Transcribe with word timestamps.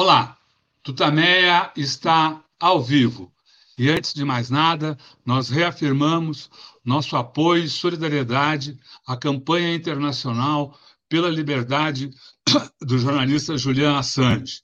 Olá, 0.00 0.38
Tutameia 0.80 1.72
está 1.74 2.40
ao 2.60 2.80
vivo. 2.80 3.32
E 3.76 3.90
antes 3.90 4.14
de 4.14 4.24
mais 4.24 4.48
nada, 4.48 4.96
nós 5.26 5.48
reafirmamos 5.48 6.48
nosso 6.84 7.16
apoio 7.16 7.64
e 7.64 7.68
solidariedade 7.68 8.78
à 9.04 9.16
campanha 9.16 9.74
internacional 9.74 10.78
pela 11.08 11.28
liberdade 11.28 12.12
do 12.80 12.96
jornalista 12.96 13.58
Julian 13.58 13.98
Assange, 13.98 14.62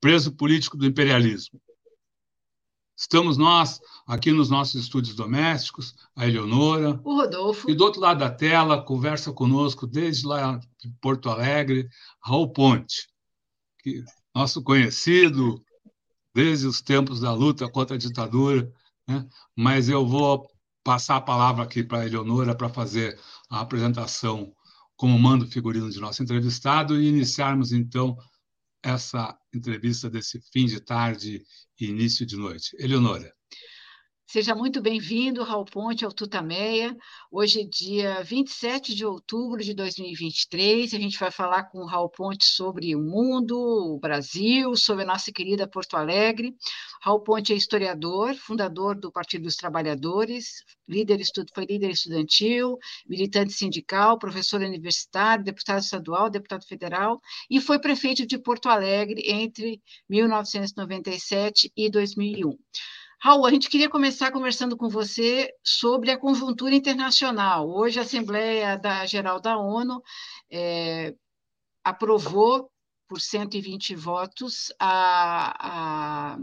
preso 0.00 0.30
político 0.30 0.76
do 0.76 0.86
imperialismo. 0.86 1.60
Estamos 2.96 3.36
nós 3.36 3.80
aqui 4.06 4.30
nos 4.30 4.48
nossos 4.48 4.80
estúdios 4.80 5.16
domésticos, 5.16 5.96
a 6.14 6.28
Eleonora. 6.28 7.00
O 7.02 7.16
Rodolfo. 7.16 7.68
E 7.68 7.74
do 7.74 7.82
outro 7.82 8.00
lado 8.00 8.20
da 8.20 8.30
tela, 8.30 8.80
conversa 8.80 9.32
conosco 9.32 9.84
desde 9.84 10.24
lá 10.28 10.60
de 10.78 10.88
Porto 11.00 11.28
Alegre, 11.28 11.88
Raul 12.22 12.52
Ponte, 12.52 13.08
que 13.80 14.04
nosso 14.36 14.62
conhecido 14.62 15.64
desde 16.34 16.66
os 16.66 16.82
tempos 16.82 17.20
da 17.20 17.32
luta 17.32 17.66
contra 17.70 17.96
a 17.96 17.98
ditadura, 17.98 18.70
né? 19.08 19.26
mas 19.56 19.88
eu 19.88 20.06
vou 20.06 20.46
passar 20.84 21.16
a 21.16 21.22
palavra 21.22 21.64
aqui 21.64 21.82
para 21.82 22.00
a 22.00 22.06
Eleonora 22.06 22.54
para 22.54 22.68
fazer 22.68 23.18
a 23.48 23.60
apresentação 23.60 24.52
como 24.94 25.18
mando 25.18 25.46
figurino 25.46 25.90
de 25.90 25.98
nosso 25.98 26.22
entrevistado 26.22 27.00
e 27.00 27.08
iniciarmos, 27.08 27.72
então, 27.72 28.14
essa 28.82 29.34
entrevista 29.54 30.10
desse 30.10 30.38
fim 30.52 30.66
de 30.66 30.80
tarde 30.80 31.42
e 31.80 31.86
início 31.86 32.26
de 32.26 32.36
noite. 32.36 32.76
Eleonora. 32.78 33.35
Seja 34.28 34.56
muito 34.56 34.82
bem-vindo, 34.82 35.44
Raul 35.44 35.64
Ponte, 35.64 36.04
ao 36.04 36.12
Tutameia. 36.12 36.96
Hoje 37.30 37.60
é 37.60 37.64
dia 37.64 38.24
27 38.24 38.92
de 38.92 39.06
outubro 39.06 39.62
de 39.62 39.72
2023. 39.72 40.92
A 40.94 40.98
gente 40.98 41.16
vai 41.16 41.30
falar 41.30 41.70
com 41.70 41.78
o 41.78 41.86
Raul 41.86 42.08
Ponte 42.10 42.44
sobre 42.44 42.96
o 42.96 43.00
mundo, 43.00 43.56
o 43.56 44.00
Brasil, 44.00 44.74
sobre 44.74 45.04
a 45.04 45.06
nossa 45.06 45.30
querida 45.30 45.68
Porto 45.68 45.96
Alegre. 45.96 46.56
Raul 47.02 47.20
Ponte 47.20 47.52
é 47.52 47.56
historiador, 47.56 48.34
fundador 48.34 48.98
do 48.98 49.12
Partido 49.12 49.44
dos 49.44 49.54
Trabalhadores, 49.54 50.64
líder, 50.88 51.20
foi 51.54 51.64
líder 51.64 51.90
estudantil, 51.90 52.76
militante 53.08 53.52
sindical, 53.52 54.18
professor 54.18 54.60
universitário, 54.60 55.44
deputado 55.44 55.82
estadual, 55.82 56.28
deputado 56.28 56.66
federal 56.66 57.20
e 57.48 57.60
foi 57.60 57.78
prefeito 57.78 58.26
de 58.26 58.38
Porto 58.38 58.68
Alegre 58.68 59.22
entre 59.24 59.80
1997 60.08 61.72
e 61.76 61.88
2001. 61.88 62.58
Raul, 63.18 63.46
a 63.46 63.50
gente 63.50 63.70
queria 63.70 63.88
começar 63.88 64.30
conversando 64.30 64.76
com 64.76 64.88
você 64.88 65.50
sobre 65.64 66.10
a 66.10 66.18
conjuntura 66.18 66.74
internacional. 66.74 67.68
Hoje, 67.68 67.98
a 67.98 68.02
Assembleia 68.02 68.78
da, 68.78 69.06
Geral 69.06 69.40
da 69.40 69.56
ONU 69.58 70.02
é, 70.50 71.14
aprovou, 71.82 72.70
por 73.08 73.20
120 73.20 73.94
votos, 73.94 74.72
a, 74.78 76.34
a 76.34 76.38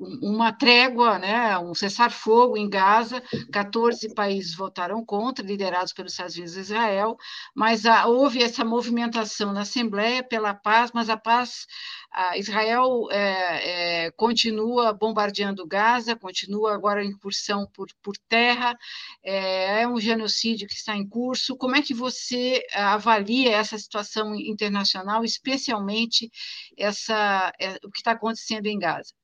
uma 0.00 0.52
trégua, 0.52 1.18
né, 1.18 1.58
um 1.58 1.74
cessar-fogo 1.74 2.56
em 2.56 2.68
Gaza. 2.68 3.22
14 3.52 4.14
países 4.14 4.54
votaram 4.54 5.04
contra, 5.04 5.44
liderados 5.44 5.92
pelos 5.92 6.12
Estados 6.12 6.36
Unidos 6.36 6.56
e 6.56 6.60
Israel, 6.60 7.16
mas 7.54 7.84
a, 7.84 8.06
houve 8.06 8.42
essa 8.42 8.64
movimentação 8.64 9.52
na 9.52 9.62
Assembleia 9.62 10.22
pela 10.22 10.54
paz, 10.54 10.90
mas 10.92 11.10
a 11.10 11.16
paz, 11.16 11.66
a 12.10 12.38
Israel 12.38 13.08
é, 13.10 14.06
é, 14.06 14.10
continua 14.12 14.92
bombardeando 14.92 15.66
Gaza, 15.66 16.16
continua 16.16 16.74
agora 16.74 17.00
a 17.00 17.04
incursão 17.04 17.66
por, 17.74 17.88
por 18.02 18.16
terra, 18.28 18.76
é, 19.22 19.82
é, 19.82 19.88
um 19.88 20.00
genocídio 20.00 20.66
que 20.66 20.74
está 20.74 20.96
em 20.96 21.06
curso. 21.06 21.56
Como 21.56 21.76
é 21.76 21.82
que 21.82 21.94
você 21.94 22.64
avalia 22.74 23.52
essa 23.52 23.78
situação 23.78 24.34
internacional, 24.34 25.24
especialmente 25.24 26.30
essa, 26.76 27.52
é, 27.60 27.74
o 27.84 27.90
que 27.90 27.98
está 27.98 28.12
acontecendo 28.12 28.66
em 28.66 28.78
Gaza? 28.78 29.19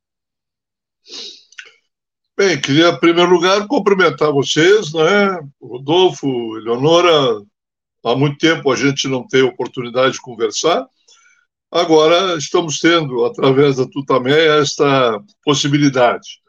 Bem, 2.36 2.60
queria, 2.60 2.90
em 2.90 3.00
primeiro 3.00 3.30
lugar, 3.30 3.66
cumprimentar 3.66 4.30
vocês, 4.30 4.92
né? 4.92 5.40
Rodolfo, 5.60 6.58
Eleonora, 6.58 7.42
há 8.04 8.14
muito 8.14 8.36
tempo 8.36 8.70
a 8.70 8.76
gente 8.76 9.08
não 9.08 9.26
tem 9.26 9.42
oportunidade 9.42 10.14
de 10.14 10.20
conversar. 10.20 10.86
Agora 11.70 12.36
estamos 12.36 12.78
tendo, 12.78 13.24
através 13.24 13.76
da 13.76 13.86
Tutameia, 13.86 14.60
esta 14.60 15.18
possibilidade. 15.44 16.40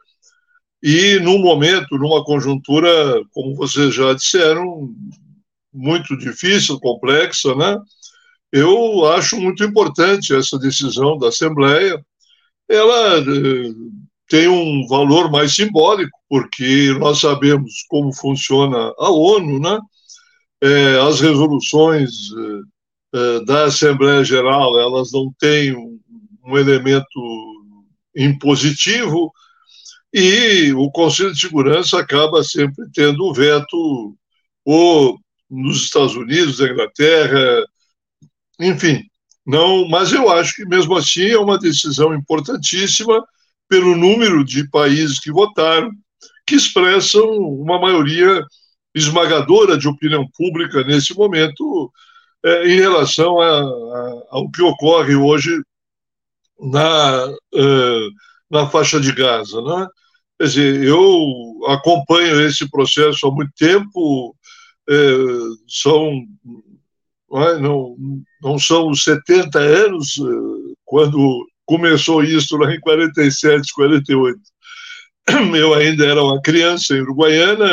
E 0.82 1.18
num 1.20 1.38
momento, 1.38 1.96
numa 1.96 2.22
conjuntura, 2.24 3.22
como 3.32 3.56
vocês 3.56 3.94
já 3.94 4.12
disseram, 4.12 4.94
muito 5.72 6.16
difícil, 6.16 6.78
complexa, 6.78 7.54
né? 7.54 7.78
Eu 8.52 9.06
acho 9.12 9.40
muito 9.40 9.64
importante 9.64 10.34
essa 10.34 10.58
decisão 10.58 11.18
da 11.18 11.28
Assembleia. 11.28 12.02
Ela 12.68 13.18
eh, 13.18 13.72
tem 14.28 14.46
um 14.48 14.86
valor 14.86 15.30
mais 15.30 15.54
simbólico, 15.54 16.18
porque 16.28 16.94
nós 16.98 17.20
sabemos 17.20 17.84
como 17.88 18.12
funciona 18.12 18.92
a 18.98 19.10
ONU, 19.10 19.58
né? 19.58 19.78
É, 20.60 20.98
as 21.00 21.20
resoluções 21.20 22.10
é, 23.14 23.18
é 23.18 23.44
da 23.44 23.64
Assembleia 23.64 24.22
Geral, 24.24 24.78
elas 24.78 25.12
não 25.12 25.32
têm 25.38 25.74
um, 25.74 25.98
um 26.44 26.58
elemento 26.58 27.20
impositivo, 28.14 29.32
e 30.12 30.72
o 30.72 30.90
Conselho 30.90 31.32
de 31.32 31.40
Segurança 31.40 31.98
acaba 31.98 32.42
sempre 32.42 32.86
tendo 32.92 33.24
o 33.24 33.32
veto 33.32 34.16
ou 34.64 35.18
nos 35.50 35.84
Estados 35.84 36.16
Unidos, 36.16 36.58
na 36.58 36.68
Inglaterra, 36.68 37.64
enfim. 38.60 39.04
Não, 39.46 39.88
mas 39.88 40.12
eu 40.12 40.30
acho 40.30 40.54
que 40.54 40.66
mesmo 40.66 40.94
assim 40.94 41.28
é 41.30 41.38
uma 41.38 41.58
decisão 41.58 42.14
importantíssima 42.14 43.24
pelo 43.68 43.96
número 43.96 44.44
de 44.44 44.68
países 44.70 45.18
que 45.18 45.30
votaram, 45.30 45.90
que 46.46 46.54
expressam 46.54 47.28
uma 47.30 47.78
maioria 47.78 48.42
esmagadora 48.94 49.76
de 49.76 49.86
opinião 49.86 50.26
pública 50.36 50.82
nesse 50.84 51.14
momento 51.14 51.92
é, 52.44 52.68
em 52.68 52.76
relação 52.76 53.40
a, 53.40 53.60
a, 53.60 54.22
ao 54.30 54.50
que 54.50 54.62
ocorre 54.62 55.14
hoje 55.14 55.60
na, 56.58 57.26
uh, 57.26 58.10
na 58.50 58.68
faixa 58.68 59.00
de 59.00 59.12
Gaza. 59.12 59.60
Né? 59.60 59.86
Quer 60.38 60.46
dizer, 60.46 60.82
eu 60.84 61.66
acompanho 61.66 62.40
esse 62.42 62.68
processo 62.70 63.26
há 63.26 63.30
muito 63.30 63.52
tempo, 63.56 64.34
é, 64.88 64.94
são 65.68 66.22
não, 67.30 67.42
é, 67.42 67.58
não, 67.60 67.96
não 68.42 68.58
são 68.58 68.94
70 68.94 69.58
anos, 69.58 70.16
quando 70.84 71.46
começou 71.68 72.24
isso 72.24 72.56
lá 72.56 72.74
em 72.74 72.80
47, 72.80 73.72
48. 73.74 74.40
Eu 75.54 75.74
ainda 75.74 76.06
era 76.06 76.24
uma 76.24 76.40
criança 76.40 76.94
em 76.94 77.02
Uruguaiana, 77.02 77.70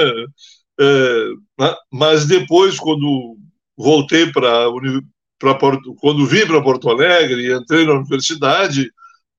é, 0.77 1.27
mas 1.89 2.25
depois, 2.25 2.77
quando 2.77 3.37
voltei 3.77 4.29
para 4.31 4.65
quando 5.99 6.25
vim 6.25 6.45
para 6.45 6.61
Porto 6.61 6.89
Alegre 6.89 7.41
e 7.47 7.53
entrei 7.53 7.85
na 7.85 7.93
universidade, 7.93 8.91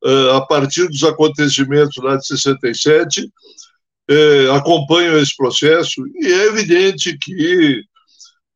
é, 0.02 0.36
a 0.36 0.40
partir 0.40 0.88
dos 0.88 1.02
acontecimentos 1.04 2.02
lá 2.02 2.16
de 2.16 2.26
67, 2.26 3.30
é, 4.08 4.50
acompanho 4.56 5.18
esse 5.18 5.36
processo 5.36 6.02
e 6.14 6.26
é 6.26 6.46
evidente 6.46 7.16
que 7.18 7.82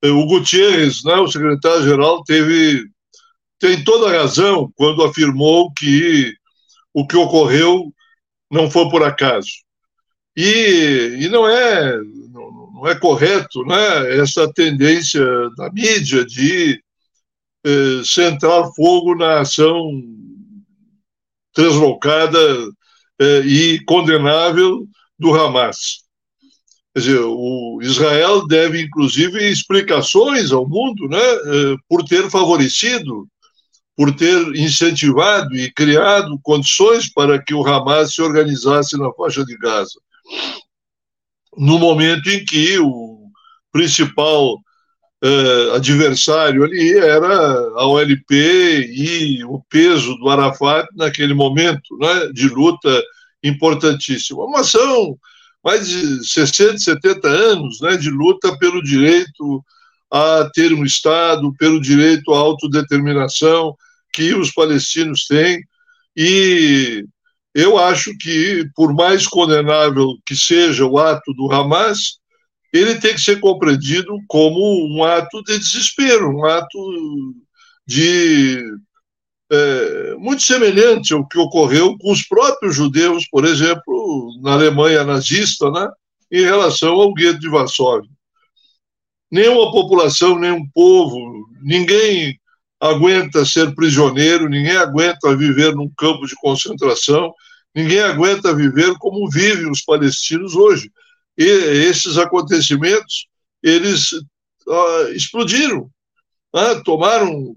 o 0.02 0.24
Gutierrez, 0.24 1.04
né, 1.04 1.16
o 1.16 1.28
secretário-geral, 1.28 2.24
teve 2.24 2.86
tem 3.60 3.84
toda 3.84 4.10
razão 4.10 4.72
quando 4.74 5.04
afirmou 5.04 5.70
que 5.74 6.32
o 6.94 7.06
que 7.06 7.16
ocorreu 7.16 7.92
não 8.50 8.70
foi 8.70 8.88
por 8.90 9.04
acaso. 9.04 9.50
E, 10.34 11.18
e 11.20 11.28
não, 11.28 11.46
é, 11.46 11.96
não, 12.32 12.86
é 12.86 12.94
correto 12.98 13.62
né, 13.64 14.18
essa 14.18 14.50
tendência 14.52 15.22
da 15.56 15.70
mídia 15.70 16.24
de 16.24 16.82
eh, 17.64 18.02
centrar 18.04 18.64
fogo 18.74 19.14
na 19.14 19.40
ação 19.40 20.02
translocada 21.52 22.38
eh, 23.20 23.40
e 23.44 23.84
condenável 23.84 24.86
do 25.18 25.34
Hamas. 25.34 26.04
Quer 26.94 27.00
dizer, 27.00 27.20
o 27.20 27.78
Israel 27.82 28.46
deve, 28.46 28.80
inclusive, 28.80 29.50
explicações 29.50 30.50
ao 30.50 30.66
mundo 30.66 31.06
né, 31.08 31.18
eh, 31.18 31.76
por 31.88 32.02
ter 32.04 32.30
favorecido 32.30 33.28
por 34.00 34.16
ter 34.16 34.56
incentivado 34.56 35.54
e 35.54 35.70
criado 35.70 36.40
condições 36.42 37.12
para 37.12 37.38
que 37.38 37.52
o 37.52 37.62
Hamas 37.66 38.14
se 38.14 38.22
organizasse 38.22 38.96
na 38.96 39.12
faixa 39.12 39.44
de 39.44 39.54
Gaza. 39.58 40.00
No 41.54 41.78
momento 41.78 42.30
em 42.30 42.42
que 42.42 42.78
o 42.78 43.26
principal 43.70 44.54
uh, 44.54 45.74
adversário 45.74 46.64
ali 46.64 46.96
era 46.96 47.28
a 47.76 47.86
OLP 47.86 48.34
e 48.90 49.44
o 49.44 49.60
peso 49.68 50.16
do 50.16 50.30
Arafat 50.30 50.88
naquele 50.96 51.34
momento 51.34 51.94
né, 52.00 52.30
de 52.32 52.48
luta 52.48 53.02
importantíssima. 53.44 54.44
Uma 54.44 54.60
ação 54.60 55.18
mais 55.62 55.86
de 55.86 56.26
60, 56.26 56.78
70 56.78 57.28
anos 57.28 57.82
né, 57.82 57.98
de 57.98 58.08
luta 58.08 58.56
pelo 58.56 58.82
direito 58.82 59.62
a 60.10 60.50
ter 60.54 60.72
um 60.72 60.86
Estado, 60.86 61.52
pelo 61.58 61.78
direito 61.78 62.32
à 62.32 62.38
autodeterminação, 62.38 63.76
que 64.12 64.34
os 64.34 64.52
palestinos 64.52 65.26
têm 65.26 65.62
E 66.16 67.04
eu 67.54 67.78
acho 67.78 68.16
que, 68.18 68.64
por 68.74 68.94
mais 68.94 69.26
condenável 69.26 70.16
que 70.24 70.36
seja 70.36 70.84
o 70.84 70.98
ato 70.98 71.32
do 71.34 71.52
Hamas, 71.52 72.20
ele 72.72 72.96
tem 72.96 73.14
que 73.14 73.20
ser 73.20 73.40
compreendido 73.40 74.16
como 74.28 74.60
um 74.94 75.02
ato 75.02 75.42
de 75.42 75.58
desespero, 75.58 76.30
um 76.30 76.44
ato 76.44 76.78
de 77.86 78.62
é, 79.50 80.14
muito 80.16 80.42
semelhante 80.42 81.12
ao 81.12 81.26
que 81.26 81.38
ocorreu 81.38 81.98
com 81.98 82.12
os 82.12 82.22
próprios 82.22 82.76
judeus, 82.76 83.26
por 83.28 83.44
exemplo, 83.44 84.30
na 84.42 84.52
Alemanha 84.52 85.02
nazista, 85.04 85.70
né, 85.72 85.88
em 86.30 86.42
relação 86.42 86.92
ao 86.92 87.12
gueto 87.12 87.40
de 87.40 87.48
Varsóvia. 87.48 88.08
Nenhuma 89.30 89.72
população, 89.72 90.38
nenhum 90.38 90.64
povo, 90.72 91.18
ninguém 91.62 92.39
aguenta 92.80 93.44
ser 93.44 93.74
prisioneiro, 93.74 94.48
ninguém 94.48 94.76
aguenta 94.76 95.36
viver 95.36 95.74
num 95.74 95.90
campo 95.96 96.26
de 96.26 96.34
concentração, 96.36 97.32
ninguém 97.74 98.00
aguenta 98.00 98.54
viver 98.54 98.94
como 98.98 99.28
vivem 99.30 99.70
os 99.70 99.82
palestinos 99.82 100.54
hoje. 100.54 100.90
E 101.36 101.44
esses 101.44 102.16
acontecimentos, 102.16 103.26
eles 103.62 104.10
explodiram, 105.14 105.90
uh, 106.54 106.82
tomaram 106.84 107.54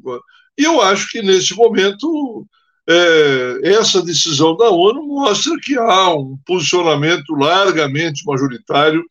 e 0.58 0.64
eu 0.64 0.82
acho 0.82 1.10
que, 1.10 1.22
nesse 1.22 1.56
momento, 1.56 2.48
é, 2.88 3.74
essa 3.74 4.04
decisão 4.04 4.56
da 4.56 4.70
ONU 4.70 5.04
mostra 5.08 5.54
que 5.62 5.78
há 5.78 6.14
um 6.14 6.38
posicionamento 6.46 7.34
largamente 7.34 8.24
majoritário 8.26 9.04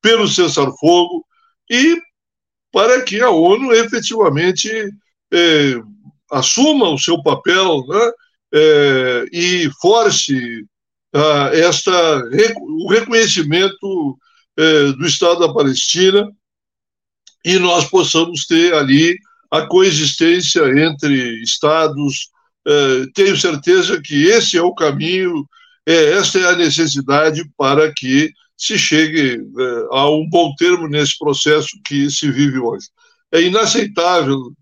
pelo 0.00 0.26
cessar-fogo 0.26 1.24
e 1.70 1.96
para 2.72 3.02
que 3.02 3.20
a 3.20 3.30
ONU 3.30 3.72
efetivamente 3.72 4.68
é, 5.32 5.82
assuma 6.30 6.88
o 6.88 6.98
seu 6.98 7.22
papel 7.22 7.86
né, 7.86 8.12
é, 8.54 9.24
e 9.32 9.70
force 9.80 10.66
ah, 11.14 11.50
esta, 11.52 12.22
o 12.60 12.90
reconhecimento 12.90 14.16
é, 14.56 14.92
do 14.92 15.06
Estado 15.06 15.40
da 15.40 15.52
Palestina 15.52 16.30
e 17.44 17.58
nós 17.58 17.88
possamos 17.88 18.46
ter 18.46 18.72
ali 18.74 19.18
a 19.50 19.66
coexistência 19.66 20.62
entre 20.80 21.42
Estados. 21.42 22.30
Eh, 22.66 23.06
tenho 23.14 23.36
certeza 23.36 24.00
que 24.00 24.24
esse 24.24 24.56
é 24.56 24.62
o 24.62 24.74
caminho, 24.74 25.46
esta 25.84 26.38
é 26.38 26.48
a 26.48 26.56
necessidade 26.56 27.44
para 27.56 27.92
que 27.92 28.32
se 28.56 28.78
chegue 28.78 29.34
eh, 29.34 29.86
a 29.90 30.08
um 30.08 30.28
bom 30.28 30.54
termo 30.56 30.88
nesse 30.88 31.18
processo 31.18 31.68
que 31.84 32.10
se 32.10 32.30
vive 32.30 32.58
hoje. 32.58 32.86
É 33.32 33.42
inaceitável, 33.42 34.52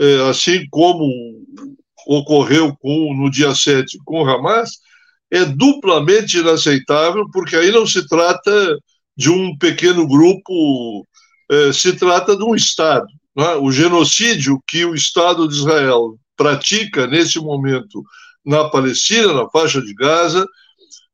eh, 0.00 0.28
assim 0.28 0.66
como 0.70 1.08
ocorreu 2.06 2.76
com, 2.80 3.14
no 3.14 3.30
dia 3.30 3.54
7 3.54 3.98
com 4.04 4.28
Hamas, 4.28 4.70
é 5.30 5.44
duplamente 5.44 6.38
inaceitável, 6.38 7.24
porque 7.32 7.56
aí 7.56 7.70
não 7.70 7.86
se 7.86 8.06
trata 8.06 8.78
de 9.16 9.30
um 9.30 9.56
pequeno 9.56 10.06
grupo, 10.06 11.06
se 11.72 11.94
trata 11.94 12.36
de 12.36 12.44
um 12.44 12.54
Estado. 12.54 13.06
Né? 13.36 13.54
O 13.56 13.72
genocídio 13.72 14.62
que 14.66 14.84
o 14.84 14.94
Estado 14.94 15.48
de 15.48 15.54
Israel 15.54 16.16
pratica 16.36 17.06
nesse 17.06 17.38
momento 17.38 18.02
na 18.44 18.68
Palestina, 18.68 19.32
na 19.32 19.48
faixa 19.48 19.80
de 19.80 19.94
Gaza, 19.94 20.46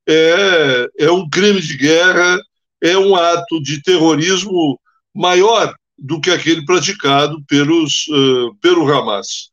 é, 0.09 0.87
é 0.99 1.11
um 1.11 1.29
crime 1.29 1.61
de 1.61 1.77
guerra, 1.77 2.39
é 2.83 2.99
um 2.99 3.15
ato 3.15 3.63
de 3.63 3.83
terrorismo 3.83 4.79
maior 5.15 5.75
do 6.01 6.21
que 6.21 6.31
aquele 6.31 6.65
praticado 6.65 7.43
pelos, 7.47 8.07
uh, 8.09 8.55
pelo 8.61 8.91
Hamas. 8.91 9.51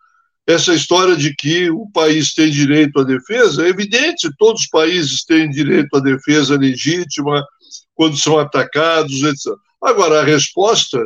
Essa 0.48 0.74
história 0.74 1.16
de 1.16 1.36
que 1.36 1.70
o 1.70 1.90
país 1.92 2.34
tem 2.34 2.50
direito 2.50 3.00
à 3.00 3.04
defesa 3.04 3.66
é 3.66 3.70
evidente, 3.70 4.32
todos 4.38 4.62
os 4.62 4.68
países 4.68 5.26
têm 5.26 5.50
direito 5.50 5.94
à 5.98 6.00
defesa 6.00 6.58
legítima 6.58 7.44
quando 7.94 8.16
são 8.16 8.40
atacados, 8.40 9.24
etc. 9.24 9.54
Agora, 9.82 10.22
a 10.22 10.24
resposta 10.24 11.00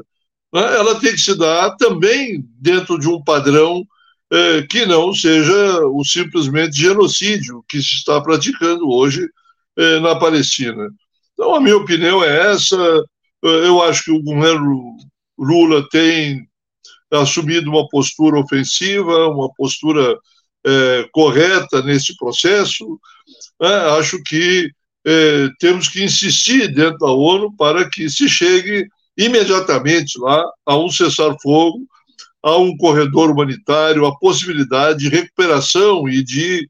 né, 0.54 0.62
ela 0.76 1.00
tem 1.00 1.12
que 1.12 1.22
se 1.22 1.36
dar 1.36 1.76
também 1.78 2.46
dentro 2.60 3.00
de 3.00 3.08
um 3.08 3.24
padrão 3.24 3.84
é, 4.32 4.62
que 4.62 4.86
não 4.86 5.14
seja 5.14 5.86
o 5.88 6.04
simplesmente 6.06 6.78
genocídio 6.78 7.64
que 7.68 7.82
se 7.82 7.96
está 7.96 8.22
praticando 8.22 8.90
hoje 8.90 9.28
é, 9.78 10.00
na 10.00 10.16
Palestina. 10.16 10.90
Então, 11.34 11.56
a 11.56 11.60
minha 11.60 11.78
opinião 11.78 12.24
é 12.24 12.52
essa. 12.52 12.78
É, 13.44 13.48
eu 13.68 13.82
acho 13.82 14.04
que 14.04 14.12
o 14.12 14.22
governo 14.22 14.98
Lula 15.42 15.88
tem 15.90 16.48
assumido 17.12 17.70
uma 17.70 17.88
postura 17.90 18.40
ofensiva, 18.40 19.28
uma 19.28 19.52
postura 19.54 20.18
é, 20.66 21.10
correta 21.12 21.82
nesse 21.82 22.16
processo. 22.16 23.00
Né? 23.60 23.76
Acho 23.98 24.22
que 24.24 24.70
é, 25.06 25.50
temos 25.60 25.90
que 25.90 26.04
insistir 26.04 26.74
dentro 26.74 27.00
da 27.00 27.12
ONU 27.12 27.56
para 27.58 27.90
que 27.90 28.10
se 28.10 28.30
chegue 28.30 28.88
imediatamente 29.18 30.20
lá 30.20 30.44
a 30.66 30.78
um 30.78 30.90
cessar-fogo, 30.90 31.86
a 32.44 32.58
um 32.58 32.76
corredor 32.78 33.30
humanitário, 33.30 34.06
a 34.06 34.18
possibilidade 34.18 35.00
de 35.00 35.10
recuperação 35.10 36.08
e 36.08 36.24
de 36.24 36.68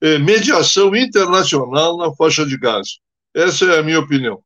eh, 0.00 0.18
mediação 0.18 0.94
internacional 0.94 1.96
na 1.96 2.14
faixa 2.14 2.46
de 2.46 2.56
Gaza. 2.56 2.90
Essa 3.34 3.64
é 3.64 3.78
a 3.80 3.82
minha 3.82 3.98
opinião. 3.98 4.40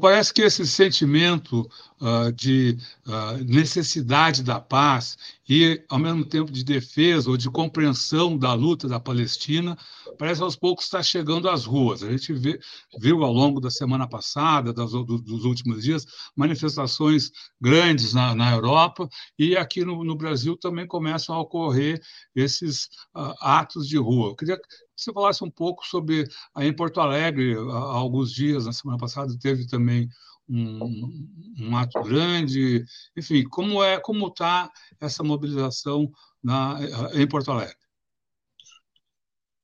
Parece 0.00 0.32
que 0.32 0.42
esse 0.42 0.66
sentimento 0.66 1.68
uh, 2.04 2.30
de 2.30 2.76
uh, 3.06 3.42
necessidade 3.44 4.42
da 4.42 4.60
paz 4.60 5.16
e, 5.48 5.82
ao 5.88 5.98
mesmo 5.98 6.24
tempo, 6.24 6.52
de 6.52 6.62
defesa 6.62 7.30
ou 7.30 7.36
de 7.36 7.50
compreensão 7.50 8.36
da 8.36 8.52
luta 8.52 8.86
da 8.86 9.00
Palestina, 9.00 9.76
parece 10.18 10.42
aos 10.42 10.56
poucos 10.56 10.84
estar 10.84 11.02
chegando 11.02 11.48
às 11.48 11.64
ruas. 11.64 12.02
A 12.02 12.10
gente 12.10 12.32
vê, 12.32 12.60
viu 12.98 13.24
ao 13.24 13.32
longo 13.32 13.60
da 13.60 13.70
semana 13.70 14.06
passada, 14.06 14.72
das, 14.72 14.92
do, 14.92 15.04
dos 15.04 15.44
últimos 15.44 15.82
dias, 15.82 16.06
manifestações 16.36 17.30
grandes 17.60 18.12
na, 18.12 18.34
na 18.34 18.52
Europa 18.52 19.08
e 19.38 19.56
aqui 19.56 19.84
no, 19.84 20.04
no, 20.04 20.14
Brasil 20.14 20.56
também 20.56 20.86
começam 20.86 21.34
a 21.34 21.40
ocorrer 21.40 22.00
esses 22.36 22.84
uh, 23.16 23.34
atos 23.40 23.88
de 23.88 23.96
rua. 23.96 24.30
Eu 24.30 24.36
queria 24.36 24.58
você 24.96 25.12
falasse 25.12 25.42
um 25.42 25.50
pouco 25.50 25.84
sobre 25.84 26.24
em 26.58 26.72
Porto 26.72 27.00
Alegre, 27.00 27.54
há 27.54 27.76
alguns 27.76 28.32
dias, 28.32 28.64
na 28.66 28.72
semana 28.72 28.96
passada, 28.96 29.36
teve 29.40 29.66
também 29.66 30.08
um, 30.48 31.28
um 31.60 31.76
ato 31.76 32.02
grande. 32.02 32.84
Enfim, 33.16 33.44
como 33.44 33.82
é 33.82 33.98
como 33.98 34.28
está 34.28 34.70
essa 35.00 35.22
mobilização 35.22 36.10
na, 36.42 36.78
em 37.14 37.26
Porto 37.26 37.50
Alegre? 37.50 37.76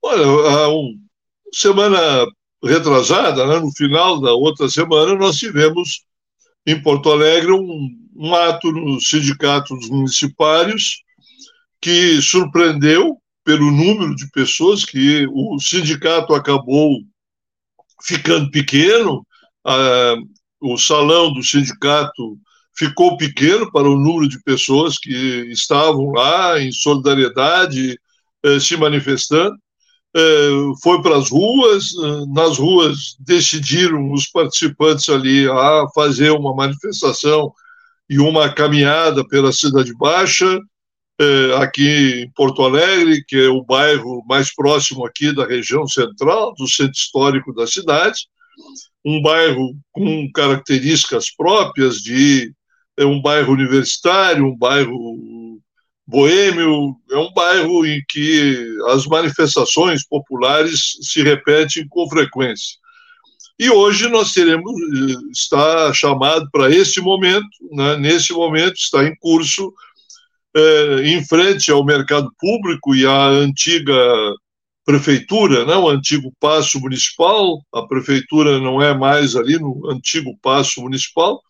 Olha, 0.03 0.25
semana 1.53 2.27
retrasada, 2.63 3.47
né, 3.47 3.59
no 3.59 3.73
final 3.73 4.21
da 4.21 4.33
outra 4.33 4.69
semana, 4.69 5.15
nós 5.15 5.37
tivemos 5.37 6.05
em 6.67 6.81
Porto 6.83 7.11
Alegre 7.11 7.53
um, 7.53 8.09
um 8.15 8.35
ato 8.35 8.71
nos 8.71 9.09
sindicatos 9.09 9.89
municipais 9.89 11.01
que 11.81 12.21
surpreendeu 12.21 13.19
pelo 13.45 13.71
número 13.71 14.15
de 14.15 14.31
pessoas 14.31 14.85
que 14.85 15.27
o 15.33 15.59
sindicato 15.59 16.35
acabou 16.35 17.01
ficando 18.03 18.51
pequeno, 18.51 19.27
ah, 19.65 20.17
o 20.61 20.76
salão 20.76 21.33
do 21.33 21.43
sindicato 21.43 22.38
ficou 22.76 23.17
pequeno 23.17 23.71
para 23.73 23.88
o 23.88 23.97
número 23.97 24.29
de 24.29 24.43
pessoas 24.43 24.99
que 24.99 25.12
estavam 25.50 26.12
lá 26.12 26.61
em 26.61 26.73
solidariedade, 26.73 27.99
eh, 28.45 28.61
se 28.61 28.76
manifestando. 28.76 29.57
Eh, 30.17 30.50
foi 30.83 31.02
para 31.02 31.17
as 31.17 31.31
ruas, 31.31 31.90
eh, 31.95 32.25
nas 32.35 32.59
ruas 32.59 33.17
decidiram 33.21 34.12
os 34.12 34.26
participantes 34.29 35.09
ali 35.09 35.49
a 35.49 35.87
fazer 35.95 36.31
uma 36.31 36.55
manifestação 36.55 37.52
e 38.09 38.19
uma 38.19 38.52
caminhada 38.52 39.26
pela 39.29 39.52
Cidade 39.52 39.95
Baixa, 39.95 40.59
é, 41.21 41.55
aqui 41.62 42.23
em 42.25 42.31
Porto 42.31 42.62
Alegre, 42.62 43.23
que 43.29 43.37
é 43.37 43.49
o 43.49 43.62
bairro 43.62 44.25
mais 44.26 44.55
próximo 44.55 45.05
aqui 45.05 45.35
da 45.35 45.45
região 45.47 45.87
central, 45.87 46.55
do 46.55 46.67
centro 46.67 46.95
histórico 46.95 47.52
da 47.52 47.67
cidade, 47.67 48.21
um 49.04 49.23
bairro 49.23 49.75
com 49.92 50.30
características 50.33 51.30
próprias 51.35 51.97
de 51.97 52.52
é 52.97 53.04
um 53.04 53.21
bairro 53.21 53.52
universitário, 53.52 54.45
um 54.45 54.57
bairro 54.57 55.61
boêmio, 56.07 56.97
é 57.11 57.16
um 57.16 57.33
bairro 57.33 57.87
em 57.87 58.02
que 58.09 58.76
as 58.88 59.07
manifestações 59.07 60.04
populares 60.07 60.99
se 61.00 61.23
repetem 61.23 61.87
com 61.88 62.09
frequência. 62.09 62.78
E 63.59 63.71
hoje 63.71 64.09
nós 64.09 64.33
teremos, 64.33 64.73
está 65.33 65.92
chamado 65.92 66.49
para 66.50 66.71
este 66.71 67.00
momento, 67.00 67.47
né, 67.73 67.97
nesse 67.97 68.33
momento 68.33 68.75
está 68.75 69.04
em 69.04 69.14
curso 69.16 69.73
é, 70.57 71.02
em 71.04 71.25
frente 71.25 71.71
ao 71.71 71.85
mercado 71.85 72.33
público 72.38 72.95
e 72.95 73.07
à 73.07 73.26
antiga 73.26 73.95
prefeitura, 74.85 75.65
né, 75.65 75.77
o 75.77 75.89
antigo 75.89 76.33
paço 76.41 76.81
municipal, 76.81 77.61
a 77.73 77.83
prefeitura 77.83 78.59
não 78.59 78.81
é 78.81 78.97
mais 78.97 79.37
ali 79.37 79.59
no 79.59 79.89
antigo 79.91 80.37
paço 80.43 80.81
municipal, 80.81 81.41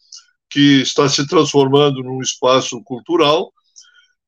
que 0.49 0.83
está 0.83 1.09
se 1.09 1.27
transformando 1.27 2.03
num 2.03 2.21
espaço 2.21 2.83
cultural, 2.83 3.53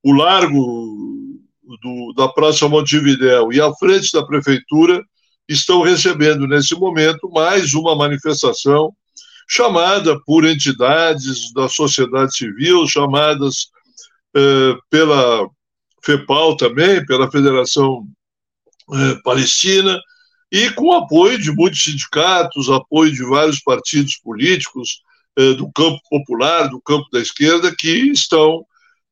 o 0.04 0.12
largo 0.12 1.38
do, 1.82 2.12
da 2.16 2.28
Praça 2.28 2.68
Montevidéu 2.68 3.52
e 3.52 3.60
a 3.60 3.72
frente 3.74 4.12
da 4.12 4.24
prefeitura 4.24 5.04
estão 5.48 5.82
recebendo 5.82 6.46
nesse 6.46 6.74
momento 6.74 7.28
mais 7.30 7.74
uma 7.74 7.94
manifestação 7.94 8.94
chamada 9.48 10.18
por 10.24 10.44
entidades 10.44 11.52
da 11.52 11.68
sociedade 11.68 12.34
civil, 12.36 12.86
chamadas 12.86 13.68
eh, 14.34 14.74
pela 14.88 15.48
FEPAL 16.02 16.56
também, 16.56 17.04
pela 17.04 17.30
Federação 17.30 18.06
eh, 18.92 19.16
Palestina, 19.24 19.98
e 20.50 20.70
com 20.70 20.92
apoio 20.92 21.38
de 21.38 21.50
muitos 21.50 21.82
sindicatos, 21.82 22.68
apoio 22.68 23.12
de 23.12 23.24
vários 23.24 23.60
partidos 23.60 24.16
políticos 24.16 25.00
eh, 25.36 25.54
do 25.54 25.70
campo 25.72 26.00
popular, 26.10 26.68
do 26.68 26.80
campo 26.80 27.06
da 27.12 27.20
esquerda, 27.20 27.74
que 27.74 27.88
estão 28.10 28.64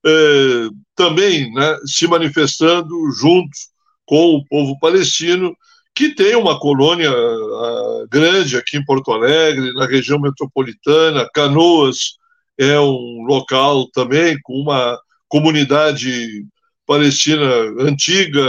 eh, 0.04 0.68
também 0.94 1.52
né, 1.52 1.78
se 1.86 2.06
manifestando 2.06 2.94
juntos 3.12 3.70
com 4.04 4.36
o 4.36 4.44
povo 4.46 4.78
palestino, 4.78 5.56
que 5.94 6.14
tem 6.14 6.34
uma 6.34 6.58
colônia 6.58 7.12
uh, 7.12 8.08
grande 8.10 8.56
aqui 8.56 8.76
em 8.76 8.84
Porto 8.84 9.12
Alegre, 9.12 9.72
na 9.74 9.86
região 9.86 10.18
metropolitana. 10.18 11.28
Canoas 11.34 12.14
é 12.58 12.78
um 12.80 13.24
local 13.26 13.88
também 13.90 14.38
com 14.42 14.54
uma 14.54 14.98
comunidade 15.28 16.44
palestina 16.90 17.46
antiga, 17.78 18.44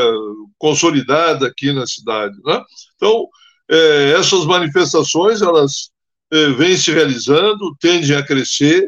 consolidada 0.58 1.46
aqui 1.46 1.72
na 1.72 1.86
cidade. 1.86 2.36
Né? 2.44 2.60
Então, 2.96 3.28
é, 3.70 4.14
essas 4.14 4.48
manifestações, 4.48 5.44
elas 5.44 5.92
é, 6.32 6.50
vêm 6.50 6.76
se 6.76 6.92
realizando, 6.92 7.76
tendem 7.80 8.16
a 8.16 8.26
crescer, 8.26 8.84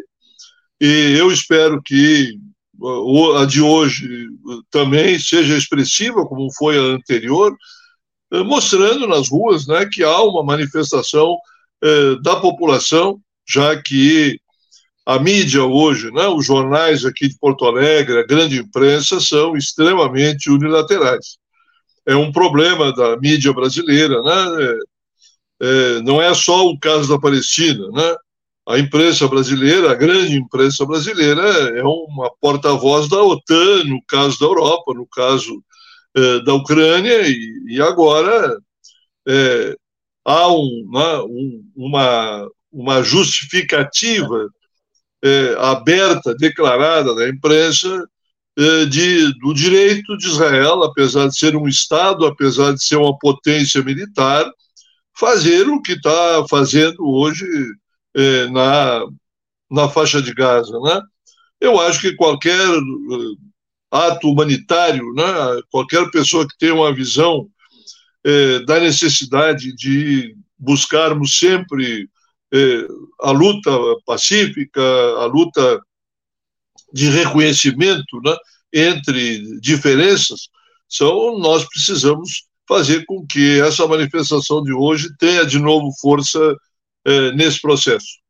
e 0.82 1.16
eu 1.20 1.32
espero 1.32 1.80
que 1.84 2.36
a 3.40 3.46
de 3.46 3.62
hoje 3.62 4.28
também 4.72 5.20
seja 5.20 5.56
expressiva, 5.56 6.26
como 6.26 6.52
foi 6.58 6.76
a 6.80 6.96
anterior, 6.96 7.56
é, 8.32 8.42
mostrando 8.42 9.08
nas 9.08 9.30
ruas 9.30 9.68
né, 9.68 9.86
que 9.86 10.04
há 10.04 10.20
uma 10.24 10.44
manifestação 10.44 11.38
é, 11.84 12.16
da 12.24 12.38
população, 12.38 13.20
já 13.48 13.80
que 13.80 14.40
a 15.06 15.20
mídia 15.20 15.64
hoje, 15.64 16.12
né, 16.12 16.28
os 16.28 16.46
jornais 16.46 17.06
aqui 17.06 17.28
de 17.28 17.38
Porto 17.38 17.66
Alegre, 17.66 18.20
a 18.20 18.26
grande 18.26 18.58
imprensa, 18.58 19.20
são 19.20 19.56
extremamente 19.58 20.50
unilaterais. 20.50 21.38
É 22.06 22.16
um 22.16 22.32
problema 22.32 22.94
da 22.94 23.18
mídia 23.18 23.54
brasileira, 23.54 24.22
né? 24.22 24.64
É, 24.64 24.80
é, 25.66 26.02
não 26.02 26.22
é 26.22 26.34
só 26.34 26.68
o 26.68 26.78
caso 26.80 27.10
da 27.10 27.20
Palestina, 27.20 27.88
né? 27.92 28.16
A 28.68 28.80
imprensa 28.80 29.28
brasileira, 29.28 29.92
a 29.92 29.96
grande 29.96 30.38
imprensa 30.38 30.86
brasileira, 30.86 31.42
é 31.78 31.84
uma 31.84 32.32
porta-voz 32.42 33.10
da 33.10 33.22
OTAN, 33.22 33.84
no 33.86 34.02
caso 34.08 34.40
da 34.40 34.46
Europa, 34.46 34.94
no 34.94 35.06
caso 35.08 35.62
é, 36.16 36.40
da 36.42 36.54
Ucrânia, 36.54 37.28
e, 37.28 37.64
e 37.68 37.82
agora 37.82 38.58
é, 39.28 39.76
há 40.26 40.48
um, 40.50 40.90
né, 40.92 41.18
um, 41.24 41.64
uma, 41.76 42.48
uma 42.72 43.04
justificativa 43.04 44.50
é, 45.24 45.56
aberta, 45.58 46.36
declarada 46.36 47.16
da 47.16 47.30
imprensa, 47.30 48.08
é, 48.58 48.86
de, 48.86 49.34
do 49.40 49.54
direito 49.54 50.18
de 50.18 50.28
Israel, 50.28 50.84
apesar 50.84 51.28
de 51.28 51.38
ser 51.38 51.56
um 51.56 51.68
Estado, 51.68 52.26
apesar 52.26 52.74
de 52.74 52.84
ser 52.84 52.98
uma 52.98 53.18
potência 53.18 53.82
militar, 53.82 54.46
fazer 55.18 55.68
o 55.70 55.82
que 55.82 55.94
está 55.94 56.46
fazendo 56.50 57.04
hoje 57.08 57.46
é, 58.16 58.48
na, 58.50 59.06
na 59.72 59.90
faixa 59.90 60.22
de 60.22 60.34
Gaza. 60.34 60.78
Né? 60.80 61.02
Eu 61.62 61.80
acho 61.80 62.02
que 62.02 62.16
qualquer 62.16 62.68
ato 63.90 64.30
humanitário, 64.30 65.14
né, 65.14 65.24
qualquer 65.72 66.10
pessoa 66.10 66.48
que 66.48 66.58
tenha 66.58 66.74
uma 66.74 66.94
visão 66.94 67.48
da 68.66 68.80
necessidade 68.80 69.76
de 69.76 70.36
buscarmos 70.58 71.36
sempre 71.38 72.04
eh, 72.04 72.08
a 73.22 73.32
luta 73.32 73.72
pacífica, 74.06 74.82
a 74.82 75.26
luta 75.26 75.82
de 76.94 77.10
reconhecimento 77.10 78.22
né, 78.24 78.36
entre 78.72 79.60
diferenças, 79.60 80.50
são, 80.88 81.40
nós 81.40 81.68
precisamos 81.68 82.46
fazer 82.68 83.06
com 83.06 83.26
que 83.26 83.60
essa 83.62 83.88
manifestação 83.88 84.62
de 84.64 84.72
hoje 84.72 85.10
tenha 85.18 85.46
de 85.46 85.60
novo 85.60 85.92
força 86.00 86.56
eh, 87.06 87.32
nesse 87.34 87.60
processo. 87.60 88.23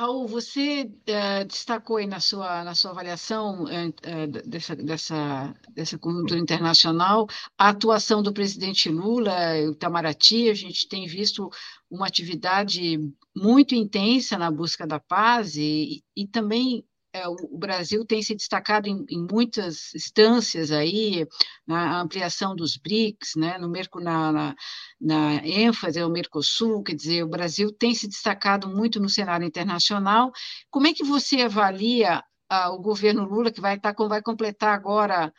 Raul, 0.00 0.26
você 0.26 0.84
uh, 0.84 1.44
destacou 1.46 1.98
aí 1.98 2.06
na 2.06 2.20
sua, 2.20 2.64
na 2.64 2.74
sua 2.74 2.92
avaliação 2.92 3.64
uh, 3.64 4.48
dessa, 4.48 4.74
dessa, 4.74 5.54
dessa 5.74 5.98
conjuntura 5.98 6.40
internacional 6.40 7.26
a 7.58 7.68
atuação 7.68 8.22
do 8.22 8.32
presidente 8.32 8.88
Lula, 8.88 9.58
Itamaraty, 9.58 10.48
a 10.48 10.54
gente 10.54 10.88
tem 10.88 11.06
visto 11.06 11.50
uma 11.90 12.06
atividade 12.06 12.98
muito 13.36 13.74
intensa 13.74 14.38
na 14.38 14.50
busca 14.50 14.86
da 14.86 14.98
paz 14.98 15.56
e, 15.56 16.02
e 16.16 16.26
também 16.26 16.82
é, 17.12 17.26
o 17.28 17.58
Brasil 17.58 18.04
tem 18.04 18.22
se 18.22 18.34
destacado 18.34 18.88
em, 18.88 19.04
em, 19.08 19.26
muitas 19.30 19.92
instâncias 19.94 20.70
aí, 20.70 21.26
na 21.66 22.00
ampliação 22.00 22.54
dos 22.54 22.76
BRICS, 22.76 23.34
né, 23.36 23.58
no 23.58 23.68
Merco, 23.68 24.00
na, 24.00 24.32
na, 24.32 24.56
na 25.00 25.34
ênfase 25.46 25.98
ao 26.00 26.10
Mercosul, 26.10 26.82
quer 26.82 26.94
dizer, 26.94 27.24
o 27.24 27.28
Brasil 27.28 27.72
tem 27.72 27.94
se 27.94 28.06
destacado 28.06 28.68
muito 28.68 29.00
no 29.00 29.08
cenário 29.08 29.46
internacional. 29.46 30.30
Como 30.70 30.86
é 30.86 30.92
que 30.94 31.04
você 31.04 31.42
avalia 31.42 32.22
ah, 32.48 32.70
o 32.70 32.78
governo 32.78 33.24
Lula, 33.24 33.50
que 33.50 33.60
vai, 33.60 33.78
tá, 33.78 33.92
vai 33.92 34.22
completar 34.22 34.74
agora 34.74 35.32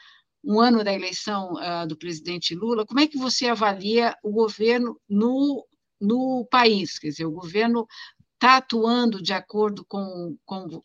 um 0.43 0.59
ano 0.59 0.83
da 0.83 0.93
eleição 0.93 1.57
ah, 1.57 1.85
do 1.85 1.97
presidente 1.97 2.55
Lula, 2.55 2.85
como 2.85 2.99
é 2.99 3.07
que 3.07 3.17
você 3.17 3.47
avalia 3.47 4.15
o 4.23 4.31
governo 4.31 4.99
no, 5.09 5.65
no 6.01 6.45
país? 6.51 6.99
Quer 6.99 7.09
dizer, 7.09 7.25
o 7.25 7.31
governo 7.31 7.87
está 8.33 8.57
atuando 8.57 9.21
de 9.21 9.33
acordo 9.33 9.85
com, 9.85 10.35
com 10.45 10.81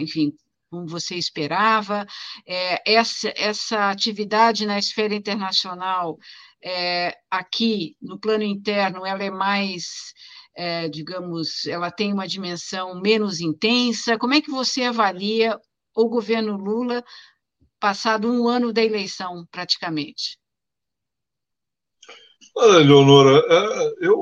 enfim, 0.00 0.32
como 0.70 0.86
você 0.86 1.16
esperava. 1.16 2.06
É, 2.46 2.94
essa, 2.94 3.32
essa 3.36 3.90
atividade 3.90 4.66
na 4.66 4.78
esfera 4.78 5.14
internacional, 5.14 6.16
é, 6.64 7.14
aqui 7.30 7.96
no 8.00 8.18
plano 8.18 8.44
interno, 8.44 9.04
ela 9.04 9.22
é 9.22 9.30
mais, 9.30 10.12
digamos, 10.90 11.66
ela 11.66 11.90
tem 11.90 12.12
uma 12.12 12.26
dimensão 12.26 13.00
menos 13.00 13.40
intensa. 13.40 14.18
Como 14.18 14.34
é 14.34 14.40
que 14.40 14.50
você 14.50 14.84
avalia 14.84 15.58
o 15.94 16.08
governo 16.08 16.56
Lula 16.56 17.04
passado 17.80 18.30
um 18.32 18.48
ano 18.48 18.72
da 18.72 18.82
eleição, 18.82 19.46
praticamente? 19.50 20.38
Olha, 22.54 22.78
Leonora, 22.78 23.42
é, 23.48 24.06
eu 24.06 24.16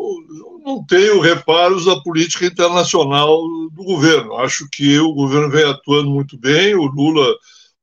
não 0.65 0.85
tenho 0.87 1.21
reparos 1.21 1.85
da 1.85 2.01
política 2.01 2.47
internacional 2.47 3.37
do 3.71 3.85
governo. 3.85 4.37
Acho 4.37 4.69
que 4.71 4.99
o 4.99 5.13
governo 5.13 5.51
vem 5.51 5.65
atuando 5.65 6.11
muito 6.11 6.39
bem. 6.39 6.75
O 6.75 6.87
Lula 6.87 7.35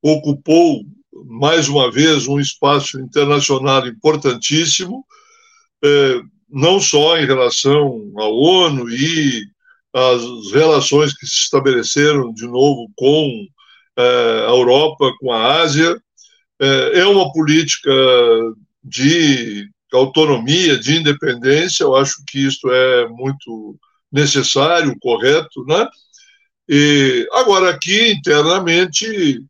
ocupou 0.01 0.83
mais 1.25 1.67
uma 1.67 1.91
vez 1.91 2.27
um 2.27 2.39
espaço 2.39 2.99
internacional 2.99 3.87
importantíssimo, 3.87 5.03
é, 5.83 6.21
não 6.49 6.79
só 6.79 7.17
em 7.17 7.25
relação 7.25 8.11
à 8.17 8.25
ONU 8.25 8.89
e 8.89 9.45
as 9.93 10.51
relações 10.53 11.13
que 11.13 11.25
se 11.25 11.41
estabeleceram 11.41 12.33
de 12.33 12.45
novo 12.45 12.89
com 12.95 13.45
é, 13.97 14.45
a 14.47 14.51
Europa, 14.51 15.11
com 15.19 15.31
a 15.31 15.61
Ásia. 15.61 16.01
É 16.59 17.05
uma 17.05 17.31
política 17.31 17.91
de 18.83 19.69
autonomia, 19.94 20.77
de 20.77 20.98
independência, 20.98 21.84
eu 21.84 21.96
acho 21.96 22.24
que 22.27 22.46
isso 22.46 22.70
é 22.70 23.08
muito 23.10 23.77
necessário, 24.12 24.98
correto, 25.00 25.63
né? 25.65 25.88
E 26.70 27.27
agora 27.32 27.70
aqui 27.70 28.12
internamente 28.12 29.41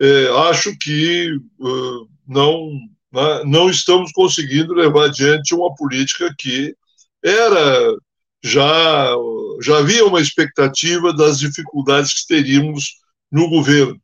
é, 0.00 0.28
acho 0.48 0.76
que 0.78 1.30
uh, 1.60 2.08
não 2.26 2.70
né, 3.12 3.42
não 3.44 3.68
estamos 3.68 4.10
conseguindo 4.12 4.72
levar 4.74 5.06
adiante 5.06 5.54
uma 5.54 5.74
política 5.74 6.34
que 6.38 6.74
era 7.22 7.94
já 8.42 9.14
já 9.62 9.78
havia 9.78 10.04
uma 10.06 10.20
expectativa 10.20 11.12
das 11.14 11.38
dificuldades 11.38 12.14
que 12.14 12.26
teríamos 12.26 12.94
no 13.30 13.48
governo 13.50 14.00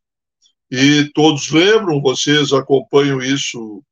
e 0.71 1.09
todos 1.15 1.49
lembram, 1.49 2.01
vocês 2.01 2.53
acompanham 2.53 3.21
isso 3.21 3.83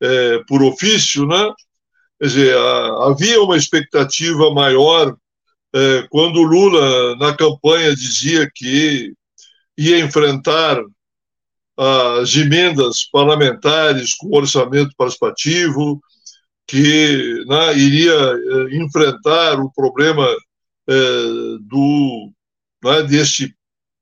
é, 0.00 0.38
por 0.46 0.62
ofício, 0.62 1.26
né? 1.26 1.52
Quer 2.18 2.26
dizer, 2.26 2.56
havia 3.02 3.40
uma 3.42 3.56
expectativa 3.56 4.52
maior 4.52 5.16
é, 5.74 6.06
quando 6.10 6.42
Lula, 6.42 7.16
na 7.16 7.34
campanha, 7.34 7.94
dizia 7.94 8.50
que 8.54 9.12
ia 9.78 9.98
enfrentar 10.00 10.82
as 12.18 12.36
emendas 12.36 13.08
parlamentares 13.10 14.14
com 14.14 14.36
orçamento 14.36 14.92
participativo, 14.98 15.98
que 16.66 17.44
né, 17.46 17.78
iria 17.78 18.12
é, 18.12 18.76
enfrentar 18.76 19.58
o 19.60 19.72
problema 19.72 20.26
do 21.68 22.32
né, 22.82 23.02
deste 23.04 23.54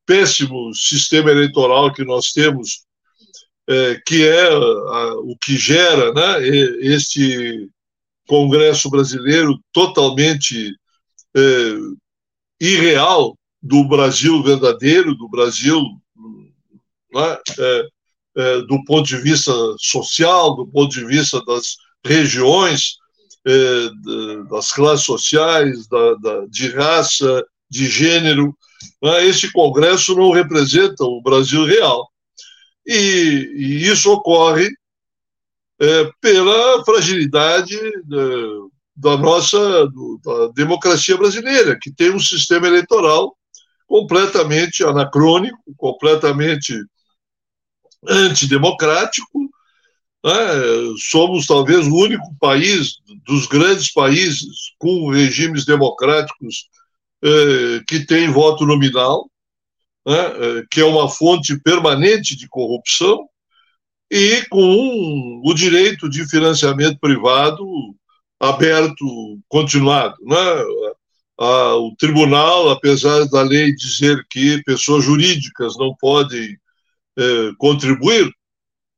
péssimo 0.07 0.75
sistema 0.75 1.31
eleitoral 1.31 1.93
que 1.93 2.03
nós 2.03 2.33
temos, 2.33 2.87
é, 3.69 4.01
que 4.07 4.27
é 4.27 4.49
o 5.19 5.37
que 5.37 5.57
gera 5.57 6.13
né, 6.13 6.47
este 6.81 7.69
Congresso 8.27 8.91
brasileiro 8.91 9.59
totalmente 9.73 10.75
é, 11.37 11.41
irreal 12.61 13.37
do 13.63 13.85
Brasil 13.85 14.43
verdadeiro, 14.43 15.15
do 15.15 15.29
Brasil 15.29 15.83
né, 17.13 17.39
é, 17.59 17.89
é, 18.37 18.61
do 18.63 18.83
ponto 18.85 19.07
de 19.07 19.17
vista 19.17 19.53
social, 19.79 20.57
do 20.57 20.67
ponto 20.67 20.91
de 20.91 21.05
vista 21.05 21.43
das 21.45 21.77
regiões, 22.05 22.97
é, 23.47 23.89
das 24.51 24.73
classes 24.73 25.05
sociais, 25.05 25.87
da, 25.89 26.15
da, 26.15 26.47
de 26.47 26.69
raça, 26.69 27.45
de 27.71 27.87
gênero. 27.87 28.57
Né? 29.03 29.27
Esse 29.27 29.51
Congresso 29.53 30.15
não 30.15 30.31
representa 30.31 31.05
o 31.05 31.21
Brasil 31.21 31.65
real. 31.65 32.09
E, 32.89 33.53
e 33.55 33.87
isso 33.87 34.11
ocorre 34.11 34.71
é, 35.79 36.11
pela 36.23 36.83
fragilidade 36.87 37.77
é, 37.77 37.91
da 38.97 39.15
nossa 39.19 39.87
do, 39.89 40.19
da 40.25 40.49
democracia 40.55 41.17
brasileira, 41.17 41.79
que 41.81 41.93
tem 41.93 42.11
um 42.11 42.19
sistema 42.19 42.67
eleitoral 42.67 43.37
completamente 43.87 44.83
anacrônico, 44.83 45.59
completamente 45.77 46.75
antidemocrático. 48.09 49.51
Né? 50.25 50.33
Somos 51.11 51.47
talvez 51.47 51.87
o 51.87 51.95
único 51.95 52.35
país 52.41 52.95
dos 53.27 53.47
grandes 53.47 53.93
países 53.93 54.73
com 54.79 55.11
regimes 55.11 55.67
democráticos 55.67 56.69
eh, 57.23 57.83
que 57.87 58.05
tem 58.05 58.31
voto 58.31 58.67
nominal, 58.67 59.31
né? 60.09 60.17
Eh, 60.17 60.65
que 60.71 60.81
é 60.81 60.85
uma 60.85 61.09
fonte 61.09 61.61
permanente 61.61 62.35
de 62.35 62.49
corrupção, 62.49 63.29
e 64.11 64.43
com 64.49 65.43
o 65.45 65.55
direito 65.55 66.09
de 66.09 66.27
financiamento 66.29 66.99
privado 66.99 67.65
aberto, 68.41 69.39
continuado. 69.49 70.17
Né? 70.23 70.37
o 71.41 71.95
tribunal, 71.97 72.71
apesar 72.71 73.25
da 73.27 73.43
lei 73.43 73.73
dizer 73.73 74.27
que 74.29 74.63
pessoas 74.65 75.05
jurídicas 75.05 75.77
não 75.79 75.95
podem 76.01 76.57
eh, 77.17 77.51
contribuir, 77.59 78.29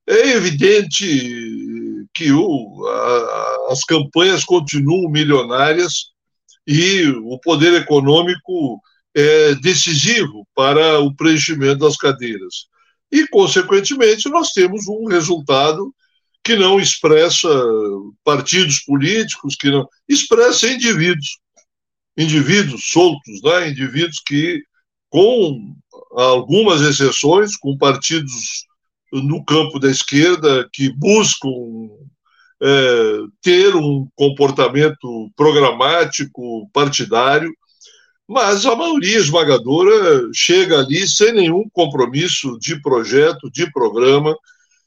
é 0.08 0.30
evidente 0.30 2.06
que 2.14 2.32
o, 2.32 2.86
a, 2.88 3.72
as 3.72 3.84
campanhas 3.84 4.44
continuam 4.44 5.10
milionárias 5.10 6.12
e 6.66 7.06
o 7.24 7.38
poder 7.40 7.74
econômico 7.74 8.80
é 9.14 9.54
decisivo 9.56 10.46
para 10.54 11.00
o 11.00 11.14
preenchimento 11.14 11.80
das 11.80 11.96
cadeiras. 11.96 12.66
E, 13.10 13.26
consequentemente, 13.28 14.28
nós 14.28 14.52
temos 14.52 14.86
um 14.86 15.06
resultado 15.06 15.92
que 16.44 16.56
não 16.56 16.78
expressa 16.80 17.48
partidos 18.24 18.80
políticos, 18.80 19.56
que 19.56 19.70
não 19.70 19.86
expressa 20.08 20.68
indivíduos, 20.68 21.38
indivíduos 22.16 22.84
soltos, 22.84 23.42
né? 23.42 23.68
indivíduos 23.68 24.20
que, 24.26 24.62
com 25.08 25.74
algumas 26.12 26.80
exceções, 26.82 27.56
com 27.56 27.76
partidos 27.76 28.64
no 29.12 29.44
campo 29.44 29.78
da 29.78 29.90
esquerda 29.90 30.68
que 30.72 30.88
buscam 30.90 31.50
é, 32.62 33.18
ter 33.42 33.74
um 33.74 34.08
comportamento 34.14 35.30
programático, 35.36 36.70
partidário, 36.72 37.52
mas 38.30 38.64
a 38.64 38.76
maioria 38.76 39.18
esmagadora 39.18 40.30
chega 40.32 40.78
ali 40.78 41.04
sem 41.08 41.32
nenhum 41.32 41.68
compromisso 41.72 42.56
de 42.60 42.80
projeto, 42.80 43.50
de 43.50 43.68
programa, 43.72 44.36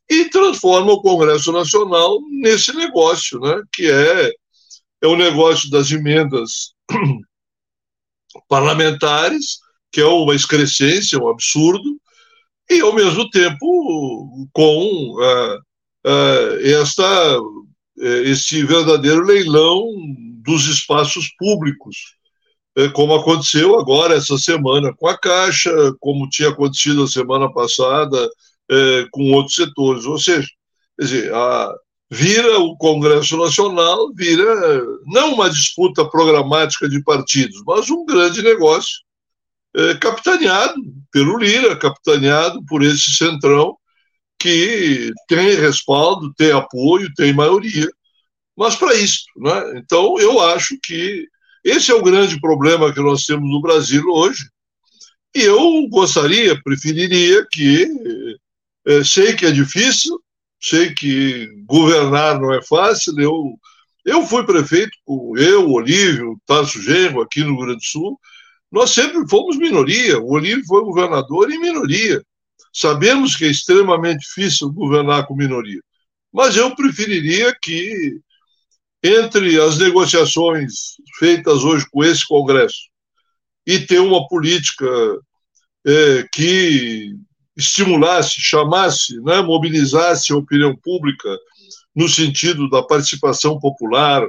e 0.10 0.30
transforma 0.30 0.94
o 0.94 1.02
Congresso 1.02 1.52
Nacional 1.52 2.22
nesse 2.30 2.74
negócio, 2.74 3.42
né, 3.42 3.62
que 3.74 3.92
é, 3.92 4.32
é 5.02 5.08
o 5.08 5.18
negócio 5.18 5.70
das 5.70 5.92
emendas 5.92 6.74
parlamentares, 8.48 9.58
que 9.92 10.00
é 10.00 10.06
uma 10.06 10.34
excrescência, 10.34 11.20
um 11.20 11.28
absurdo, 11.28 12.00
e, 12.70 12.80
ao 12.80 12.94
mesmo 12.94 13.30
tempo, 13.30 14.48
com 14.54 15.18
uh, 15.20 15.56
uh, 16.08 16.82
esta, 16.82 17.42
uh, 17.42 17.66
esse 18.24 18.64
verdadeiro 18.64 19.22
leilão 19.26 19.86
dos 20.42 20.66
espaços 20.68 21.28
públicos, 21.38 22.23
como 22.94 23.16
aconteceu 23.16 23.80
agora, 23.80 24.16
essa 24.16 24.38
semana, 24.38 24.94
com 24.94 25.08
a 25.08 25.18
Caixa, 25.18 25.72
como 26.00 26.30
tinha 26.30 26.50
acontecido 26.50 27.04
a 27.04 27.08
semana 27.08 27.52
passada 27.52 28.30
com 29.12 29.32
outros 29.32 29.56
setores. 29.56 30.06
Ou 30.06 30.18
seja, 30.18 30.48
dizer, 31.00 31.34
a, 31.34 31.74
vira 32.10 32.60
o 32.60 32.78
Congresso 32.78 33.38
Nacional, 33.38 34.14
vira 34.14 34.84
não 35.06 35.34
uma 35.34 35.50
disputa 35.50 36.08
programática 36.08 36.88
de 36.88 37.04
partidos, 37.04 37.62
mas 37.66 37.90
um 37.90 38.06
grande 38.06 38.42
negócio 38.42 39.02
é, 39.76 39.96
capitaneado 39.96 40.76
pelo 41.12 41.38
Lira, 41.38 41.76
capitaneado 41.76 42.64
por 42.66 42.84
esse 42.84 43.16
centrão 43.16 43.76
que 44.38 45.12
tem 45.28 45.56
respaldo, 45.56 46.34
tem 46.36 46.52
apoio, 46.52 47.14
tem 47.16 47.34
maioria, 47.34 47.90
mas 48.56 48.76
para 48.76 48.94
isso. 48.94 49.24
Né? 49.38 49.74
Então, 49.78 50.20
eu 50.20 50.40
acho 50.40 50.78
que 50.84 51.28
esse 51.64 51.92
é 51.92 51.96
o 51.96 52.04
grande 52.04 52.40
problema 52.40 52.94
que 52.94 53.00
nós 53.00 53.26
temos 53.26 53.50
no 53.50 53.62
Brasil 53.62 54.04
hoje. 54.08 54.48
E 55.36 55.42
eu 55.42 55.88
gostaria, 55.90 56.62
preferiria 56.62 57.46
que. 57.52 57.88
É, 58.86 59.04
sei 59.04 59.34
que 59.34 59.46
é 59.46 59.52
difícil, 59.52 60.20
sei 60.62 60.94
que 60.94 61.48
governar 61.66 62.40
não 62.40 62.54
é 62.54 62.62
fácil. 62.62 63.18
Eu, 63.20 63.58
eu 64.06 64.28
fui 64.28 64.46
prefeito, 64.46 64.92
com 65.06 65.38
eu, 65.38 65.70
Olívio, 65.70 66.38
Tarso 66.46 66.82
Genro, 66.82 67.22
aqui 67.22 67.42
no 67.42 67.56
Rio 67.56 67.60
Grande 67.60 67.78
do 67.78 67.86
Sul, 67.86 68.20
nós 68.72 68.90
sempre 68.90 69.28
fomos 69.30 69.58
minoria. 69.58 70.20
O 70.20 70.32
Olívio 70.34 70.66
foi 70.66 70.82
governador 70.82 71.52
em 71.52 71.60
minoria. 71.60 72.22
Sabemos 72.74 73.36
que 73.36 73.46
é 73.46 73.52
extremamente 73.52 74.22
difícil 74.22 74.72
governar 74.72 75.28
com 75.28 75.36
minoria. 75.36 75.80
Mas 76.32 76.58
eu 76.58 76.76
preferiria 76.76 77.56
que, 77.62 78.20
entre 79.04 79.60
as 79.60 79.78
negociações 79.78 80.96
feitas 81.20 81.64
hoje 81.64 81.86
com 81.92 82.04
esse 82.04 82.26
Congresso 82.26 82.90
e 83.68 83.80
ter 83.80 84.00
uma 84.00 84.28
política 84.28 84.88
é, 85.86 86.28
que 86.32 87.14
estimulasse, 87.56 88.36
chamasse, 88.40 89.20
né, 89.22 89.42
mobilizasse 89.42 90.32
a 90.32 90.38
opinião 90.38 90.76
pública 90.76 91.38
no 91.96 92.08
sentido 92.08 92.70
da 92.70 92.82
participação 92.82 93.60
popular, 93.60 94.26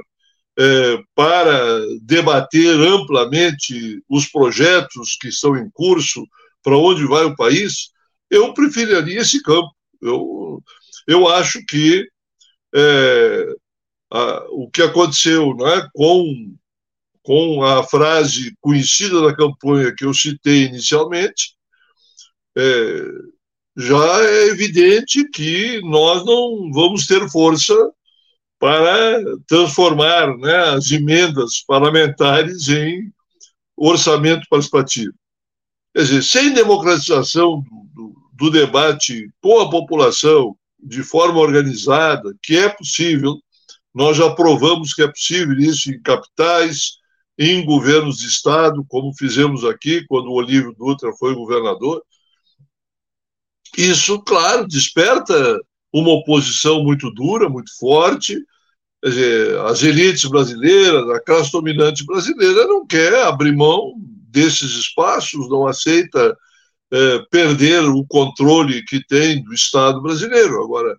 é, 0.57 0.97
para 1.13 1.81
debater 2.01 2.75
amplamente 2.79 4.01
os 4.09 4.27
projetos 4.27 5.17
que 5.19 5.27
estão 5.29 5.57
em 5.57 5.69
curso, 5.71 6.25
para 6.63 6.77
onde 6.77 7.05
vai 7.05 7.25
o 7.25 7.35
país, 7.35 7.89
eu 8.29 8.53
preferiria 8.53 9.21
esse 9.21 9.41
campo. 9.41 9.69
Eu, 10.01 10.61
eu 11.07 11.27
acho 11.27 11.63
que 11.65 12.07
é, 12.73 13.45
a, 14.15 14.45
o 14.49 14.69
que 14.69 14.81
aconteceu 14.81 15.53
né, 15.55 15.89
com, 15.93 16.55
com 17.21 17.63
a 17.63 17.83
frase 17.83 18.55
conhecida 18.61 19.21
da 19.21 19.35
campanha 19.35 19.93
que 19.93 20.05
eu 20.05 20.13
citei 20.13 20.65
inicialmente, 20.65 21.55
é, 22.57 23.01
já 23.75 24.23
é 24.23 24.47
evidente 24.47 25.27
que 25.29 25.81
nós 25.81 26.25
não 26.25 26.71
vamos 26.71 27.05
ter 27.05 27.29
força 27.29 27.75
para 28.57 29.21
transformar 29.47 30.37
né, 30.37 30.55
as 30.69 30.89
emendas 30.91 31.61
parlamentares 31.67 32.69
em 32.69 33.11
orçamento 33.75 34.47
participativo. 34.49 35.13
Quer 35.93 36.03
dizer, 36.03 36.23
sem 36.23 36.53
democratização 36.53 37.61
do, 37.61 37.89
do, 37.93 38.15
do 38.31 38.49
debate 38.49 39.29
com 39.41 39.59
a 39.59 39.69
população 39.69 40.55
de 40.79 41.03
forma 41.03 41.39
organizada, 41.39 42.33
que 42.41 42.57
é 42.57 42.69
possível, 42.69 43.37
nós 43.95 44.17
já 44.17 44.29
provamos 44.29 44.93
que 44.93 45.01
é 45.01 45.07
possível 45.07 45.57
isso 45.57 45.89
em 45.89 46.01
capitais, 46.01 46.97
em 47.39 47.65
governos 47.65 48.17
de 48.17 48.27
Estado, 48.27 48.85
como 48.89 49.15
fizemos 49.17 49.63
aqui 49.63 50.05
quando 50.05 50.27
o 50.27 50.33
Olívio 50.33 50.75
Dutra 50.77 51.13
foi 51.13 51.33
governador. 51.33 52.03
Isso, 53.77 54.21
claro, 54.21 54.67
desperta 54.67 55.59
uma 55.93 56.11
oposição 56.11 56.83
muito 56.83 57.09
dura, 57.11 57.47
muito 57.47 57.71
forte. 57.79 58.37
As 59.65 59.81
elites 59.81 60.25
brasileiras, 60.25 61.09
a 61.09 61.21
classe 61.21 61.51
dominante 61.51 62.05
brasileira 62.05 62.67
não 62.67 62.85
quer 62.85 63.23
abrir 63.23 63.55
mão 63.55 63.93
desses 64.29 64.71
espaços, 64.71 65.49
não 65.49 65.67
aceita 65.67 66.37
é, 66.91 67.19
perder 67.31 67.85
o 67.85 68.05
controle 68.05 68.83
que 68.83 69.05
tem 69.05 69.41
do 69.41 69.53
Estado 69.53 70.01
brasileiro. 70.01 70.61
Agora, 70.61 70.97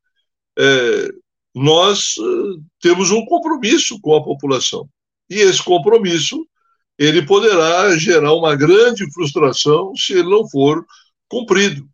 é, 0.59 1.11
nós 1.57 2.17
é, 2.19 2.23
temos 2.83 3.11
um 3.11 3.25
compromisso 3.25 3.99
com 4.03 4.15
a 4.15 4.23
população. 4.23 4.87
E 5.29 5.37
esse 5.37 5.63
compromisso 5.63 6.47
ele 6.99 7.23
poderá 7.23 7.97
gerar 7.97 8.35
uma 8.35 8.55
grande 8.55 9.11
frustração 9.13 9.95
se 9.97 10.13
ele 10.13 10.29
não 10.29 10.47
for 10.49 10.85
cumprido. 11.29 11.89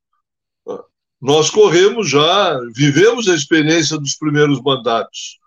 Nós 1.20 1.48
corremos 1.48 2.10
já, 2.10 2.58
vivemos 2.74 3.28
a 3.28 3.34
experiência 3.34 3.96
dos 3.96 4.16
primeiros 4.16 4.60
mandatos. 4.60 5.38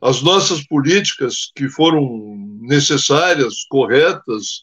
As 0.00 0.22
nossas 0.22 0.64
políticas 0.64 1.50
que 1.56 1.68
foram 1.68 2.36
necessárias, 2.60 3.64
corretas, 3.68 4.62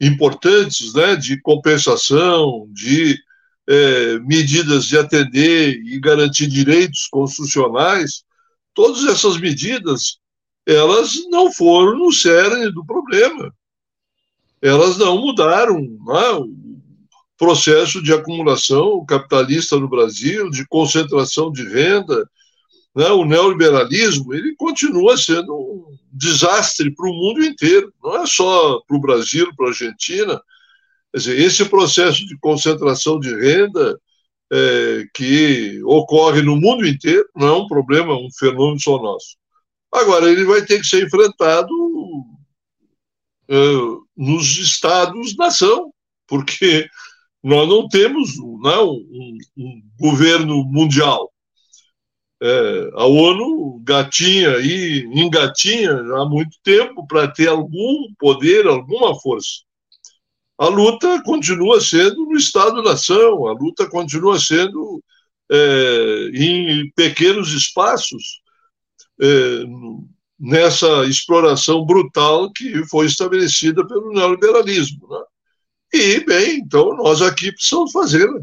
importantes, 0.00 0.94
né, 0.94 1.16
de 1.16 1.40
compensação, 1.40 2.68
de 2.72 3.18
é, 3.68 4.18
medidas 4.20 4.86
de 4.86 4.98
atender 4.98 5.80
e 5.84 5.98
garantir 5.98 6.46
direitos 6.46 7.06
constitucionais, 7.10 8.24
todas 8.74 9.04
essas 9.06 9.38
medidas, 9.38 10.18
elas 10.66 11.14
não 11.30 11.52
foram 11.52 11.98
no 11.98 12.12
cerne 12.12 12.70
do 12.72 12.84
problema. 12.84 13.54
Elas 14.60 14.96
não 14.96 15.18
mudaram 15.18 15.80
né, 15.80 16.30
o 16.38 16.48
processo 17.36 18.02
de 18.02 18.12
acumulação 18.12 19.04
capitalista 19.04 19.78
no 19.78 19.88
Brasil, 19.88 20.50
de 20.50 20.66
concentração 20.66 21.52
de 21.52 21.62
renda, 21.68 22.28
né, 22.94 23.08
o 23.08 23.24
neoliberalismo, 23.24 24.32
ele 24.32 24.54
continua 24.54 25.16
sendo 25.16 25.52
um 25.52 25.98
desastre 26.12 26.94
para 26.94 27.10
o 27.10 27.12
mundo 27.12 27.44
inteiro, 27.44 27.92
não 28.02 28.22
é 28.22 28.26
só 28.26 28.80
para 28.86 28.96
o 28.96 29.00
Brasil, 29.00 29.50
para 29.56 29.66
a 29.66 29.68
Argentina, 29.70 30.40
Quer 31.14 31.18
dizer, 31.18 31.38
esse 31.38 31.64
processo 31.66 32.26
de 32.26 32.36
concentração 32.38 33.20
de 33.20 33.32
renda 33.32 33.96
é, 34.52 35.04
que 35.14 35.80
ocorre 35.84 36.42
no 36.42 36.56
mundo 36.56 36.84
inteiro 36.84 37.24
não 37.36 37.46
é 37.46 37.52
um 37.52 37.68
problema, 37.68 38.18
um 38.18 38.28
fenômeno 38.36 38.80
só 38.80 39.00
nosso. 39.00 39.36
Agora, 39.92 40.28
ele 40.28 40.44
vai 40.44 40.62
ter 40.66 40.80
que 40.80 40.86
ser 40.88 41.06
enfrentado 41.06 41.72
é, 43.48 43.54
nos 44.16 44.58
estados-nação, 44.58 45.92
porque 46.26 46.88
nós 47.40 47.68
não 47.68 47.86
temos 47.86 48.36
não, 48.36 48.94
um, 48.94 49.38
um 49.56 49.82
governo 50.00 50.64
mundial. 50.64 51.32
É, 52.42 52.90
a 52.94 53.06
ONU 53.06 53.80
gatinha 53.84 54.58
e 54.58 55.04
engatinha 55.14 55.92
há 55.92 56.28
muito 56.28 56.58
tempo 56.64 57.06
para 57.06 57.28
ter 57.28 57.46
algum 57.46 58.12
poder, 58.18 58.66
alguma 58.66 59.14
força 59.20 59.63
a 60.58 60.68
luta 60.68 61.22
continua 61.22 61.80
sendo 61.80 62.24
no 62.26 62.36
Estado-nação, 62.36 63.46
a 63.46 63.52
luta 63.52 63.88
continua 63.88 64.38
sendo 64.38 65.02
é, 65.50 66.30
em 66.32 66.90
pequenos 66.92 67.52
espaços, 67.52 68.40
é, 69.20 69.26
nessa 70.38 71.04
exploração 71.06 71.84
brutal 71.84 72.52
que 72.52 72.84
foi 72.86 73.06
estabelecida 73.06 73.86
pelo 73.86 74.12
neoliberalismo. 74.12 75.08
Né? 75.08 75.20
E, 75.92 76.20
bem, 76.24 76.58
então 76.58 76.96
nós 76.96 77.22
aqui 77.22 77.52
precisamos 77.52 77.92
fazê-la. 77.92 78.40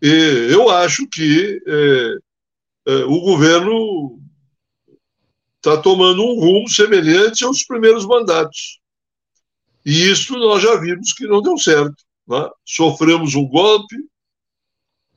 E 0.00 0.48
eu 0.50 0.68
acho 0.70 1.06
que 1.06 1.60
é, 1.66 2.16
é 2.86 3.04
o 3.04 3.20
governo 3.20 4.18
está 5.64 5.80
tomando 5.80 6.24
um 6.24 6.40
rumo 6.40 6.68
semelhante 6.68 7.44
aos 7.44 7.62
primeiros 7.62 8.04
mandatos. 8.04 8.81
E 9.84 10.10
isso 10.10 10.36
nós 10.36 10.62
já 10.62 10.76
vimos 10.76 11.12
que 11.12 11.26
não 11.26 11.42
deu 11.42 11.58
certo. 11.58 11.96
Né? 12.28 12.48
Sofremos 12.64 13.34
um 13.34 13.46
golpe, 13.46 13.96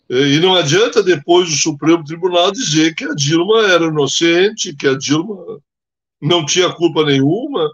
e 0.10 0.40
não 0.40 0.56
adianta 0.56 1.02
depois 1.02 1.50
o 1.50 1.58
Supremo 1.58 2.04
Tribunal 2.04 2.52
dizer 2.52 2.94
que 2.94 3.06
a 3.06 3.16
Dilma 3.16 3.68
era 3.68 3.86
inocente, 3.86 4.76
que 4.76 4.88
a 4.88 4.96
Dilma 4.96 5.60
não 6.22 6.46
tinha 6.46 6.72
culpa 6.72 7.04
nenhuma. 7.04 7.70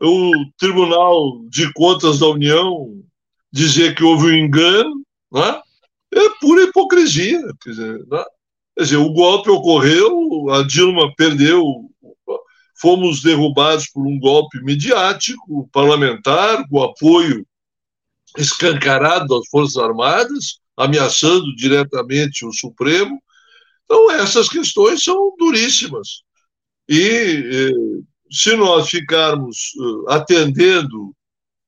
O 0.00 0.32
Tribunal 0.58 1.42
de 1.48 1.72
Contas 1.72 2.18
da 2.18 2.26
União 2.26 3.02
dizer 3.50 3.94
que 3.94 4.04
houve 4.04 4.26
um 4.26 4.34
engano, 4.34 5.02
né? 5.32 5.60
é 6.14 6.28
pura 6.40 6.64
hipocrisia. 6.64 7.40
Quer 7.62 7.70
dizer, 7.70 8.06
né? 8.08 8.24
quer 8.76 8.84
dizer, 8.84 8.96
o 8.96 9.12
golpe 9.12 9.50
ocorreu, 9.50 10.50
a 10.50 10.62
Dilma 10.62 11.14
perdeu 11.16 11.90
fomos 12.82 13.22
derrubados 13.22 13.88
por 13.88 14.04
um 14.04 14.18
golpe 14.18 14.60
midiático, 14.60 15.68
parlamentar, 15.72 16.68
com 16.68 16.82
apoio 16.82 17.46
escancarado 18.36 19.28
das 19.28 19.48
Forças 19.48 19.76
Armadas, 19.76 20.58
ameaçando 20.76 21.54
diretamente 21.54 22.44
o 22.44 22.52
Supremo. 22.52 23.22
Então, 23.84 24.10
essas 24.10 24.48
questões 24.48 25.04
são 25.04 25.32
duríssimas. 25.38 26.22
E 26.88 27.00
eh, 27.00 28.02
se 28.28 28.56
nós 28.56 28.88
ficarmos 28.88 29.72
eh, 29.78 30.14
atendendo 30.14 31.14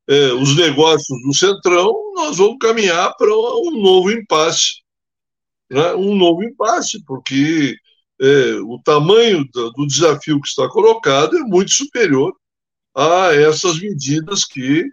eh, 0.09 0.33
os 0.33 0.57
negócios 0.57 1.22
do 1.22 1.33
Centrão, 1.33 1.94
nós 2.16 2.38
vamos 2.38 2.57
caminhar 2.61 3.14
para 3.16 3.33
um 3.33 3.70
novo 3.81 4.11
impasse. 4.11 4.83
Né? 5.70 5.94
Um 5.94 6.16
novo 6.16 6.42
impasse, 6.42 7.00
porque 7.05 7.77
é, 8.24 8.54
o 8.62 8.80
tamanho 8.82 9.46
do, 9.52 9.70
do, 9.72 9.87
desafio 9.87 10.40
que 10.40 10.48
está 10.48 10.66
colocado 10.68 11.37
é 11.37 11.40
muito 11.40 11.72
superior 11.72 12.34
a 12.96 13.34
essas 13.34 13.78
medidas 13.78 14.44
que 14.46 14.84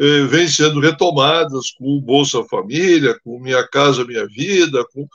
é, 0.00 0.22
vêm 0.24 0.48
sendo 0.48 0.80
retomadas 0.80 1.72
com 1.72 1.84
o 1.84 2.00
Bolsa 2.00 2.42
Família, 2.44 3.18
com 3.22 3.38
Minha 3.38 3.66
Casa 3.68 4.04
Minha 4.04 4.26
Vida, 4.26 4.82
com 4.94 5.06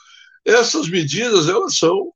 essas 0.45 0.87
medidas 0.87 1.49
elas 1.49 1.75
são 1.75 2.11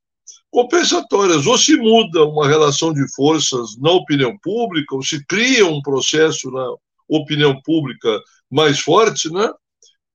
compensatórias. 0.52 1.46
Ou 1.46 1.58
se 1.58 1.76
muda 1.76 2.24
uma 2.24 2.46
relação 2.46 2.92
de 2.92 3.04
forças 3.14 3.76
na 3.78 3.90
opinião 3.90 4.38
pública, 4.38 4.94
ou 4.94 5.02
se 5.02 5.24
cria 5.26 5.66
um 5.66 5.82
processo 5.82 6.48
na 6.50 6.66
opinião 7.08 7.60
pública 7.62 8.20
mais 8.48 8.78
forte, 8.78 9.28
né? 9.32 9.50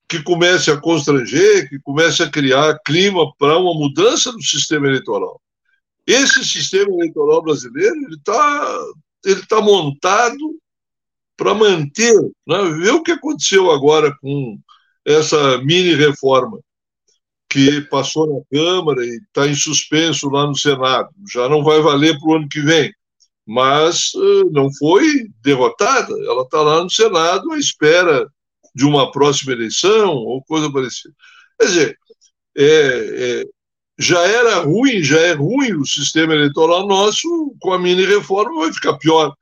Que 0.08 0.22
comece 0.22 0.72
a 0.72 0.78
constranger, 0.78 1.68
que 1.70 1.80
comece 1.80 2.24
a 2.24 2.30
criar 2.30 2.80
clima 2.86 3.32
para 3.38 3.58
uma 3.58 3.74
mudança 3.74 4.32
do 4.32 4.42
sistema 4.42 4.88
eleitoral. 4.88 5.42
Esse 6.06 6.46
sistema 6.46 6.94
eleitoral 6.94 7.42
brasileiro 7.42 7.96
ele 7.96 8.16
está 8.16 8.80
ele 9.26 9.46
tá 9.48 9.60
montado 9.60 10.60
para 11.36 11.54
manter, 11.54 12.14
né? 12.48 12.62
ver 12.80 12.92
o 12.92 13.04
que 13.04 13.12
aconteceu 13.12 13.72
agora 13.72 14.16
com 14.22 14.60
essa 15.04 15.58
mini 15.60 15.96
reforma 15.96 16.60
que 17.50 17.82
passou 17.82 18.28
na 18.28 18.42
Câmara 18.52 19.04
e 19.04 19.18
está 19.18 19.48
em 19.48 19.56
suspenso 19.56 20.30
lá 20.30 20.46
no 20.46 20.58
Senado. 20.58 21.10
Já 21.32 21.50
não 21.50 21.64
vai 21.64 21.82
valer 21.82 22.20
para 22.20 22.30
o 22.30 22.36
ano 22.36 22.50
que 22.50 22.62
vem, 22.62 22.94
mas 23.46 24.14
uh, 24.14 24.50
não 24.52 24.70
foi 24.74 25.28
derrotada. 25.42 26.14
Ela 26.26 26.44
está 26.44 26.62
lá 26.62 26.84
no 26.84 26.90
Senado 26.90 27.52
à 27.52 27.58
espera 27.58 28.30
de 28.76 28.86
uma 28.86 29.10
próxima 29.10 29.54
eleição 29.54 30.14
ou 30.14 30.44
coisa 30.44 30.72
parecida. 30.72 31.16
Quer 31.58 31.66
dizer, 31.68 32.00
é, 32.58 32.66
é, 32.66 33.44
já 33.98 34.20
era 34.28 34.60
ruim, 34.60 35.02
já 35.02 35.20
é 35.22 35.32
ruim 35.34 35.74
o 35.74 35.86
sistema 35.86 36.34
eleitoral 36.34 36.86
nosso, 36.86 37.56
com 37.62 37.72
a 37.72 37.80
mini 37.80 38.06
reforma 38.06 38.66
vai 38.66 38.74
ficar 38.74 38.98
pior, 38.98 39.34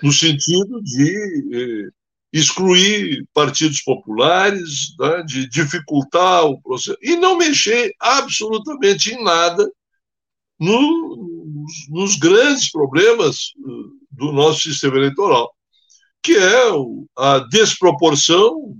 no 0.00 0.12
sentido 0.12 0.80
de 0.82 1.90
é, 1.90 1.90
excluir 2.32 3.26
partidos 3.34 3.80
populares, 3.82 4.94
né, 4.98 5.22
de 5.24 5.48
dificultar 5.48 6.44
o 6.44 6.60
processo, 6.62 6.98
e 7.02 7.16
não 7.16 7.36
mexer 7.36 7.92
absolutamente 7.98 9.12
em 9.12 9.24
nada 9.24 9.68
no, 10.58 11.44
nos, 11.46 11.88
nos 11.90 12.16
grandes 12.16 12.70
problemas 12.70 13.52
uh, 13.58 13.90
do 14.10 14.32
nosso 14.32 14.60
sistema 14.62 14.96
eleitoral 14.96 15.52
que 16.24 16.34
é 16.34 16.70
a 17.18 17.38
desproporção 17.50 18.74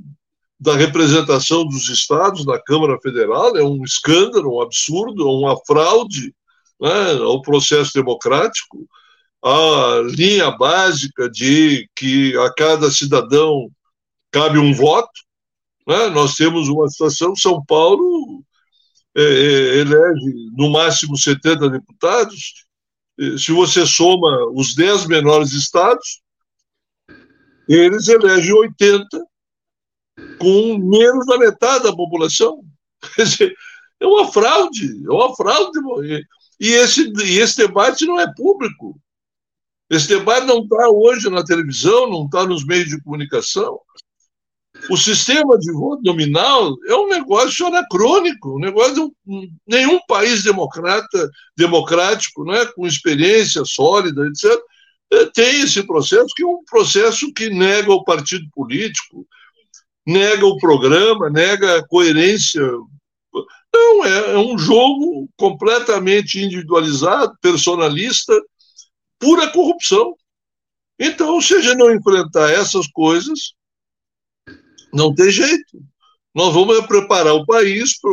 da 0.58 0.74
representação 0.74 1.66
dos 1.66 1.90
estados 1.90 2.46
na 2.46 2.58
Câmara 2.58 2.98
Federal, 3.02 3.54
é 3.54 3.62
um 3.62 3.84
escândalo, 3.84 4.56
um 4.56 4.62
absurdo, 4.62 5.28
uma 5.28 5.54
fraude 5.66 6.34
né, 6.80 7.12
ao 7.22 7.42
processo 7.42 7.92
democrático, 7.92 8.88
a 9.44 10.00
linha 10.06 10.50
básica 10.52 11.28
de 11.28 11.86
que 11.94 12.34
a 12.38 12.50
cada 12.54 12.90
cidadão 12.90 13.68
cabe 14.32 14.58
um 14.58 14.72
voto. 14.72 15.12
Né? 15.86 16.08
Nós 16.08 16.36
temos 16.36 16.70
uma 16.70 16.88
situação, 16.88 17.36
São 17.36 17.62
Paulo 17.62 18.42
é, 19.14 19.22
é, 19.22 19.76
elege 19.80 20.48
no 20.56 20.70
máximo 20.70 21.18
70 21.18 21.68
deputados, 21.68 22.64
se 23.38 23.52
você 23.52 23.86
soma 23.86 24.50
os 24.54 24.74
10 24.74 25.06
menores 25.06 25.52
estados, 25.52 26.23
eles 27.68 28.08
elegem 28.08 28.52
80 28.52 29.06
com 30.38 30.78
menos 30.78 31.26
da 31.26 31.38
metade 31.38 31.84
da 31.84 31.94
população. 31.94 32.62
Quer 33.14 33.24
dizer, 33.24 33.54
é 34.00 34.06
uma 34.06 34.30
fraude, 34.30 35.04
é 35.04 35.10
uma 35.10 35.34
fraude. 35.34 35.78
E 36.60 36.68
esse, 36.68 37.12
e 37.24 37.38
esse 37.38 37.56
debate 37.56 38.06
não 38.06 38.20
é 38.20 38.32
público. 38.34 38.98
Esse 39.90 40.08
debate 40.08 40.46
não 40.46 40.62
está 40.62 40.88
hoje 40.88 41.28
na 41.28 41.44
televisão, 41.44 42.08
não 42.08 42.24
está 42.24 42.46
nos 42.46 42.64
meios 42.64 42.88
de 42.88 43.02
comunicação. 43.02 43.80
O 44.90 44.96
sistema 44.96 45.56
de 45.58 45.72
voto 45.72 46.02
nominal 46.02 46.74
é 46.86 46.94
um 46.94 47.08
negócio 47.08 47.66
anacrônico, 47.66 48.56
um 48.56 48.60
negócio 48.60 49.12
de 49.24 49.52
nenhum 49.66 50.00
país 50.06 50.42
democrata, 50.42 51.30
democrático, 51.56 52.44
né, 52.44 52.66
com 52.66 52.86
experiência 52.86 53.64
sólida, 53.64 54.26
etc., 54.26 54.50
tem 55.32 55.62
esse 55.62 55.82
processo, 55.86 56.34
que 56.34 56.42
é 56.42 56.46
um 56.46 56.64
processo 56.64 57.32
que 57.32 57.50
nega 57.50 57.92
o 57.92 58.04
partido 58.04 58.46
político, 58.52 59.26
nega 60.06 60.46
o 60.46 60.58
programa, 60.58 61.30
nega 61.30 61.78
a 61.78 61.86
coerência. 61.86 62.62
Não, 63.72 64.04
é, 64.04 64.32
é 64.32 64.38
um 64.38 64.56
jogo 64.56 65.28
completamente 65.36 66.40
individualizado, 66.40 67.36
personalista, 67.40 68.32
pura 69.18 69.50
corrupção. 69.50 70.14
Então, 70.98 71.40
se 71.40 71.54
a 71.54 71.60
gente 71.60 71.76
não 71.76 71.92
enfrentar 71.92 72.50
essas 72.50 72.86
coisas, 72.88 73.54
não 74.92 75.14
tem 75.14 75.30
jeito. 75.30 75.82
Nós 76.34 76.54
vamos 76.54 76.86
preparar 76.86 77.34
o 77.34 77.44
país 77.44 77.98
para 77.98 78.10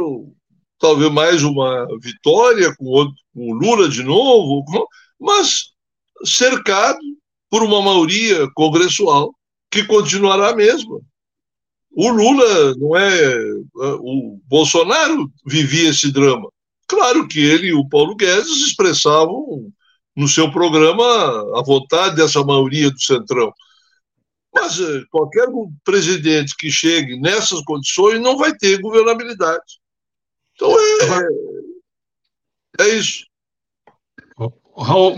talvez 0.79 1.11
mais 1.11 1.43
uma 1.43 1.87
vitória 2.01 2.75
com 2.75 3.13
o 3.35 3.53
Lula 3.53 3.87
de 3.87 4.03
novo, 4.03 4.63
mas 5.19 5.70
cercado 6.25 6.99
por 7.49 7.63
uma 7.63 7.81
maioria 7.81 8.49
congressual 8.53 9.33
que 9.69 9.83
continuará 9.83 10.49
a 10.49 10.55
mesma. 10.55 10.99
O 11.93 12.09
Lula 12.09 12.75
não 12.75 12.95
é. 12.95 13.35
O 13.99 14.39
Bolsonaro 14.45 15.31
vivia 15.45 15.89
esse 15.89 16.11
drama. 16.11 16.49
Claro 16.87 17.27
que 17.27 17.39
ele 17.39 17.67
e 17.67 17.73
o 17.73 17.87
Paulo 17.87 18.15
Guedes 18.15 18.65
expressavam 18.65 19.71
no 20.15 20.27
seu 20.27 20.51
programa 20.51 21.03
a 21.57 21.63
vontade 21.63 22.15
dessa 22.15 22.43
maioria 22.43 22.91
do 22.91 23.01
Centrão. 23.01 23.51
Mas 24.53 24.79
eh, 24.79 25.03
qualquer 25.09 25.47
presidente 25.83 26.55
que 26.57 26.69
chegue 26.69 27.19
nessas 27.19 27.61
condições 27.61 28.19
não 28.19 28.37
vai 28.37 28.53
ter 28.55 28.81
governabilidade. 28.81 29.79
Então 30.55 30.77
é, 30.77 31.27
é 32.81 32.89
isso. 32.95 33.25
Raul, 34.77 35.15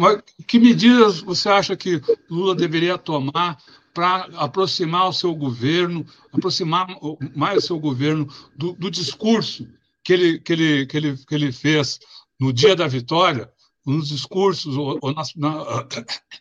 que 0.48 0.60
medidas 0.60 1.20
você 1.20 1.50
acha 1.50 1.76
que 1.76 2.02
Lula 2.30 2.56
deveria 2.56 2.98
tomar 2.98 3.58
para 3.94 4.28
aproximar 4.36 5.08
o 5.08 5.14
seu 5.14 5.36
governo, 5.36 6.06
aproximar 6.32 6.88
mais 7.36 7.64
o 7.64 7.68
seu 7.68 7.80
governo 7.80 8.28
do, 8.56 8.74
do 8.74 8.90
discurso 8.90 9.68
que 10.04 10.14
ele, 10.14 10.40
que, 10.40 10.54
ele, 10.54 10.86
que, 10.86 10.98
ele, 10.98 11.18
que 11.18 11.36
ele 11.36 11.52
fez 11.52 12.00
no 12.40 12.52
dia 12.52 12.76
da 12.76 12.88
vitória, 12.88 13.50
nos 13.86 14.10
discursos 14.10 14.76
ou, 14.76 14.98
ou 15.02 15.14
na, 15.14 15.24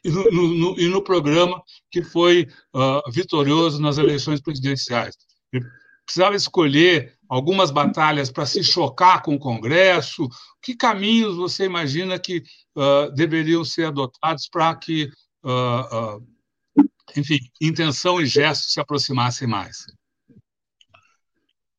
e, 0.04 0.10
no, 0.10 0.30
no, 0.30 0.80
e, 0.80 0.88
no, 0.88 1.02
programa 1.02 1.62
que 1.90 2.02
foi 2.02 2.48
uh, 2.74 3.10
vitorioso 3.10 3.80
nas 3.80 3.98
eleições 3.98 4.40
presidenciais. 4.40 5.16
Ele 5.52 5.64
precisava 6.04 6.36
escolher 6.36 7.14
algumas 7.28 7.70
batalhas 7.70 8.30
para 8.30 8.46
se 8.46 8.62
chocar 8.62 9.22
com 9.22 9.34
o 9.34 9.38
Congresso. 9.38 10.28
Que 10.62 10.76
caminhos 10.76 11.36
você 11.36 11.64
imagina 11.64 12.18
que 12.18 12.44
uh, 12.76 13.12
deveriam 13.14 13.64
ser 13.64 13.86
adotados 13.86 14.48
para 14.48 14.74
que, 14.76 15.10
uh, 15.44 16.24
enfim, 17.16 17.40
intenção 17.60 18.20
e 18.20 18.26
gesto 18.26 18.70
se 18.70 18.78
aproximassem 18.78 19.48
mais? 19.48 19.84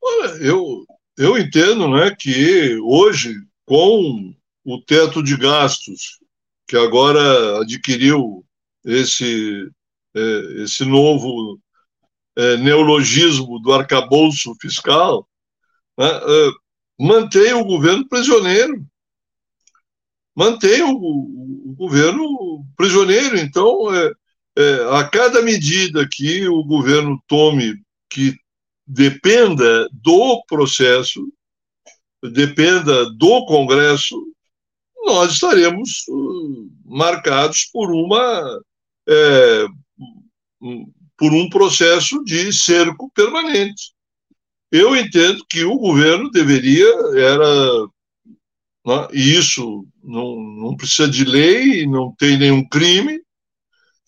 Olha, 0.02 0.32
eu, 0.44 0.86
eu 1.18 1.38
entendo 1.38 1.88
né, 1.88 2.14
que 2.14 2.78
hoje, 2.84 3.34
com 3.66 4.36
o 4.66 4.82
teto 4.82 5.24
de 5.24 5.38
gastos, 5.38 6.20
que 6.68 6.76
agora 6.76 7.62
adquiriu 7.62 8.46
esse, 8.84 9.70
é, 10.14 10.64
esse 10.64 10.84
novo 10.84 11.58
é, 12.36 12.58
neologismo 12.58 13.60
do 13.60 13.72
arcabouço 13.72 14.54
fiscal, 14.60 15.28
né, 15.98 16.08
mantém 17.00 17.54
o 17.54 17.64
governo 17.64 18.08
prisioneiro. 18.08 18.86
Mantém 20.36 20.82
o, 20.82 20.96
o 20.96 21.76
governo 21.76 22.66
prisioneiro. 22.76 23.38
Então, 23.38 23.94
é, 23.94 24.12
é, 24.58 24.98
a 24.98 25.04
cada 25.08 25.42
medida 25.42 26.08
que 26.10 26.48
o 26.48 26.64
governo 26.64 27.22
tome 27.28 27.82
que 28.10 28.36
dependa 28.86 29.88
do 29.92 30.44
processo, 30.48 31.22
dependa 32.22 33.10
do 33.12 33.46
Congresso, 33.46 34.16
nós 35.06 35.34
estaremos 35.34 36.06
uh, 36.08 36.72
marcados 36.86 37.66
por 37.66 37.92
uma 37.92 38.62
é, 39.08 39.66
por 41.18 41.34
um 41.34 41.50
processo 41.50 42.24
de 42.24 42.52
cerco 42.54 43.12
permanente. 43.14 43.93
Eu 44.74 44.96
entendo 44.96 45.46
que 45.48 45.64
o 45.64 45.78
governo 45.78 46.32
deveria 46.32 46.88
era 47.16 47.86
né, 48.84 49.08
e 49.14 49.38
isso 49.38 49.86
não, 50.04 50.36
não 50.36 50.76
precisa 50.76 51.08
de 51.08 51.24
lei, 51.24 51.86
não 51.86 52.12
tem 52.18 52.40
nenhum 52.40 52.68
crime, 52.68 53.22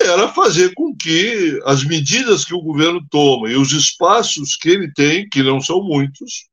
era 0.02 0.28
fazer 0.34 0.74
com 0.74 0.96
que 0.96 1.62
as 1.66 1.84
medidas 1.84 2.44
que 2.44 2.56
o 2.56 2.64
governo 2.64 3.06
toma 3.12 3.48
e 3.48 3.56
os 3.56 3.74
espaços 3.74 4.56
que 4.58 4.70
ele 4.70 4.92
tem, 4.92 5.30
que 5.30 5.44
não 5.44 5.62
são 5.62 5.84
muitos, 5.84 6.50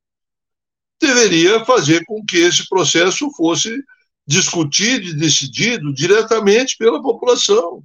deveria 1.00 1.64
fazer 1.64 2.04
com 2.04 2.22
que 2.22 2.36
esse 2.36 2.68
processo 2.68 3.30
fosse 3.34 3.82
discutido 4.26 5.08
e 5.08 5.16
decidido 5.16 5.90
diretamente 5.92 6.76
pela 6.76 7.00
população. 7.00 7.82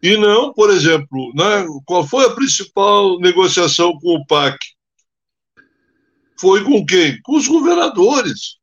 E 0.00 0.16
não, 0.16 0.52
por 0.54 0.70
exemplo, 0.70 1.32
né, 1.34 1.66
qual 1.84 2.06
foi 2.06 2.24
a 2.24 2.34
principal 2.36 3.18
negociação 3.18 3.98
com 3.98 4.14
o 4.14 4.24
PAC? 4.24 4.75
Foi 6.38 6.62
com 6.64 6.84
quem? 6.84 7.20
Com 7.22 7.36
os 7.36 7.48
governadores, 7.48 8.58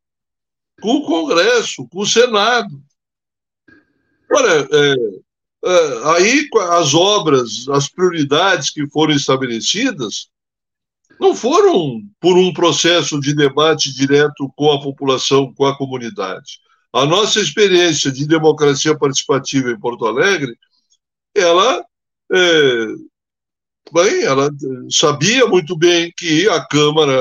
com 0.82 0.98
o 0.98 1.06
Congresso, 1.06 1.88
com 1.90 2.02
o 2.02 2.06
Senado. 2.06 2.82
Olha, 4.32 4.68
é, 4.72 4.96
é, 5.66 6.16
aí 6.16 6.50
as 6.72 6.94
obras, 6.94 7.68
as 7.70 7.88
prioridades 7.88 8.70
que 8.70 8.88
foram 8.90 9.14
estabelecidas, 9.14 10.28
não 11.20 11.36
foram 11.36 12.02
por 12.20 12.38
um 12.38 12.52
processo 12.52 13.20
de 13.20 13.34
debate 13.34 13.94
direto 13.94 14.52
com 14.56 14.72
a 14.72 14.82
população, 14.82 15.54
com 15.54 15.66
a 15.66 15.78
comunidade. 15.78 16.60
A 16.92 17.06
nossa 17.06 17.40
experiência 17.40 18.12
de 18.12 18.28
democracia 18.28 18.98
participativa 18.98 19.72
em 19.72 19.80
Porto 19.80 20.06
Alegre, 20.06 20.56
ela, 21.36 21.84
é, 22.32 22.86
bem, 23.92 24.24
ela 24.24 24.50
sabia 24.92 25.48
muito 25.48 25.78
bem 25.78 26.12
que 26.16 26.48
a 26.50 26.66
Câmara 26.68 27.16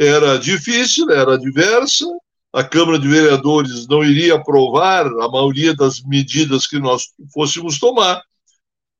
era 0.00 0.38
difícil, 0.38 1.10
era 1.10 1.38
diversa, 1.38 2.06
a 2.54 2.64
Câmara 2.64 2.98
de 2.98 3.06
Vereadores 3.06 3.86
não 3.86 4.02
iria 4.02 4.34
aprovar 4.34 5.06
a 5.06 5.28
maioria 5.28 5.74
das 5.74 6.00
medidas 6.00 6.66
que 6.66 6.78
nós 6.78 7.02
fôssemos 7.34 7.78
tomar. 7.78 8.22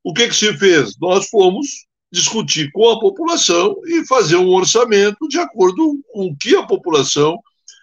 O 0.04 0.12
que, 0.12 0.28
que 0.28 0.36
se 0.36 0.52
fez? 0.58 0.98
Nós 1.00 1.26
fomos 1.30 1.66
discutir 2.12 2.70
com 2.72 2.90
a 2.90 3.00
população 3.00 3.74
e 3.86 4.06
fazer 4.06 4.36
um 4.36 4.50
orçamento 4.50 5.26
de 5.26 5.38
acordo 5.38 5.98
com 6.12 6.26
o 6.26 6.36
que 6.36 6.54
a 6.54 6.66
população 6.66 7.38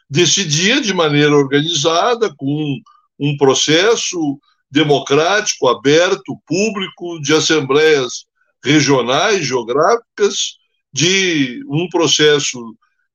decidia 0.08 0.80
de 0.80 0.93
maneira 0.93 1.36
organizada, 1.36 2.32
com 2.38 2.80
um 3.19 3.36
processo 3.36 4.39
democrático, 4.69 5.67
aberto, 5.67 6.38
público, 6.45 7.19
de 7.19 7.34
assembleias 7.34 8.25
regionais, 8.63 9.43
geográficas, 9.43 10.58
de 10.93 11.63
um 11.67 11.89
processo 11.89 12.60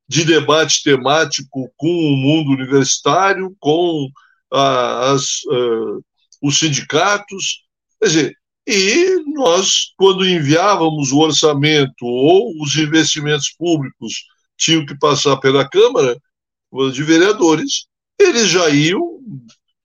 de 0.08 0.24
debate 0.24 0.82
temático 0.82 1.70
com 1.76 1.88
o 1.88 2.16
mundo 2.16 2.50
universitário, 2.50 3.54
com 3.58 4.08
ah, 4.52 5.12
as, 5.12 5.40
ah, 5.50 5.98
os 6.42 6.58
sindicatos. 6.58 7.62
Quer 8.00 8.08
dizer, 8.08 8.36
e 8.66 9.22
nós, 9.34 9.92
quando 9.96 10.26
enviávamos 10.26 11.10
o 11.10 11.18
orçamento 11.18 12.04
ou 12.04 12.62
os 12.62 12.76
investimentos 12.76 13.50
públicos 13.50 14.24
tinham 14.56 14.86
que 14.86 14.96
passar 14.98 15.36
pela 15.38 15.68
Câmara 15.68 16.16
de 16.92 17.02
Vereadores, 17.02 17.86
eles 18.18 18.48
já 18.48 18.68
iam 18.70 19.18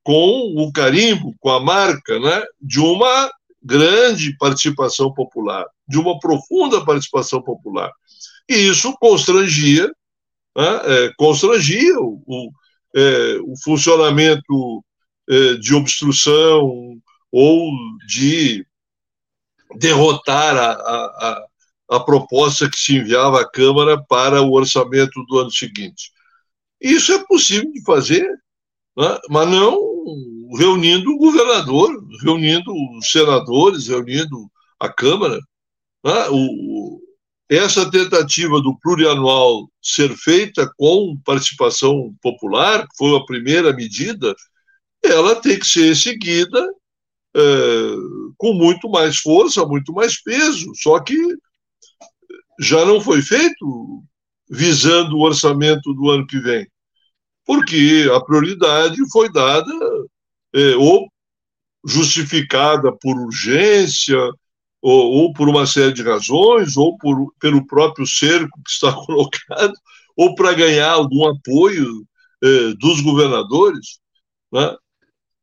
com 0.04 0.54
o 0.58 0.72
carimbo, 0.72 1.36
com 1.40 1.50
a 1.50 1.60
marca 1.60 2.20
né, 2.20 2.44
de 2.62 2.80
uma 2.80 3.30
grande 3.62 4.38
participação 4.38 5.14
popular, 5.14 5.66
de 5.88 6.00
uma 6.00 6.18
profunda 6.20 6.86
participação 6.86 7.42
popular. 7.42 7.92
E 8.48 8.56
isso 8.56 8.96
constrangia, 9.02 9.92
né, 10.58 10.82
é, 10.86 11.14
constrangia 11.16 12.00
o, 12.00 12.22
o, 12.26 12.52
é, 12.96 13.38
o 13.46 13.54
funcionamento 13.64 14.84
é, 15.30 15.54
de 15.56 15.76
obstrução, 15.76 17.00
ou 17.32 17.72
de 18.08 18.66
derrotar 19.76 20.56
a, 20.56 20.72
a, 20.72 21.46
a, 21.92 22.00
proposta 22.00 22.70
que 22.70 22.78
se 22.78 22.96
enviava 22.96 23.42
à 23.42 23.50
Câmara 23.50 24.02
para 24.02 24.42
o 24.42 24.54
orçamento 24.54 25.24
do 25.26 25.40
ano 25.40 25.52
seguinte. 25.52 26.12
Isso 26.82 27.12
é 27.12 27.24
possível 27.26 27.72
de 27.72 27.84
fazer, 27.84 28.26
né? 28.98 29.20
mas 29.30 29.50
não 29.50 29.78
reunindo 30.58 31.12
o 31.12 31.18
governador, 31.18 31.92
reunindo 32.24 32.72
os 32.98 33.12
senadores, 33.12 33.88
reunindo 33.88 34.50
a 34.80 34.90
Câmara. 34.90 35.40
Né? 36.04 36.30
O, 36.32 37.02
essa 37.50 37.90
tentativa 37.90 38.62
do 38.62 38.78
plurianual 38.80 39.70
ser 39.82 40.16
feita 40.18 40.70
com 40.78 41.18
participação 41.24 42.14
popular, 42.22 42.82
que 42.82 42.98
foi 42.98 43.18
a 43.18 43.26
primeira 43.26 43.72
medida, 43.74 44.36
ela 45.04 45.36
tem 45.36 45.58
que 45.58 45.66
ser 45.66 45.96
seguida 45.96 46.60
é, 47.36 47.42
com 48.38 48.54
muito 48.54 48.90
mais 48.90 49.18
força, 49.18 49.66
muito 49.66 49.94
mais 49.94 50.22
peso, 50.22 50.72
só 50.76 51.00
que 51.00 51.18
já 52.60 52.84
não 52.86 53.00
foi 53.00 53.22
feito 53.22 54.04
visando 54.50 55.18
o 55.18 55.22
orçamento 55.22 55.94
do 55.94 56.10
ano 56.10 56.28
que 56.28 56.40
vem, 56.40 56.68
porque 57.46 58.10
a 58.14 58.20
prioridade 58.20 58.98
foi 59.12 59.32
dada 59.32 59.72
é, 60.54 60.76
ou 60.76 61.08
justificada 61.86 62.92
por 62.92 63.18
urgência, 63.18 64.18
ou, 64.88 65.12
ou, 65.12 65.34
por 65.34 65.50
uma 65.50 65.68
série 65.68 65.92
de 65.92 66.02
razões, 66.02 66.78
ou 66.78 66.98
por, 66.98 67.34
pelo 67.42 67.68
próprio 67.68 68.08
cerco 68.08 68.58
que 68.64 68.72
está 68.72 68.94
colocado, 69.06 69.74
ou 70.16 70.34
para 70.34 70.54
ganhar 70.54 70.92
algum 70.92 71.28
apoio 71.28 72.08
eh, 72.42 72.74
dos 72.80 73.02
governadores. 73.02 74.00
Né? 74.50 74.74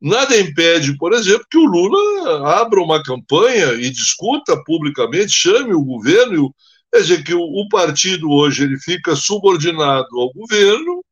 Nada 0.00 0.40
impede, 0.40 0.96
por 0.96 1.12
exemplo, 1.12 1.46
que 1.50 1.58
o 1.58 1.66
Lula 1.66 2.48
abra 2.58 2.80
uma 2.80 3.02
campanha 3.02 3.74
e 3.74 3.90
discuta 3.90 4.56
publicamente, 4.64 5.36
chame 5.36 5.74
o 5.74 5.84
governo. 5.84 6.54
Quer 6.90 7.00
dizer, 7.02 7.22
que 7.24 7.34
o, 7.34 7.42
o 7.42 7.68
partido 7.68 8.30
hoje 8.30 8.64
ele 8.64 8.78
fica 8.78 9.14
subordinado 9.14 10.08
ao 10.18 10.32
governo, 10.32 11.04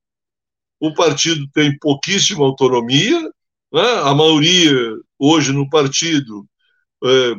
o 0.81 0.95
partido 0.95 1.47
tem 1.53 1.77
pouquíssima 1.79 2.47
autonomia, 2.47 3.21
né? 3.71 3.95
a 4.05 4.14
maioria 4.14 4.73
hoje 5.18 5.53
no 5.53 5.68
partido 5.68 6.47
é, 7.05 7.35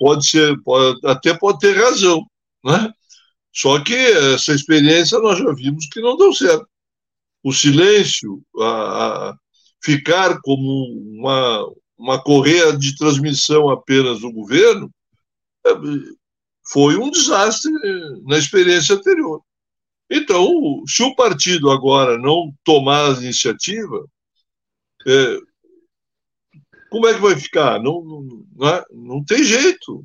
pode 0.00 0.26
ser, 0.26 0.58
pode, 0.62 0.98
até 1.04 1.36
pode 1.36 1.58
ter 1.58 1.76
razão, 1.76 2.26
né? 2.64 2.90
Só 3.54 3.78
que 3.84 3.94
essa 3.94 4.54
experiência 4.54 5.18
nós 5.18 5.38
já 5.38 5.52
vimos 5.52 5.86
que 5.92 6.00
não 6.00 6.16
deu 6.16 6.32
certo. 6.32 6.66
O 7.44 7.52
silêncio, 7.52 8.42
a, 8.58 9.28
a 9.28 9.36
ficar 9.84 10.40
como 10.40 10.86
uma, 11.18 11.66
uma 11.98 12.22
correia 12.22 12.76
de 12.76 12.96
transmissão 12.96 13.68
apenas 13.68 14.20
do 14.20 14.32
governo, 14.32 14.90
é, 15.66 15.70
foi 16.72 16.96
um 16.96 17.10
desastre 17.10 17.70
na 18.24 18.38
experiência 18.38 18.94
anterior. 18.94 19.42
Então, 20.10 20.82
se 20.86 21.02
o 21.02 21.14
partido 21.14 21.70
agora 21.70 22.16
não 22.16 22.52
tomar 22.64 23.10
a 23.10 23.18
iniciativa, 23.20 24.06
é, 25.06 25.38
como 26.90 27.06
é 27.06 27.14
que 27.14 27.20
vai 27.20 27.36
ficar? 27.36 27.80
Não, 27.80 28.02
não, 28.02 28.68
é, 28.68 28.84
não 28.92 29.24
tem 29.24 29.42
jeito. 29.44 30.04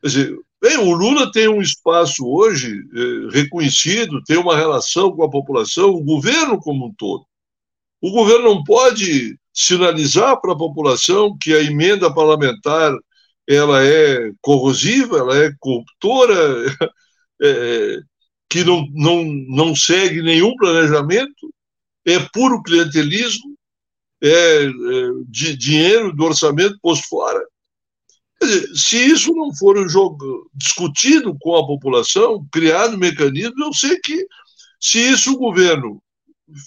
Quer 0.00 0.06
dizer, 0.08 0.38
bem, 0.60 0.78
o 0.78 0.92
Lula 0.92 1.30
tem 1.30 1.48
um 1.48 1.60
espaço 1.60 2.26
hoje 2.26 2.80
é, 2.94 3.36
reconhecido, 3.36 4.22
tem 4.24 4.38
uma 4.38 4.56
relação 4.56 5.12
com 5.12 5.22
a 5.22 5.30
população, 5.30 5.90
o 5.90 6.02
governo 6.02 6.58
como 6.58 6.86
um 6.86 6.94
todo. 6.94 7.24
O 8.00 8.10
governo 8.10 8.44
não 8.44 8.64
pode 8.64 9.38
sinalizar 9.52 10.40
para 10.40 10.52
a 10.52 10.56
população 10.56 11.36
que 11.40 11.52
a 11.54 11.62
emenda 11.62 12.12
parlamentar 12.12 12.92
ela 13.48 13.84
é 13.84 14.32
corrosiva, 14.40 15.18
ela 15.18 15.36
é 15.38 15.52
corruptora, 15.60 16.34
é, 17.42 17.98
que 18.48 18.64
não, 18.64 18.86
não, 18.92 19.24
não 19.24 19.74
segue 19.76 20.22
nenhum 20.22 20.54
planejamento, 20.56 21.52
é 22.04 22.18
puro 22.32 22.62
clientelismo, 22.62 23.55
é, 24.22 24.64
é 24.64 24.70
de 25.28 25.56
dinheiro 25.56 26.12
do 26.12 26.24
orçamento 26.24 26.78
posto 26.80 27.06
fora. 27.08 27.40
Dizer, 28.40 28.68
se 28.74 28.96
isso 28.98 29.32
não 29.34 29.54
for 29.54 29.78
um 29.78 29.88
jogo 29.88 30.50
discutido 30.54 31.36
com 31.40 31.56
a 31.56 31.66
população, 31.66 32.46
criado 32.52 32.98
mecanismo, 32.98 33.64
eu 33.64 33.72
sei 33.72 33.98
que 34.00 34.26
se 34.80 34.98
isso 34.98 35.32
o 35.32 35.38
governo 35.38 36.02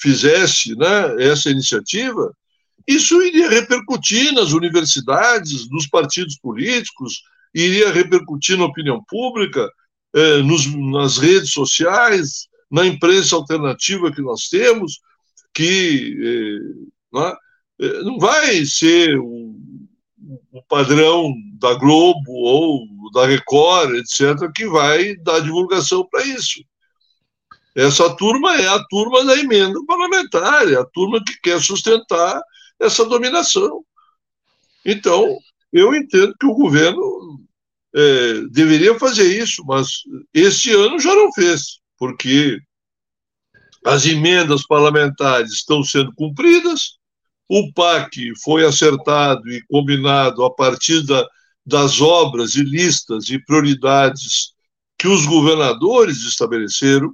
fizesse 0.02 0.76
né, 0.76 1.24
essa 1.24 1.50
iniciativa, 1.50 2.34
isso 2.88 3.22
iria 3.22 3.50
repercutir 3.50 4.34
nas 4.34 4.52
universidades, 4.52 5.70
nos 5.70 5.88
partidos 5.88 6.38
políticos, 6.40 7.22
iria 7.54 7.92
repercutir 7.92 8.58
na 8.58 8.66
opinião 8.66 9.04
pública, 9.08 9.70
eh, 10.16 10.42
nos, 10.42 10.66
nas 10.92 11.18
redes 11.18 11.52
sociais, 11.52 12.48
na 12.70 12.86
imprensa 12.86 13.36
alternativa 13.36 14.12
que 14.12 14.22
nós 14.22 14.50
temos, 14.50 15.00
que 15.54 16.18
eh, 16.20 16.90
não, 17.12 17.28
é? 17.28 17.38
Eh, 17.80 18.02
não 18.04 18.20
vai 18.20 18.66
ser 18.66 19.18
o, 19.18 19.56
o, 20.52 20.62
padrão 20.68 21.34
da 21.60 21.74
Globo 21.76 22.32
ou 22.32 22.86
da 23.14 23.26
Record, 23.26 23.96
etc., 23.96 24.52
que 24.54 24.68
vai 24.68 25.16
dar 25.18 25.40
divulgação 25.40 26.08
para 26.10 26.26
isso. 26.26 26.64
Essa 27.76 28.14
turma 28.16 28.56
é 28.56 28.68
a 28.68 28.84
turma 28.86 29.24
da 29.24 29.38
emenda 29.38 29.80
parlamentar, 29.86 30.72
é 30.72 30.76
a 30.76 30.86
turma 30.86 31.24
que 31.24 31.40
quer 31.42 31.62
sustentar 31.62 32.42
essa 32.80 33.06
dominação. 33.06 33.84
Então, 34.86 35.38
eu 35.72 35.94
entendo 35.96 36.36
que 36.40 36.46
o 36.46 36.54
governo 36.54 37.40
é, 37.96 38.42
deveria 38.52 38.98
fazer 38.98 39.42
isso, 39.42 39.64
mas 39.66 39.88
este 40.34 40.72
ano 40.72 41.00
já 41.00 41.14
não 41.16 41.32
fez, 41.32 41.80
porque 41.98 42.60
as 43.86 44.06
emendas 44.06 44.66
parlamentares 44.66 45.52
estão 45.52 45.84
sendo 45.84 46.14
cumpridas, 46.14 46.99
o 47.50 47.74
PAC 47.74 48.32
foi 48.44 48.64
acertado 48.64 49.50
e 49.50 49.62
combinado 49.64 50.46
a 50.46 50.54
partir 50.54 51.04
da, 51.04 51.28
das 51.66 52.00
obras 52.00 52.54
e 52.54 52.62
listas 52.62 53.30
e 53.30 53.44
prioridades 53.44 54.54
que 54.98 55.08
os 55.08 55.26
governadores 55.26 56.24
estabeleceram, 56.24 57.12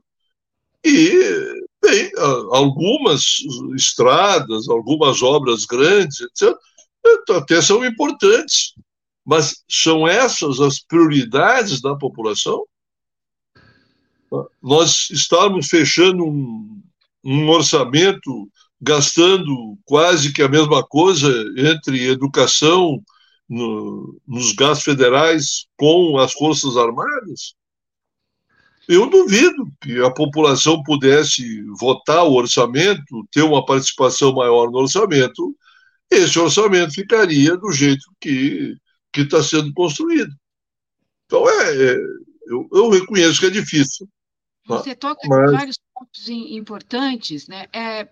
e, 0.84 1.64
bem, 1.82 2.12
algumas 2.52 3.38
estradas, 3.76 4.68
algumas 4.68 5.24
obras 5.24 5.66
grandes, 5.66 6.22
etc., 6.22 6.54
até 7.30 7.62
são 7.62 7.86
importantes, 7.86 8.74
mas 9.24 9.64
são 9.70 10.08
essas 10.08 10.60
as 10.60 10.80
prioridades 10.80 11.82
da 11.82 11.96
população? 11.96 12.66
Nós 14.62 15.10
estamos 15.12 15.68
fechando 15.68 16.26
um, 16.26 16.84
um 17.24 17.50
orçamento 17.50 18.50
gastando 18.86 19.78
quase 19.84 20.32
que 20.32 20.44
a 20.44 20.48
mesma 20.48 20.84
coisa 20.86 21.28
entre 21.58 22.08
educação 22.08 23.02
no, 23.50 24.20
nos 24.28 24.54
gastos 24.54 24.86
federais 24.86 25.66
com 25.76 26.20
as 26.20 26.32
Forças 26.34 26.78
Armadas? 26.78 27.56
Eu 28.88 29.10
duvido 29.10 29.68
que 29.82 30.00
a 30.02 30.12
população 30.12 30.84
pudesse 30.84 31.64
votar 31.80 32.24
o 32.26 32.34
orçamento, 32.34 33.28
ter 33.32 33.42
uma 33.42 33.66
participação 33.66 34.32
maior 34.34 34.70
no 34.70 34.78
orçamento, 34.78 35.56
esse 36.12 36.38
orçamento 36.38 36.94
ficaria 36.94 37.58
do 37.58 37.72
jeito 37.72 38.06
que 38.22 38.78
está 39.16 39.42
sendo 39.42 39.74
construído. 39.74 40.32
Então, 41.26 41.50
é, 41.50 41.94
é 41.94 41.96
eu, 42.48 42.70
eu, 42.72 42.90
reconheço 42.92 43.40
que 43.40 43.48
é 43.48 43.50
difícil. 43.50 44.08
Você 44.68 44.94
toca 44.94 45.28
mas... 45.28 45.50
em 45.50 45.58
vários 45.58 45.80
pontos 45.92 46.30
importantes, 46.30 47.48
né? 47.48 47.66
É, 47.74 48.08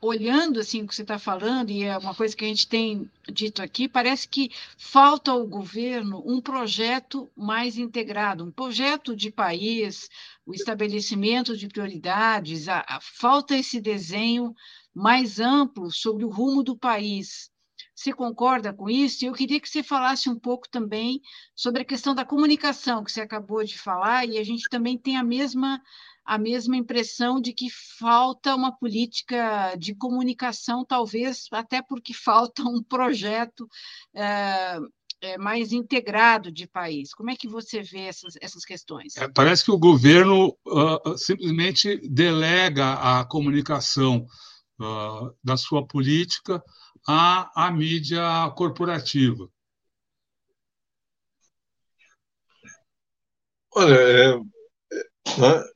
olhando 0.00 0.60
assim 0.60 0.82
o 0.82 0.86
que 0.86 0.94
você 0.94 1.02
está 1.02 1.18
falando, 1.18 1.70
e 1.70 1.84
é 1.84 1.96
uma 1.96 2.14
coisa 2.14 2.34
que 2.34 2.44
a 2.44 2.48
gente 2.48 2.66
tem 2.66 3.10
dito 3.28 3.62
aqui, 3.62 3.88
parece 3.88 4.26
que 4.26 4.50
falta 4.76 5.30
ao 5.30 5.46
governo 5.46 6.22
um 6.26 6.40
projeto 6.40 7.30
mais 7.36 7.76
integrado, 7.76 8.44
um 8.44 8.50
projeto 8.50 9.14
de 9.14 9.30
país, 9.30 10.08
o 10.44 10.54
estabelecimento 10.54 11.56
de 11.56 11.68
prioridades, 11.68 12.68
a, 12.68 12.84
a, 12.88 13.00
falta 13.00 13.56
esse 13.56 13.80
desenho 13.80 14.54
mais 14.94 15.38
amplo 15.38 15.90
sobre 15.90 16.24
o 16.24 16.30
rumo 16.30 16.62
do 16.62 16.76
país. 16.76 17.50
Você 17.94 18.12
concorda 18.12 18.72
com 18.72 18.90
isso? 18.90 19.24
Eu 19.24 19.32
queria 19.32 19.60
que 19.60 19.68
você 19.68 19.82
falasse 19.82 20.28
um 20.28 20.38
pouco 20.38 20.68
também 20.68 21.20
sobre 21.54 21.82
a 21.82 21.84
questão 21.84 22.14
da 22.14 22.24
comunicação 22.24 23.02
que 23.02 23.10
você 23.10 23.20
acabou 23.20 23.64
de 23.64 23.78
falar, 23.78 24.26
e 24.28 24.38
a 24.38 24.44
gente 24.44 24.68
também 24.68 24.98
tem 24.98 25.16
a 25.16 25.24
mesma 25.24 25.80
a 26.26 26.36
mesma 26.36 26.76
impressão 26.76 27.40
de 27.40 27.52
que 27.52 27.68
falta 27.70 28.54
uma 28.54 28.76
política 28.76 29.76
de 29.76 29.94
comunicação, 29.94 30.84
talvez 30.84 31.46
até 31.52 31.80
porque 31.80 32.12
falta 32.14 32.62
um 32.62 32.82
projeto 32.82 33.68
é, 34.14 34.78
é, 35.20 35.38
mais 35.38 35.72
integrado 35.72 36.50
de 36.50 36.66
país. 36.66 37.14
Como 37.14 37.30
é 37.30 37.36
que 37.36 37.48
você 37.48 37.80
vê 37.80 38.00
essas, 38.00 38.34
essas 38.40 38.64
questões? 38.64 39.16
É, 39.16 39.28
parece 39.28 39.64
que 39.64 39.70
o 39.70 39.78
governo 39.78 40.48
uh, 40.66 41.16
simplesmente 41.16 41.96
delega 42.08 42.94
a 42.94 43.24
comunicação 43.24 44.26
uh, 44.80 45.32
da 45.42 45.56
sua 45.56 45.86
política 45.86 46.62
à, 47.06 47.66
à 47.66 47.70
mídia 47.70 48.50
corporativa. 48.56 49.48
Olha, 53.74 53.94
é, 53.94 54.30
é, 54.30 54.38
né, 55.38 55.75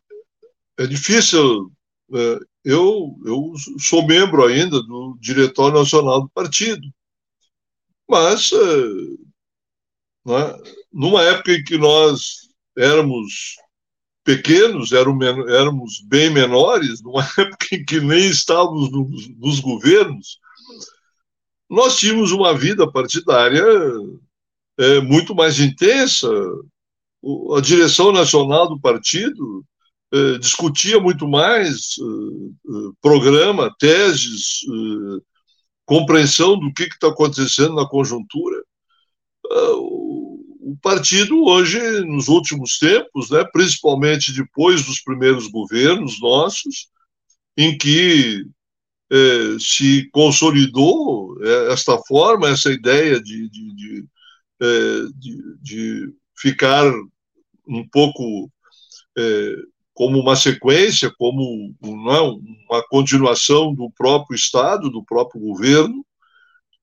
é 0.80 0.86
difícil. 0.86 1.70
É, 2.12 2.38
eu, 2.64 3.16
eu 3.24 3.52
sou 3.78 4.06
membro 4.06 4.44
ainda 4.44 4.82
do 4.82 5.16
Diretório 5.20 5.78
Nacional 5.78 6.22
do 6.22 6.30
Partido, 6.30 6.82
mas 8.08 8.50
é, 8.52 8.56
né, 10.26 10.58
numa 10.92 11.22
época 11.22 11.52
em 11.52 11.62
que 11.62 11.78
nós 11.78 12.48
éramos 12.76 13.56
pequenos, 14.24 14.92
éramos 14.92 16.00
bem 16.04 16.30
menores, 16.30 17.02
numa 17.02 17.22
época 17.38 17.66
em 17.72 17.84
que 17.84 18.00
nem 18.00 18.28
estávamos 18.28 18.90
nos, 18.90 19.28
nos 19.36 19.60
governos, 19.60 20.38
nós 21.68 21.98
tínhamos 21.98 22.32
uma 22.32 22.56
vida 22.56 22.90
partidária 22.90 23.64
é, 24.78 25.00
muito 25.00 25.34
mais 25.34 25.60
intensa. 25.60 26.28
A 27.56 27.60
direção 27.60 28.12
nacional 28.12 28.68
do 28.68 28.80
partido 28.80 29.64
é, 30.12 30.38
discutia 30.38 30.98
muito 30.98 31.28
mais 31.28 31.94
é, 31.98 32.72
programa, 33.00 33.74
teses, 33.78 34.60
compreensão 35.84 36.58
do 36.58 36.72
que 36.72 36.84
está 36.84 37.08
acontecendo 37.08 37.74
na 37.74 37.88
conjuntura. 37.88 38.62
O, 39.50 40.70
o 40.72 40.76
partido 40.80 41.44
hoje, 41.44 41.80
nos 42.02 42.28
últimos 42.28 42.78
tempos, 42.78 43.30
né, 43.30 43.44
principalmente 43.52 44.32
depois 44.32 44.84
dos 44.84 45.00
primeiros 45.00 45.48
governos 45.48 46.20
nossos, 46.20 46.88
em 47.56 47.76
que 47.76 48.44
eh, 49.12 49.56
se 49.58 50.08
consolidou 50.12 51.36
eh, 51.42 51.72
esta 51.72 51.98
forma, 52.06 52.48
essa 52.48 52.70
ideia 52.70 53.20
de, 53.20 53.48
de, 53.48 53.74
de, 53.74 54.04
eh, 54.62 55.06
de, 55.16 55.58
de 55.60 56.14
ficar 56.36 56.86
um 57.66 57.88
pouco 57.88 58.50
como 60.00 60.18
uma 60.18 60.34
sequência, 60.34 61.12
como 61.18 61.74
não, 61.82 62.16
é, 62.16 62.20
uma 62.70 62.82
continuação 62.88 63.74
do 63.74 63.90
próprio 63.90 64.34
Estado, 64.34 64.88
do 64.88 65.04
próprio 65.04 65.38
governo, 65.38 66.02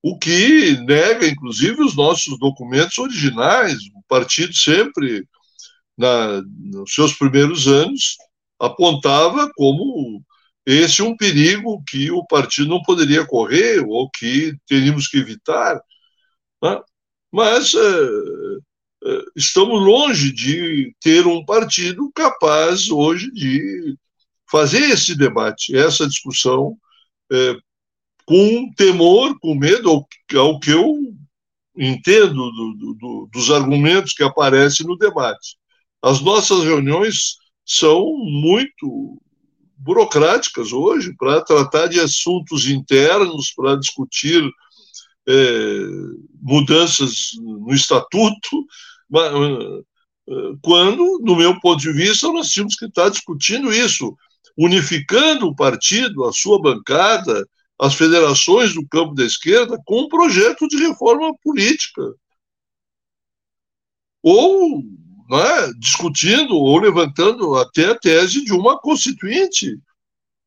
o 0.00 0.16
que 0.16 0.76
nega, 0.84 1.26
inclusive, 1.26 1.82
os 1.82 1.96
nossos 1.96 2.38
documentos 2.38 2.96
originais. 2.96 3.74
O 3.92 4.04
partido 4.06 4.54
sempre, 4.54 5.26
na, 5.96 6.40
nos 6.60 6.94
seus 6.94 7.12
primeiros 7.12 7.66
anos, 7.66 8.16
apontava 8.56 9.50
como 9.56 10.22
esse 10.64 11.02
um 11.02 11.16
perigo 11.16 11.82
que 11.88 12.12
o 12.12 12.24
partido 12.24 12.68
não 12.68 12.80
poderia 12.82 13.26
correr 13.26 13.80
ou 13.80 14.08
que 14.08 14.54
teríamos 14.64 15.08
que 15.08 15.18
evitar. 15.18 15.80
Né? 16.62 16.80
Mas 17.32 17.74
é, 17.74 17.78
estamos 19.36 19.80
longe 19.80 20.32
de 20.32 20.94
ter 21.00 21.26
um 21.26 21.44
partido 21.44 22.10
capaz 22.14 22.90
hoje 22.90 23.30
de 23.30 23.96
fazer 24.50 24.90
esse 24.90 25.14
debate, 25.14 25.76
essa 25.76 26.06
discussão, 26.06 26.76
é, 27.30 27.56
com 28.24 28.70
temor, 28.76 29.38
com 29.40 29.54
medo, 29.54 29.90
ao, 29.90 30.06
ao 30.38 30.60
que 30.60 30.70
eu 30.70 30.96
entendo 31.76 32.50
do, 32.50 32.94
do, 32.94 33.28
dos 33.32 33.50
argumentos 33.50 34.12
que 34.12 34.22
aparecem 34.22 34.86
no 34.86 34.96
debate. 34.96 35.56
As 36.02 36.20
nossas 36.20 36.64
reuniões 36.64 37.36
são 37.64 38.04
muito 38.16 39.20
burocráticas 39.76 40.72
hoje 40.72 41.14
para 41.16 41.40
tratar 41.40 41.86
de 41.86 42.00
assuntos 42.00 42.68
internos, 42.68 43.52
para 43.54 43.76
discutir 43.76 44.42
é, 45.28 45.80
mudanças 46.40 47.30
no 47.36 47.72
estatuto, 47.72 48.66
quando, 50.62 51.20
no 51.22 51.36
meu 51.36 51.58
ponto 51.60 51.80
de 51.80 51.92
vista, 51.92 52.30
nós 52.32 52.50
tínhamos 52.50 52.74
que 52.74 52.86
estar 52.86 53.08
discutindo 53.08 53.72
isso, 53.72 54.16
unificando 54.56 55.46
o 55.46 55.56
partido, 55.56 56.24
a 56.24 56.32
sua 56.32 56.60
bancada, 56.60 57.48
as 57.80 57.94
federações 57.94 58.74
do 58.74 58.86
campo 58.88 59.14
da 59.14 59.24
esquerda, 59.24 59.80
com 59.84 60.02
um 60.02 60.08
projeto 60.08 60.66
de 60.68 60.76
reforma 60.78 61.32
política. 61.42 62.02
Ou 64.22 64.82
é, 65.30 65.72
discutindo 65.78 66.56
ou 66.56 66.78
levantando 66.78 67.54
até 67.56 67.90
a 67.90 67.98
tese 67.98 68.44
de 68.44 68.52
uma 68.52 68.78
constituinte, 68.78 69.78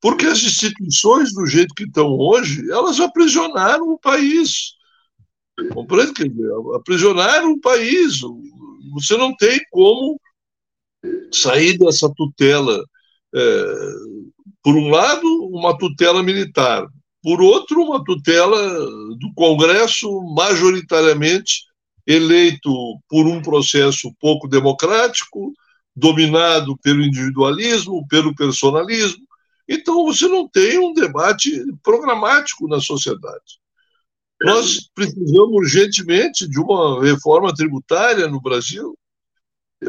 porque 0.02 0.26
as 0.26 0.42
instituições, 0.44 1.32
do 1.34 1.46
jeito 1.46 1.76
que 1.76 1.84
estão 1.84 2.18
hoje, 2.18 2.70
elas 2.72 3.00
aprisionaram 3.00 3.90
o 3.90 4.00
país. 4.00 4.74
Compreende? 5.74 6.14
Quer 6.14 6.30
dizer, 6.30 6.50
aprisionaram 6.76 7.52
o 7.52 7.60
país. 7.60 8.20
Você 8.94 9.16
não 9.18 9.36
tem 9.36 9.60
como 9.70 10.20
sair 11.32 11.78
dessa 11.78 12.12
tutela. 12.16 12.84
É, 13.34 13.66
por 14.64 14.76
um 14.76 14.90
lado, 14.90 15.26
uma 15.52 15.78
tutela 15.78 16.22
militar, 16.22 16.86
por 17.24 17.42
outro, 17.42 17.82
uma 17.82 18.04
tutela 18.04 18.58
do 19.16 19.34
Congresso 19.36 20.10
majoritariamente 20.36 21.64
eleito 22.06 22.72
por 23.08 23.28
um 23.28 23.42
processo 23.42 24.14
pouco 24.20 24.48
democrático, 24.48 25.54
dominado 25.96 26.78
pelo 26.78 27.04
individualismo, 27.04 28.08
pelo 28.08 28.36
personalismo. 28.36 29.24
Então, 29.70 30.04
você 30.06 30.28
não 30.28 30.48
tem 30.48 30.80
um 30.80 30.94
debate 30.94 31.64
programático 31.84 32.68
na 32.68 32.80
sociedade. 32.80 33.61
Nós 34.44 34.90
precisamos 34.96 35.52
urgentemente 35.54 36.48
de 36.48 36.60
uma 36.60 37.02
reforma 37.04 37.54
tributária 37.54 38.28
no 38.28 38.42
Brasil. 38.42 38.98
É, 39.84 39.88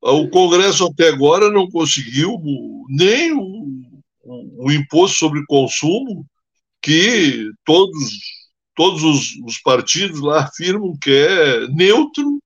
o 0.00 0.28
Congresso 0.28 0.86
até 0.86 1.08
agora 1.08 1.50
não 1.50 1.68
conseguiu 1.68 2.38
nem 2.88 3.32
o, 3.32 4.02
o, 4.22 4.70
imposto 4.70 5.18
sobre 5.18 5.44
consumo 5.46 6.26
que 6.82 7.50
todos 7.64 8.44
todos 8.76 9.02
os, 9.02 9.36
os, 9.44 9.58
partidos 9.60 10.20
lá 10.20 10.42
afirmam 10.42 10.96
que 11.00 11.10
é 11.10 11.68
neutro, 11.68 12.40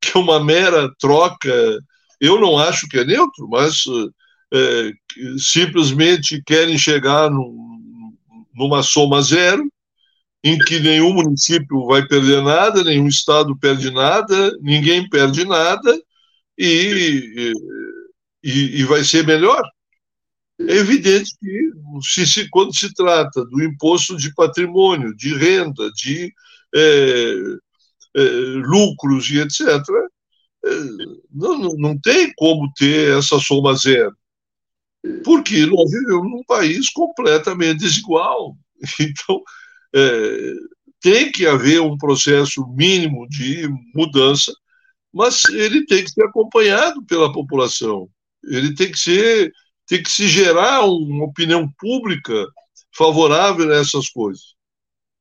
que 0.00 0.16
é 0.16 0.20
uma 0.20 0.42
mera 0.42 0.90
troca. 0.98 1.78
Eu 2.18 2.40
não 2.40 2.58
acho 2.58 2.88
que 2.88 2.98
é 2.98 3.04
neutro, 3.04 3.46
mas 3.48 3.84
é, 4.52 4.90
simplesmente 5.38 6.42
querem 6.44 6.78
chegar 6.78 7.30
num, 7.30 7.69
numa 8.54 8.82
soma 8.82 9.22
zero, 9.22 9.70
em 10.42 10.58
que 10.58 10.80
nenhum 10.80 11.12
município 11.12 11.86
vai 11.86 12.06
perder 12.06 12.42
nada, 12.42 12.82
nenhum 12.82 13.06
estado 13.06 13.56
perde 13.58 13.90
nada, 13.90 14.56
ninguém 14.60 15.08
perde 15.08 15.44
nada, 15.44 16.00
e, 16.58 17.52
e, 18.42 18.80
e 18.80 18.84
vai 18.84 19.04
ser 19.04 19.26
melhor. 19.26 19.62
É 20.60 20.76
evidente 20.76 21.32
que, 21.40 21.70
se, 22.02 22.26
se, 22.26 22.48
quando 22.50 22.74
se 22.74 22.92
trata 22.92 23.44
do 23.46 23.62
imposto 23.62 24.16
de 24.16 24.34
patrimônio, 24.34 25.14
de 25.14 25.34
renda, 25.34 25.90
de 25.92 26.32
é, 26.74 27.34
é, 28.16 28.22
lucros 28.66 29.30
e 29.30 29.40
etc., 29.40 29.66
é, 30.62 30.70
não, 31.32 31.58
não 31.76 31.98
tem 31.98 32.32
como 32.36 32.70
ter 32.76 33.16
essa 33.18 33.38
soma 33.38 33.74
zero. 33.74 34.14
Porque 35.24 35.64
nós 35.66 35.90
vivemos 35.90 36.30
num 36.30 36.44
país 36.44 36.90
completamente 36.90 37.80
desigual. 37.80 38.56
Então, 38.98 39.42
é, 39.94 40.54
tem 41.00 41.30
que 41.30 41.46
haver 41.46 41.82
um 41.82 41.98
processo 41.98 42.66
mínimo 42.74 43.28
de 43.28 43.68
mudança, 43.94 44.52
mas 45.12 45.44
ele 45.50 45.84
tem 45.84 46.02
que 46.04 46.10
ser 46.10 46.24
acompanhado 46.24 47.04
pela 47.04 47.32
população. 47.32 48.08
Ele 48.44 48.74
tem 48.74 48.90
que 48.90 48.98
ser 48.98 49.52
tem 49.86 50.02
que 50.02 50.10
se 50.10 50.28
gerar 50.28 50.84
uma 50.86 51.24
opinião 51.24 51.68
pública 51.76 52.46
favorável 52.96 53.72
a 53.72 53.76
essas 53.76 54.08
coisas. 54.08 54.54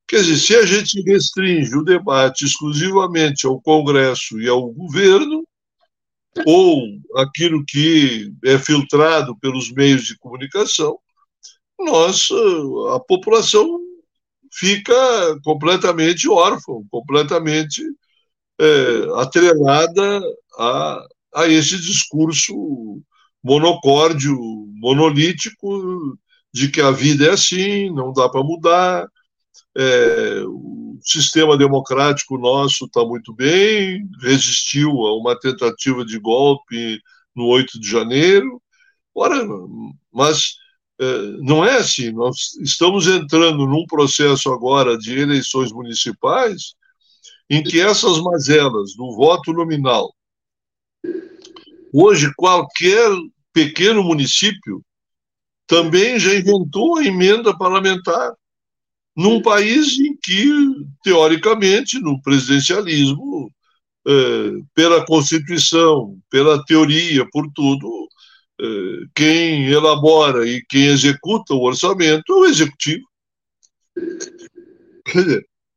Quer 0.07 0.21
dizer, 0.21 0.37
se 0.37 0.55
a 0.55 0.65
gente 0.65 1.01
restringe 1.01 1.75
o 1.75 1.83
debate 1.83 2.45
exclusivamente 2.45 3.47
ao 3.47 3.59
Congresso 3.59 4.39
e 4.39 4.47
ao 4.47 4.69
governo, 4.71 5.43
ou 6.45 6.99
aquilo 7.17 7.63
que 7.65 8.31
é 8.45 8.57
filtrado 8.57 9.35
pelos 9.37 9.71
meios 9.71 10.03
de 10.03 10.17
comunicação, 10.17 10.97
nós, 11.79 12.29
a 12.93 12.99
população 12.99 13.79
fica 14.51 14.95
completamente 15.43 16.29
órfã, 16.29 16.73
completamente 16.89 17.81
é, 18.59 19.21
atrelada 19.21 20.21
a, 20.57 21.05
a 21.35 21.47
esse 21.47 21.77
discurso 21.77 23.01
monocórdio, 23.43 24.37
monolítico, 24.75 26.17
de 26.53 26.69
que 26.69 26.81
a 26.81 26.91
vida 26.91 27.27
é 27.27 27.31
assim, 27.31 27.89
não 27.91 28.11
dá 28.11 28.27
para 28.27 28.43
mudar, 28.43 29.07
é, 29.77 30.43
sistema 31.03 31.57
democrático 31.57 32.37
nosso 32.37 32.85
está 32.85 33.03
muito 33.03 33.33
bem, 33.33 34.07
resistiu 34.21 34.89
a 35.05 35.17
uma 35.17 35.39
tentativa 35.39 36.05
de 36.05 36.19
golpe 36.19 36.99
no 37.35 37.45
8 37.47 37.79
de 37.79 37.89
janeiro. 37.89 38.61
Ora, 39.13 39.45
mas 40.11 40.55
é, 40.99 41.21
não 41.39 41.63
é 41.63 41.77
assim. 41.77 42.11
Nós 42.11 42.53
estamos 42.61 43.07
entrando 43.07 43.65
num 43.65 43.85
processo 43.85 44.51
agora 44.51 44.97
de 44.97 45.19
eleições 45.19 45.71
municipais 45.71 46.73
em 47.49 47.63
que 47.63 47.79
essas 47.79 48.21
mazelas 48.21 48.95
do 48.95 49.15
voto 49.15 49.51
nominal 49.51 50.13
Hoje, 51.91 52.31
qualquer 52.35 53.09
pequeno 53.51 54.03
município 54.03 54.83
também 55.65 56.19
já 56.19 56.33
inventou 56.35 56.97
a 56.97 57.03
emenda 57.03 57.55
parlamentar, 57.57 58.33
num 59.19 59.41
país 59.41 59.99
em 59.99 60.15
que, 60.15 60.49
teoricamente, 61.03 61.99
no 61.99 62.21
presidencialismo, 62.21 63.51
é, 64.07 64.11
pela 64.73 65.05
Constituição, 65.05 66.17
pela 66.29 66.63
teoria, 66.63 67.27
por 67.29 67.51
tudo, 67.53 68.07
é, 68.61 68.65
quem 69.13 69.65
elabora 69.65 70.47
e 70.47 70.63
quem 70.69 70.85
executa 70.85 71.53
o 71.53 71.63
orçamento 71.63 72.31
é 72.31 72.35
o 72.35 72.45
executivo. 72.45 73.05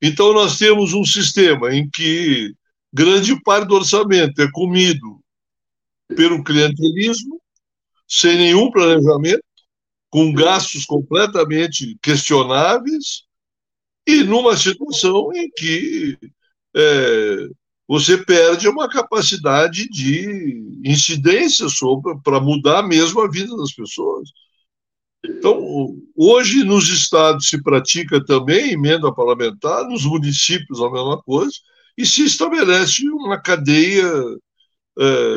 Então, 0.01 0.33
nós 0.33 0.59
temos 0.59 0.93
um 0.93 1.05
sistema 1.05 1.75
em 1.75 1.89
que 1.91 2.53
grande 2.93 3.41
parte 3.43 3.69
do 3.69 3.75
orçamento 3.75 4.41
é 4.41 4.49
comido 4.53 5.21
pelo 6.15 6.45
clientelismo, 6.45 7.41
sem 8.07 8.37
nenhum 8.37 8.71
planejamento, 8.71 9.43
com 10.11 10.33
gastos 10.33 10.85
completamente 10.85 11.97
questionáveis, 12.03 13.25
e 14.07 14.23
numa 14.25 14.57
situação 14.57 15.33
em 15.33 15.51
que 15.51 16.19
é, 16.75 17.49
você 17.87 18.17
perde 18.17 18.69
uma 18.69 18.89
capacidade 18.89 19.89
de 19.89 20.81
incidência 20.85 21.69
sobre 21.69 22.17
para 22.23 22.41
mudar 22.41 22.83
mesmo 22.83 23.21
a 23.21 23.31
vida 23.31 23.57
das 23.57 23.73
pessoas. 23.73 24.31
Então, 25.25 25.97
hoje 26.17 26.65
nos 26.65 26.89
estados 26.89 27.47
se 27.47 27.63
pratica 27.63 28.25
também 28.25 28.73
emenda 28.73 29.15
parlamentar, 29.15 29.85
nos 29.89 30.05
municípios 30.05 30.81
a 30.81 30.91
mesma 30.91 31.23
coisa, 31.23 31.53
e 31.97 32.05
se 32.05 32.25
estabelece 32.25 33.09
uma 33.09 33.41
cadeia 33.41 34.11
é, 34.99 35.37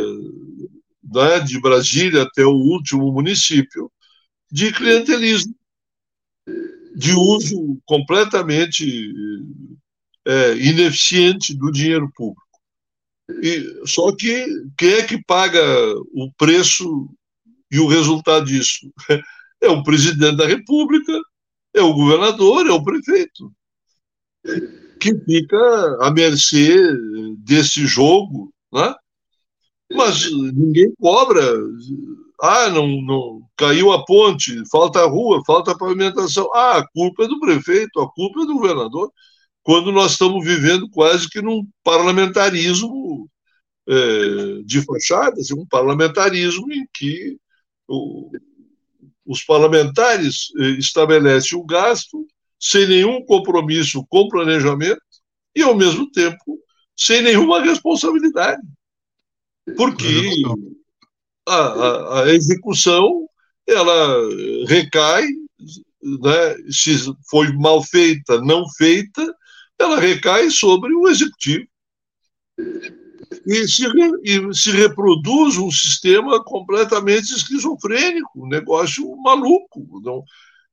né, 1.03 1.39
de 1.41 1.59
Brasília 1.61 2.24
até 2.24 2.43
o 2.45 2.53
último 2.53 3.11
município 3.11 3.91
de 4.51 4.72
clientelismo, 4.72 5.53
de 6.95 7.13
uso 7.13 7.79
completamente 7.85 9.13
é, 10.25 10.57
ineficiente 10.57 11.53
do 11.53 11.71
dinheiro 11.71 12.09
público. 12.15 12.41
E, 13.41 13.81
só 13.85 14.15
que 14.15 14.45
quem 14.77 14.93
é 14.93 15.03
que 15.03 15.23
paga 15.23 15.61
o 16.13 16.31
preço 16.37 17.09
e 17.71 17.79
o 17.79 17.87
resultado 17.87 18.45
disso? 18.45 18.91
É 19.61 19.69
o 19.69 19.81
presidente 19.81 20.35
da 20.35 20.45
República, 20.45 21.13
é 21.73 21.81
o 21.81 21.93
governador, 21.93 22.67
é 22.67 22.71
o 22.71 22.83
prefeito, 22.83 23.51
que 24.99 25.17
fica 25.23 25.97
à 26.01 26.11
mercê 26.11 26.75
desse 27.39 27.87
jogo, 27.87 28.53
né? 28.71 28.93
mas 29.91 30.29
ninguém 30.31 30.93
cobra. 30.99 31.41
Ah, 32.41 32.69
não, 32.69 33.01
não 33.01 33.41
caiu 33.57 33.91
a 33.91 34.05
ponte, 34.05 34.61
falta 34.69 35.05
rua, 35.05 35.41
falta 35.45 35.77
pavimentação. 35.77 36.49
Ah, 36.53 36.77
a 36.79 36.88
culpa 36.88 37.23
é 37.23 37.27
do 37.27 37.39
prefeito, 37.39 37.99
a 37.99 38.11
culpa 38.11 38.41
é 38.41 38.45
do 38.45 38.53
governador 38.53 39.11
quando 39.65 39.91
nós 39.91 40.11
estamos 40.11 40.45
vivendo 40.45 40.88
quase 40.91 41.27
que 41.27 41.41
num 41.41 41.67
parlamentarismo 41.83 43.27
é, 43.88 44.61
de 44.63 44.79
fachadas, 44.83 45.49
um 45.49 45.65
parlamentarismo 45.65 46.71
em 46.71 46.88
que 46.93 47.36
o, 47.88 48.31
os 49.25 49.43
parlamentares 49.43 50.51
é, 50.59 50.65
estabelecem 50.77 51.57
o 51.57 51.65
gasto 51.65 52.27
sem 52.59 52.88
nenhum 52.88 53.25
compromisso 53.25 54.05
com 54.07 54.27
planejamento 54.27 55.01
e, 55.55 55.63
ao 55.63 55.75
mesmo 55.75 56.11
tempo, 56.11 56.59
sem 56.95 57.23
nenhuma 57.23 57.59
responsabilidade. 57.59 58.61
Porque 59.75 60.31
a, 61.47 62.21
a, 62.21 62.33
execução 62.33 63.27
ela 63.67 64.17
recai, 64.67 65.27
né, 66.01 66.55
se 66.69 66.97
foi 67.29 67.51
mal 67.53 67.83
feita, 67.83 68.39
não 68.41 68.67
feita, 68.69 69.35
ela 69.79 69.99
recai 69.99 70.49
sobre 70.49 70.93
o 70.93 71.07
executivo. 71.07 71.67
E 73.47 73.67
se, 73.67 73.85
e 74.23 74.53
se 74.53 74.71
reproduz 74.71 75.57
um 75.57 75.71
sistema 75.71 76.43
completamente 76.43 77.31
esquizofrênico, 77.33 78.45
um 78.45 78.47
negócio 78.47 79.15
maluco. 79.17 80.01
Não, 80.03 80.23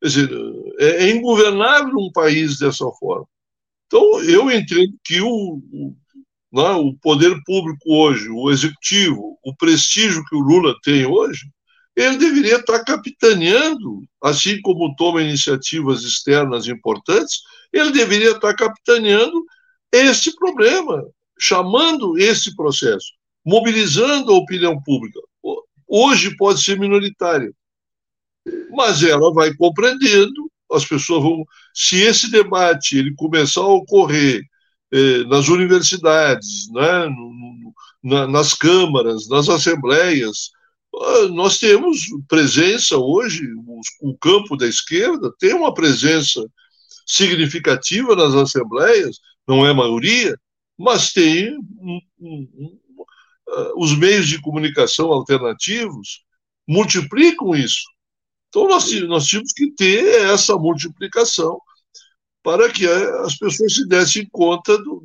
dizer, 0.03 0.31
é, 0.79 1.05
é 1.05 1.11
ingovernável 1.11 1.95
um 1.97 2.13
país 2.13 2.59
dessa 2.59 2.87
forma. 2.99 3.27
Então, 3.87 4.23
eu 4.23 4.51
entendo 4.51 4.95
que 5.05 5.21
o, 5.21 5.61
o, 5.73 5.97
né, 6.53 6.71
o 6.73 6.95
poder 6.95 7.35
público 7.45 7.81
hoje, 7.87 8.29
o 8.29 8.51
executivo, 8.51 9.39
o 9.43 9.57
prestígio 9.57 10.25
que 10.25 10.37
o 10.37 10.41
Lula 10.41 10.75
tem 10.83 11.07
hoje, 11.07 11.47
ele 11.97 12.17
deveria 12.19 12.57
estar 12.57 12.85
capitaneando, 12.85 14.03
assim 14.23 14.61
como 14.61 14.95
toma 14.97 15.23
iniciativas 15.23 16.03
externas 16.03 16.67
importantes, 16.67 17.41
ele 17.73 17.91
deveria 17.91 18.33
estar 18.33 18.55
capitaneando 18.55 19.45
esse 19.91 20.35
problema, 20.37 21.05
chamando 21.39 22.19
esse 22.19 22.55
processo, 22.55 23.13
mobilizando 23.45 24.33
a 24.33 24.37
opinião 24.37 24.81
pública. 24.83 25.21
Hoje 25.87 26.35
pode 26.37 26.63
ser 26.63 26.79
minoritária, 26.79 27.53
mas 28.71 29.03
ela 29.03 29.33
vai 29.33 29.55
compreendendo, 29.55 30.51
as 30.73 30.85
pessoas 30.87 31.23
vão. 31.23 31.45
Se 31.75 32.01
esse 32.01 32.31
debate 32.31 32.97
ele 32.97 33.15
começar 33.15 33.61
a 33.61 33.67
ocorrer 33.67 34.43
eh, 34.93 35.25
nas 35.25 35.49
universidades, 35.49 36.71
né, 36.71 37.07
no, 37.07 37.75
na, 38.03 38.27
nas 38.27 38.55
câmaras, 38.55 39.29
nas 39.29 39.49
assembleias, 39.49 40.51
ah, 40.95 41.29
nós 41.29 41.59
temos 41.59 42.01
presença 42.29 42.97
hoje, 42.99 43.43
o 44.01 44.17
campo 44.19 44.57
da 44.57 44.67
esquerda 44.67 45.33
tem 45.39 45.55
uma 45.55 45.73
presença 45.73 46.45
significativa 47.07 48.15
nas 48.15 48.35
assembleias, 48.35 49.19
não 49.49 49.67
é 49.67 49.73
maioria, 49.73 50.37
mas 50.79 51.13
tem 51.13 51.57
um, 51.57 52.01
um, 52.21 52.49
um, 52.55 52.79
uh, 53.49 53.83
os 53.83 53.97
meios 53.97 54.29
de 54.29 54.41
comunicação 54.41 55.11
alternativos 55.13 56.23
multiplicam 56.69 57.55
isso. 57.55 57.85
Então 58.49 58.69
nós, 58.69 58.91
nós 59.03 59.27
tínhamos 59.27 59.53
que 59.53 59.71
ter 59.73 60.27
essa 60.27 60.57
multiplicação 60.57 61.59
para 62.43 62.71
que 62.71 62.87
as 62.87 63.37
pessoas 63.37 63.75
se 63.75 63.87
dessem 63.87 64.29
conta 64.31 64.77
do, 64.79 65.03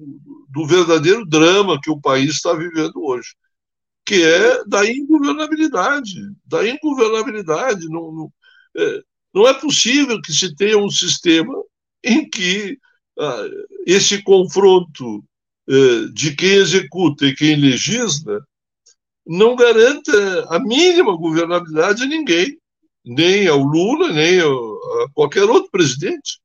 do 0.49 0.65
verdadeiro 0.65 1.25
drama 1.25 1.79
que 1.81 1.91
o 1.91 1.99
país 1.99 2.31
está 2.31 2.53
vivendo 2.53 2.93
hoje, 2.95 3.35
que 4.05 4.23
é 4.23 4.63
da 4.65 4.89
ingovernabilidade, 4.89 6.15
da 6.45 6.67
ingovernabilidade. 6.67 7.87
Não, 7.89 8.11
não, 8.11 8.33
é, 8.75 9.01
não 9.33 9.47
é 9.47 9.53
possível 9.53 10.21
que 10.21 10.33
se 10.33 10.55
tenha 10.55 10.77
um 10.77 10.89
sistema 10.89 11.53
em 12.03 12.27
que 12.29 12.77
ah, 13.19 13.45
esse 13.85 14.21
confronto 14.23 15.23
eh, 15.69 16.07
de 16.13 16.33
quem 16.33 16.51
executa 16.51 17.25
e 17.25 17.35
quem 17.35 17.55
legisla 17.57 18.41
não 19.25 19.55
garanta 19.55 20.45
a 20.49 20.59
mínima 20.59 21.17
governabilidade 21.17 22.03
a 22.03 22.05
ninguém, 22.05 22.57
nem 23.05 23.47
ao 23.47 23.59
Lula, 23.59 24.13
nem 24.13 24.39
a 24.39 25.09
qualquer 25.13 25.43
outro 25.43 25.69
presidente, 25.69 26.39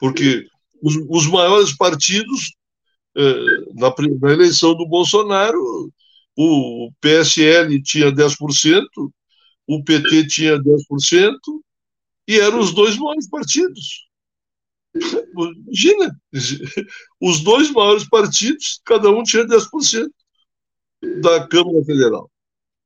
porque 0.00 0.46
os, 0.82 0.96
os 1.08 1.26
maiores 1.26 1.76
partidos 1.76 2.56
eh, 3.16 3.64
na, 3.74 3.94
na, 4.20 4.32
eleição 4.32 4.74
do 4.74 4.88
Bolsonaro, 4.88 5.92
o 6.36 6.90
PSL 7.00 7.80
tinha 7.82 8.10
10%, 8.10 8.84
o 9.66 9.84
PT 9.84 10.26
tinha 10.26 10.58
10%, 10.58 11.36
e 12.26 12.40
eram 12.40 12.60
os 12.60 12.72
dois 12.72 12.96
maiores 12.96 13.28
partidos. 13.28 14.08
Imagina, 14.94 16.18
os 17.20 17.40
dois 17.40 17.70
maiores 17.70 18.08
partidos, 18.08 18.80
cada 18.84 19.10
um 19.10 19.22
tinha 19.22 19.44
10% 19.44 20.08
da 21.20 21.46
Câmara 21.46 21.84
Federal. 21.84 22.30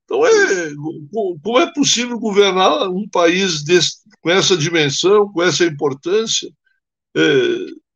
Então, 0.04 0.26
é, 0.26 0.74
como 1.42 1.58
é 1.58 1.72
possível 1.72 2.18
governar 2.18 2.90
um 2.90 3.08
país 3.08 3.62
desse, 3.62 3.98
com 4.20 4.30
essa 4.30 4.56
dimensão, 4.56 5.30
com 5.32 5.42
essa 5.42 5.64
importância, 5.64 6.50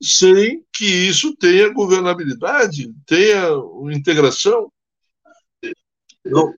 sem 0.00 0.64
que 0.72 0.84
isso 0.84 1.34
tenha 1.36 1.72
governabilidade, 1.72 2.92
tenha 3.06 3.48
integração? 3.92 4.70
Então, 6.24 6.54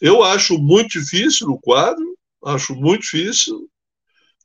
eu 0.00 0.22
acho 0.22 0.58
muito 0.58 1.00
difícil 1.00 1.48
o 1.48 1.58
quadro, 1.58 2.16
acho 2.44 2.74
muito 2.74 3.02
difícil, 3.02 3.68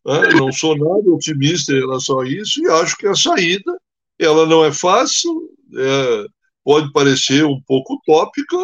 né? 0.05 0.29
Não 0.35 0.51
sou 0.51 0.77
nada 0.77 1.11
otimista 1.11 1.71
em 1.71 1.79
relação 1.79 2.19
a 2.19 2.29
isso 2.29 2.61
e 2.61 2.69
acho 2.69 2.95
que 2.95 3.07
a 3.07 3.15
saída 3.15 3.75
ela 4.19 4.45
não 4.45 4.63
é 4.63 4.71
fácil, 4.71 5.49
é, 5.75 6.25
pode 6.63 6.91
parecer 6.91 7.43
um 7.45 7.59
pouco 7.61 7.95
utópica, 7.95 8.57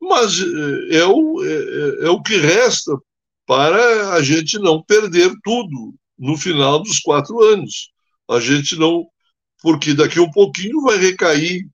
mas 0.00 0.40
é, 0.40 0.98
é 0.98 1.06
o, 1.06 1.44
é, 1.44 1.48
é, 1.48 2.06
é 2.06 2.10
o 2.10 2.22
que 2.22 2.36
resta 2.36 2.96
para 3.46 4.12
a 4.12 4.22
gente 4.22 4.58
não 4.58 4.82
perder 4.82 5.32
tudo 5.42 5.94
no 6.18 6.36
final 6.36 6.82
dos 6.82 6.98
quatro 7.00 7.42
anos. 7.42 7.90
A 8.28 8.40
gente 8.40 8.76
não. 8.76 9.06
Porque 9.62 9.94
daqui 9.94 10.20
um 10.20 10.30
pouquinho 10.30 10.82
vai 10.82 10.96
recair 10.98 11.66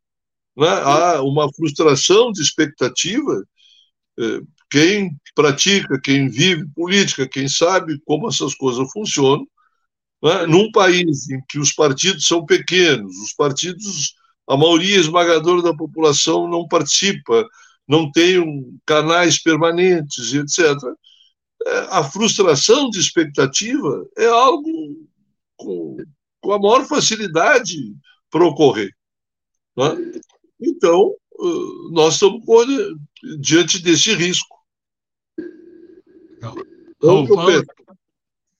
né, 0.56 0.68
há 0.68 1.22
uma 1.22 1.52
frustração 1.52 2.32
de 2.32 2.40
expectativa 2.40 3.44
é, 4.18 4.40
quem 4.70 5.16
pratica, 5.34 6.00
quem 6.00 6.28
vive 6.28 6.66
política, 6.74 7.28
quem 7.28 7.48
sabe 7.48 8.00
como 8.04 8.28
essas 8.28 8.54
coisas 8.54 8.90
funcionam, 8.92 9.46
né? 10.22 10.46
num 10.46 10.70
país 10.72 11.28
em 11.30 11.40
que 11.48 11.58
os 11.58 11.72
partidos 11.72 12.26
são 12.26 12.44
pequenos, 12.44 13.16
os 13.18 13.32
partidos, 13.34 14.14
a 14.48 14.56
maioria 14.56 14.96
esmagadora 14.98 15.62
da 15.62 15.74
população 15.74 16.48
não 16.48 16.66
participa, 16.66 17.46
não 17.86 18.10
tem 18.10 18.42
canais 18.86 19.40
permanentes, 19.42 20.32
etc. 20.32 20.76
A 21.90 22.04
frustração 22.04 22.90
de 22.90 23.00
expectativa 23.00 24.06
é 24.18 24.26
algo 24.26 25.08
com, 25.56 25.96
com 26.40 26.52
a 26.52 26.58
maior 26.58 26.84
facilidade 26.86 27.94
para 28.30 28.44
ocorrer. 28.44 28.90
Né? 29.76 30.20
Então, 30.60 31.14
nós 31.90 32.14
estamos 32.14 32.42
diante 33.38 33.82
desse 33.82 34.14
risco. 34.14 34.54
Raul, 37.02 37.26
falando 37.26 37.66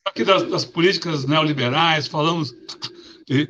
aqui 0.07 0.25
das, 0.25 0.43
das, 0.45 0.65
políticas 0.65 1.25
neoliberais, 1.25 2.07
falamos 2.07 2.55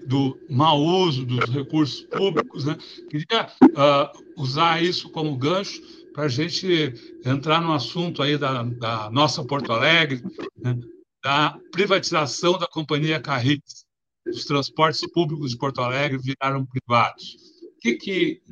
do 0.07 0.39
mau 0.49 0.81
uso 0.81 1.25
dos 1.25 1.51
recursos 1.51 2.03
públicos, 2.03 2.65
né? 2.65 2.77
queria 3.11 3.49
uh, 3.63 4.41
usar 4.41 4.83
isso 4.83 5.11
como 5.11 5.37
gancho 5.37 5.83
para 6.15 6.25
a 6.25 6.29
gente 6.29 6.95
entrar 7.27 7.61
no 7.61 7.75
assunto 7.75 8.23
aí 8.23 8.39
da, 8.39 8.63
da 8.63 9.11
nossa 9.11 9.45
Porto 9.45 9.73
Alegre, 9.73 10.23
né? 10.57 10.79
da 11.23 11.59
privatização 11.73 12.57
da 12.57 12.69
companhia 12.69 13.21
Carris. 13.21 13.85
Os 14.27 14.45
transportes 14.45 15.07
públicos 15.11 15.51
de 15.51 15.59
Porto 15.59 15.81
Alegre 15.81 16.19
viraram 16.19 16.65
privados. 16.65 17.37
O 17.77 17.81
que, 17.81 17.95
que, 17.97 18.43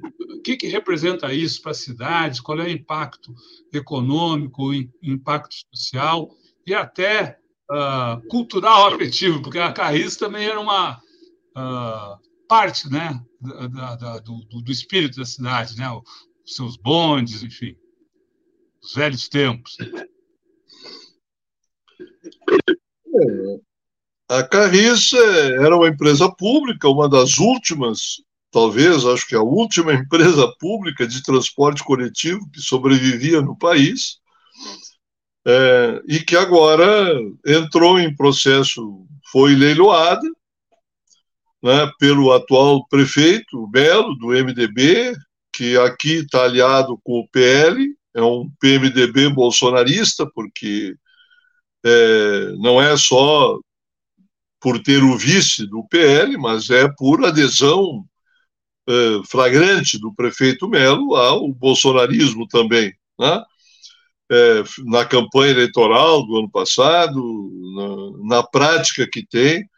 que, 0.45 0.57
que 0.57 0.67
representa 0.67 1.33
isso 1.33 1.63
para 1.63 1.71
a 1.71 1.75
cidade? 1.75 2.43
Qual 2.43 2.59
é 2.59 2.65
o 2.65 2.71
impacto 2.71 3.33
econômico, 3.73 4.71
o 4.71 4.75
impacto 5.03 5.55
social 5.73 6.29
e 6.67 6.75
até 6.75 7.39
uh, 7.71 8.27
cultural 8.29 8.93
afetivo? 8.93 9.41
Porque 9.41 9.59
a 9.59 9.73
Carris 9.73 10.17
também 10.17 10.45
era 10.45 10.61
uma 10.61 10.97
uh, 11.57 12.19
parte 12.47 12.91
né, 12.91 13.19
da, 13.41 13.97
da, 13.97 14.19
do, 14.19 14.45
do, 14.45 14.71
espírito 14.71 15.17
da 15.17 15.25
cidade, 15.25 15.77
né? 15.79 15.91
os 15.91 16.03
seus 16.45 16.77
bondes, 16.77 17.43
enfim, 17.43 17.77
os 18.83 18.95
velhos 18.95 19.29
tempos. 19.29 19.77
A 24.29 24.43
Carris 24.43 25.13
era 25.13 25.77
uma 25.77 25.89
empresa 25.89 26.31
pública, 26.35 26.89
uma 26.89 27.09
das 27.09 27.39
últimas, 27.39 28.23
talvez, 28.51 29.05
acho 29.05 29.27
que 29.27 29.35
a 29.35 29.43
última 29.43 29.93
empresa 29.95 30.51
pública 30.59 31.07
de 31.07 31.23
transporte 31.23 31.85
coletivo 31.85 32.51
que 32.51 32.61
sobrevivia 32.61 33.43
no 33.43 33.57
país, 33.57 34.21
é, 35.45 36.01
e 36.07 36.21
que 36.21 36.37
agora 36.37 37.13
entrou 37.47 37.99
em 37.99 38.15
processo, 38.15 39.07
foi 39.31 39.55
leiloada 39.55 40.29
né, 41.63 41.91
pelo 41.99 42.33
atual 42.33 42.87
prefeito 42.89 43.67
Belo, 43.69 44.17
do 44.17 44.29
MDB, 44.29 45.15
que 45.53 45.77
aqui 45.79 46.19
está 46.19 46.45
aliado 46.45 46.99
com 47.05 47.21
o 47.21 47.29
PL, 47.29 47.95
é 48.15 48.23
um 48.23 48.51
PMDB 48.61 49.29
bolsonarista, 49.31 50.27
porque 50.35 50.95
é, 51.85 52.53
não 52.59 52.81
é 52.81 52.97
só 52.97 53.59
por 54.61 54.81
ter 54.83 55.03
o 55.03 55.17
vice 55.17 55.67
do 55.67 55.85
PL, 55.89 56.37
mas 56.39 56.71
é 56.71 56.89
por 56.97 57.25
adesão 57.25 58.05
é, 58.89 58.93
flagrante 59.27 59.99
do 59.99 60.15
prefeito 60.15 60.69
Melo 60.69 61.17
ao 61.17 61.49
bolsonarismo 61.53 62.47
também. 62.47 62.95
Né? 63.19 63.45
É, 64.31 64.63
na 64.87 65.05
campanha 65.05 65.53
eleitoral 65.53 66.25
do 66.25 66.39
ano 66.39 66.51
passado, 66.51 67.51
na, 68.27 68.37
na 68.37 68.43
prática 68.43 69.07
que 69.11 69.27
tem, 69.27 69.69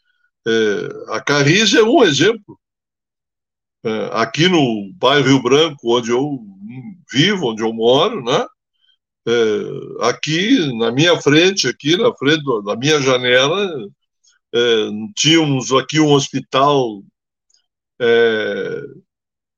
é, 0.47 1.15
a 1.15 1.21
Carris 1.21 1.75
é 1.75 1.83
um 1.83 2.05
exemplo. 2.05 2.59
É, 3.85 4.11
aqui 4.13 4.49
no 4.49 4.93
bairro 4.95 5.27
Rio 5.27 5.43
Branco, 5.43 5.97
onde 5.97 6.11
eu 6.11 6.39
vivo, 7.13 7.51
onde 7.51 7.63
eu 7.63 7.73
moro, 7.73 8.23
né? 8.25 8.47
É, 9.27 10.07
aqui 10.09 10.77
na 10.79 10.91
minha 10.91 11.21
frente, 11.21 11.69
aqui 11.69 11.97
na 11.97 12.15
frente 12.15 12.43
da 12.65 12.77
minha 12.77 13.01
janela, 13.01 13.71
é, 14.55 14.89
tínhamos 15.15 15.73
aqui 15.73 16.01
um 16.01 16.13
hospital 16.13 17.03
é, 18.01 18.81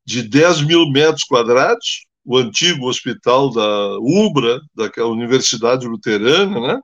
de 0.04 0.22
10 0.22 0.62
mil 0.62 0.90
metros 0.90 1.24
quadrados, 1.24 2.06
o 2.24 2.36
antigo 2.38 2.88
hospital 2.88 3.52
da 3.52 3.98
UBRA, 4.00 4.60
da 4.74 5.06
Universidade 5.06 5.86
Luterana, 5.86 6.60
né? 6.60 6.80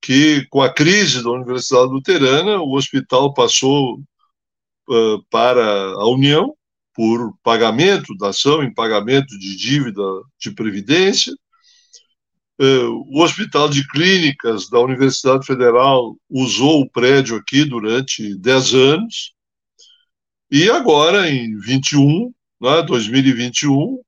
que 0.00 0.46
com 0.50 0.62
a 0.62 0.72
crise 0.72 1.22
da 1.22 1.30
Universidade 1.30 1.90
Luterana, 1.90 2.58
o 2.58 2.74
hospital 2.74 3.32
passou 3.34 3.98
para 5.30 5.92
a 5.92 6.08
União 6.08 6.54
por 6.94 7.36
pagamento 7.42 8.16
da 8.16 8.28
ação 8.28 8.62
em 8.62 8.72
pagamento 8.72 9.38
de 9.38 9.56
dívida 9.56 10.02
de 10.40 10.52
previdência. 10.52 11.34
O 12.58 13.20
Hospital 13.20 13.68
de 13.68 13.86
Clínicas 13.88 14.68
da 14.68 14.78
Universidade 14.78 15.44
Federal 15.44 16.16
usou 16.30 16.82
o 16.82 16.88
prédio 16.88 17.36
aqui 17.36 17.64
durante 17.64 18.36
10 18.36 18.74
anos. 18.74 19.34
E 20.50 20.70
agora, 20.70 21.28
em 21.28 21.58
21, 21.58 22.32
né, 22.60 22.82
2021, 22.82 24.00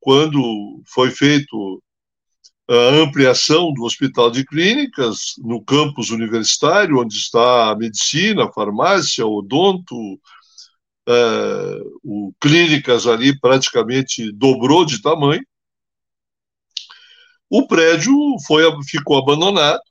quando 0.00 0.82
foi 0.86 1.10
feito 1.10 1.82
a 2.74 3.02
ampliação 3.02 3.72
do 3.74 3.84
Hospital 3.84 4.30
de 4.30 4.46
Clínicas 4.46 5.34
no 5.38 5.62
campus 5.62 6.10
universitário, 6.10 7.00
onde 7.00 7.16
está 7.16 7.70
a 7.70 7.76
medicina, 7.76 8.44
a 8.44 8.52
farmácia, 8.52 9.26
o 9.26 9.38
odonto, 9.38 9.94
é, 11.06 11.12
o 12.02 12.32
Clínicas 12.40 13.06
ali 13.06 13.38
praticamente 13.38 14.32
dobrou 14.32 14.86
de 14.86 15.02
tamanho. 15.02 15.44
O 17.50 17.66
prédio 17.66 18.14
foi, 18.46 18.64
ficou 18.84 19.18
abandonado 19.18 19.82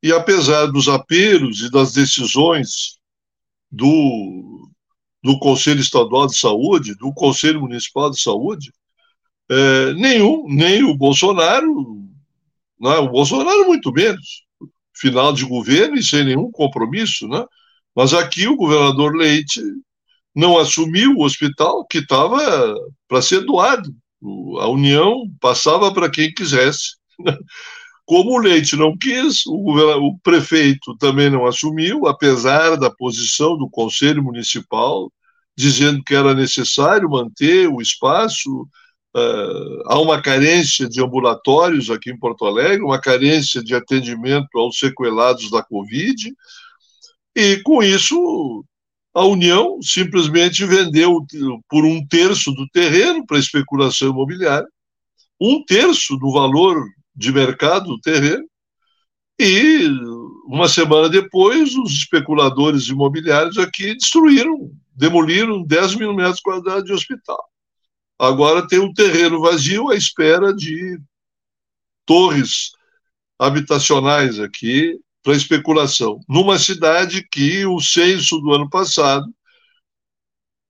e, 0.00 0.12
apesar 0.12 0.66
dos 0.66 0.88
apelos 0.88 1.62
e 1.62 1.70
das 1.72 1.92
decisões 1.92 2.98
do, 3.68 4.70
do 5.20 5.36
Conselho 5.40 5.80
Estadual 5.80 6.28
de 6.28 6.36
Saúde, 6.36 6.94
do 6.94 7.12
Conselho 7.12 7.62
Municipal 7.62 8.08
de 8.12 8.20
Saúde, 8.20 8.72
é, 9.50 9.92
nenhum, 9.94 10.46
nem 10.48 10.82
o 10.84 10.96
Bolsonaro, 10.96 11.96
não, 12.78 12.92
é? 12.92 12.98
o 12.98 13.08
Bolsonaro 13.08 13.66
muito 13.66 13.92
menos, 13.92 14.44
final 14.94 15.32
de 15.32 15.44
governo 15.44 15.96
e 15.96 16.02
sem 16.02 16.24
nenhum 16.24 16.50
compromisso, 16.50 17.28
né? 17.28 17.44
Mas 17.94 18.12
aqui 18.12 18.46
o 18.46 18.56
governador 18.56 19.14
Leite 19.14 19.60
não 20.34 20.58
assumiu 20.58 21.14
o 21.14 21.24
hospital 21.24 21.86
que 21.86 21.98
estava 21.98 22.74
para 23.08 23.22
ser 23.22 23.40
doado. 23.40 23.90
A 24.60 24.68
União 24.68 25.22
passava 25.40 25.92
para 25.92 26.10
quem 26.10 26.32
quisesse. 26.32 26.96
Né? 27.18 27.34
Como 28.04 28.32
o 28.32 28.38
Leite 28.38 28.76
não 28.76 28.96
quis, 28.96 29.46
o, 29.46 30.08
o 30.08 30.18
prefeito 30.18 30.96
também 30.98 31.30
não 31.30 31.46
assumiu, 31.46 32.06
apesar 32.06 32.76
da 32.76 32.90
posição 32.90 33.56
do 33.56 33.68
Conselho 33.68 34.22
Municipal, 34.22 35.10
dizendo 35.56 36.04
que 36.04 36.14
era 36.14 36.34
necessário 36.34 37.08
manter 37.08 37.66
o 37.68 37.80
espaço, 37.80 38.68
Uh, 39.16 39.80
há 39.86 39.98
uma 39.98 40.20
carência 40.20 40.86
de 40.86 41.02
ambulatórios 41.02 41.88
aqui 41.88 42.10
em 42.10 42.18
Porto 42.18 42.44
Alegre, 42.44 42.84
uma 42.84 43.00
carência 43.00 43.64
de 43.64 43.74
atendimento 43.74 44.58
aos 44.58 44.78
sequelados 44.78 45.50
da 45.50 45.62
Covid, 45.62 46.34
e 47.34 47.56
com 47.62 47.82
isso 47.82 48.62
a 49.14 49.24
União 49.24 49.78
simplesmente 49.80 50.66
vendeu 50.66 51.24
por 51.66 51.86
um 51.86 52.06
terço 52.06 52.52
do 52.52 52.68
terreno 52.68 53.24
para 53.26 53.38
especulação 53.38 54.10
imobiliária, 54.10 54.68
um 55.40 55.64
terço 55.64 56.18
do 56.18 56.30
valor 56.30 56.84
de 57.14 57.32
mercado 57.32 57.86
do 57.86 58.00
terreno, 58.00 58.44
e 59.40 59.88
uma 60.46 60.68
semana 60.68 61.08
depois 61.08 61.74
os 61.74 61.90
especuladores 61.92 62.88
imobiliários 62.88 63.56
aqui 63.56 63.94
destruíram, 63.94 64.70
demoliram 64.94 65.62
10 65.62 65.94
mil 65.94 66.12
metros 66.12 66.42
quadrados 66.42 66.84
de 66.84 66.92
hospital. 66.92 67.42
Agora 68.18 68.66
tem 68.66 68.78
um 68.78 68.92
terreno 68.92 69.40
vazio 69.40 69.90
à 69.90 69.96
espera 69.96 70.54
de 70.54 70.98
torres 72.06 72.72
habitacionais 73.38 74.40
aqui 74.40 74.98
para 75.22 75.34
especulação. 75.34 76.20
Numa 76.28 76.58
cidade 76.58 77.26
que 77.28 77.66
o 77.66 77.80
censo 77.80 78.38
do 78.40 78.52
ano 78.54 78.70
passado 78.70 79.26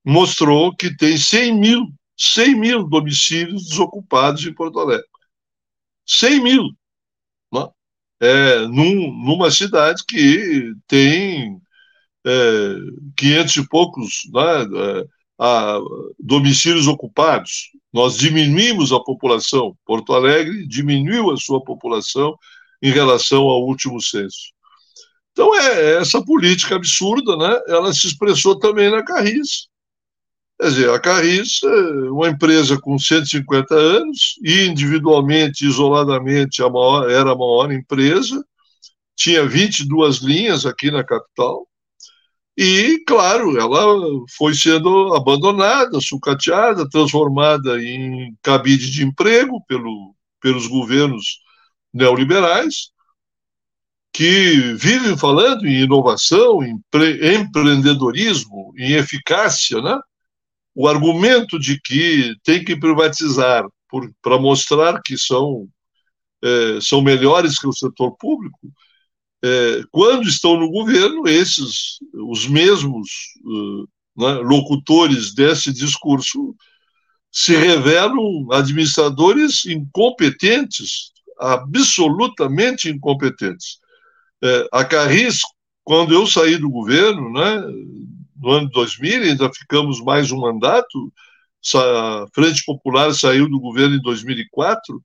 mostrou 0.03 0.75
que 0.75 0.95
tem 0.95 1.17
100 1.17 1.59
mil, 1.59 1.87
100 2.17 2.55
mil 2.55 2.83
domicílios 2.87 3.69
desocupados 3.69 4.45
em 4.45 4.53
Porto 4.53 4.79
Alegre. 4.79 5.05
100 6.05 6.41
mil. 6.41 6.63
Né? 7.53 7.67
É, 8.19 8.59
num, 8.67 9.13
numa 9.23 9.51
cidade 9.51 10.03
que 10.07 10.73
tem 10.87 11.61
é, 12.25 12.75
500 13.15 13.55
e 13.57 13.67
poucos 13.69 14.21
né, 14.33 14.63
é, 14.63 15.05
a 15.39 15.79
domicílios 16.19 16.87
ocupados. 16.87 17.71
Nós 17.93 18.17
diminuímos 18.17 18.91
a 18.91 18.99
população. 18.99 19.75
Porto 19.85 20.13
Alegre 20.13 20.67
diminuiu 20.67 21.31
a 21.31 21.37
sua 21.37 21.63
população 21.63 22.35
em 22.81 22.91
relação 22.91 23.43
ao 23.43 23.63
último 23.63 24.01
censo. 24.01 24.51
Então, 25.31 25.53
é 25.53 25.97
essa 25.97 26.23
política 26.23 26.75
absurda, 26.75 27.37
né? 27.37 27.59
Ela 27.67 27.93
se 27.93 28.07
expressou 28.07 28.57
também 28.57 28.89
na 28.89 29.03
Carris. 29.03 29.67
Quer 30.59 30.69
dizer, 30.69 30.89
a 30.89 30.99
Carris 30.99 31.61
é 31.63 32.09
uma 32.09 32.27
empresa 32.27 32.79
com 32.81 32.97
150 32.97 33.75
anos, 33.75 34.39
e 34.43 34.65
individualmente, 34.65 35.63
isoladamente, 35.63 36.63
a 36.63 36.69
maior, 36.69 37.07
era 37.07 37.31
a 37.31 37.37
maior 37.37 37.71
empresa, 37.71 38.43
tinha 39.15 39.45
22 39.45 40.17
linhas 40.17 40.65
aqui 40.65 40.89
na 40.89 41.03
capital, 41.03 41.67
E, 42.57 43.03
claro, 43.05 43.55
ela 43.59 44.25
foi 44.35 44.55
sendo 44.55 45.13
abandonada, 45.13 46.01
sucateada, 46.01 46.89
transformada 46.89 47.79
em 47.79 48.35
cabide 48.41 48.89
de 48.89 49.03
emprego 49.03 49.63
pelo, 49.67 50.15
pelos 50.41 50.65
governos 50.65 51.39
neoliberais, 51.93 52.91
que 54.11 54.73
vivem 54.73 55.15
falando 55.15 55.67
em 55.67 55.83
inovação, 55.83 56.63
em 56.63 56.81
empreendedorismo, 57.35 58.73
em 58.75 58.93
eficácia, 58.93 59.79
né? 59.79 59.99
O 60.73 60.87
argumento 60.87 61.59
de 61.59 61.79
que 61.79 62.33
tem 62.43 62.63
que 62.63 62.75
privatizar 62.75 63.63
para 64.19 64.39
mostrar 64.39 64.99
que 65.03 65.15
são, 65.15 65.67
é, 66.43 66.79
são 66.81 67.03
melhores 67.03 67.59
que 67.59 67.67
o 67.67 67.73
setor 67.73 68.17
público, 68.17 68.57
é, 69.43 69.81
quando 69.91 70.27
estão 70.27 70.59
no 70.59 70.69
governo, 70.69 71.27
esses, 71.27 71.99
os 72.13 72.47
mesmos 72.47 73.09
uh, 73.45 73.87
né, 74.17 74.33
locutores 74.41 75.33
desse 75.33 75.71
discurso, 75.71 76.55
se 77.31 77.55
revelam 77.55 78.51
administradores 78.51 79.65
incompetentes, 79.65 81.11
absolutamente 81.39 82.89
incompetentes. 82.89 83.79
É, 84.43 84.67
a 84.71 84.83
Carris, 84.83 85.41
quando 85.83 86.13
eu 86.13 86.25
saí 86.25 86.57
do 86.57 86.69
governo, 86.69 87.31
né, 87.31 87.61
no 88.39 88.51
ano 88.51 88.69
2000, 88.69 89.23
ainda 89.23 89.51
ficamos 89.53 90.01
mais 90.01 90.31
um 90.31 90.39
mandato, 90.39 91.13
a 91.75 92.25
Frente 92.33 92.63
Popular 92.65 93.13
saiu 93.13 93.49
do 93.49 93.59
governo 93.59 93.95
em 93.95 94.01
2004, 94.01 95.03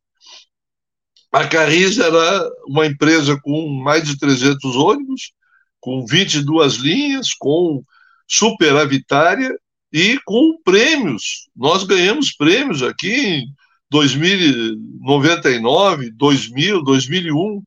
a 1.32 1.48
Carris 1.48 1.98
era 1.98 2.48
uma 2.66 2.86
empresa 2.86 3.40
com 3.42 3.66
mais 3.68 4.06
de 4.06 4.18
300 4.18 4.76
ônibus, 4.76 5.32
com 5.80 6.04
22 6.06 6.74
linhas, 6.74 7.32
com 7.32 7.82
superavitária 8.28 9.58
e 9.90 10.20
com 10.26 10.58
prêmios. 10.62 11.48
Nós 11.56 11.84
ganhamos 11.84 12.32
prêmios 12.32 12.82
aqui 12.82 13.10
em 13.10 13.46
2099, 13.90 16.10
2000, 16.12 16.82
2001. 16.82 17.62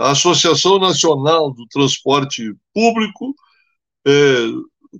A 0.00 0.10
Associação 0.10 0.80
Nacional 0.80 1.52
do 1.52 1.66
Transporte 1.68 2.52
Público 2.74 3.32
eh, 4.06 4.48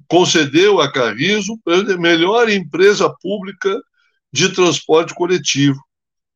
concedeu 0.08 0.80
a 0.80 0.90
Carris 0.90 1.46
de 1.86 1.98
melhor 1.98 2.48
empresa 2.48 3.12
pública 3.20 3.80
de 4.32 4.52
transporte 4.52 5.14
coletivo 5.14 5.80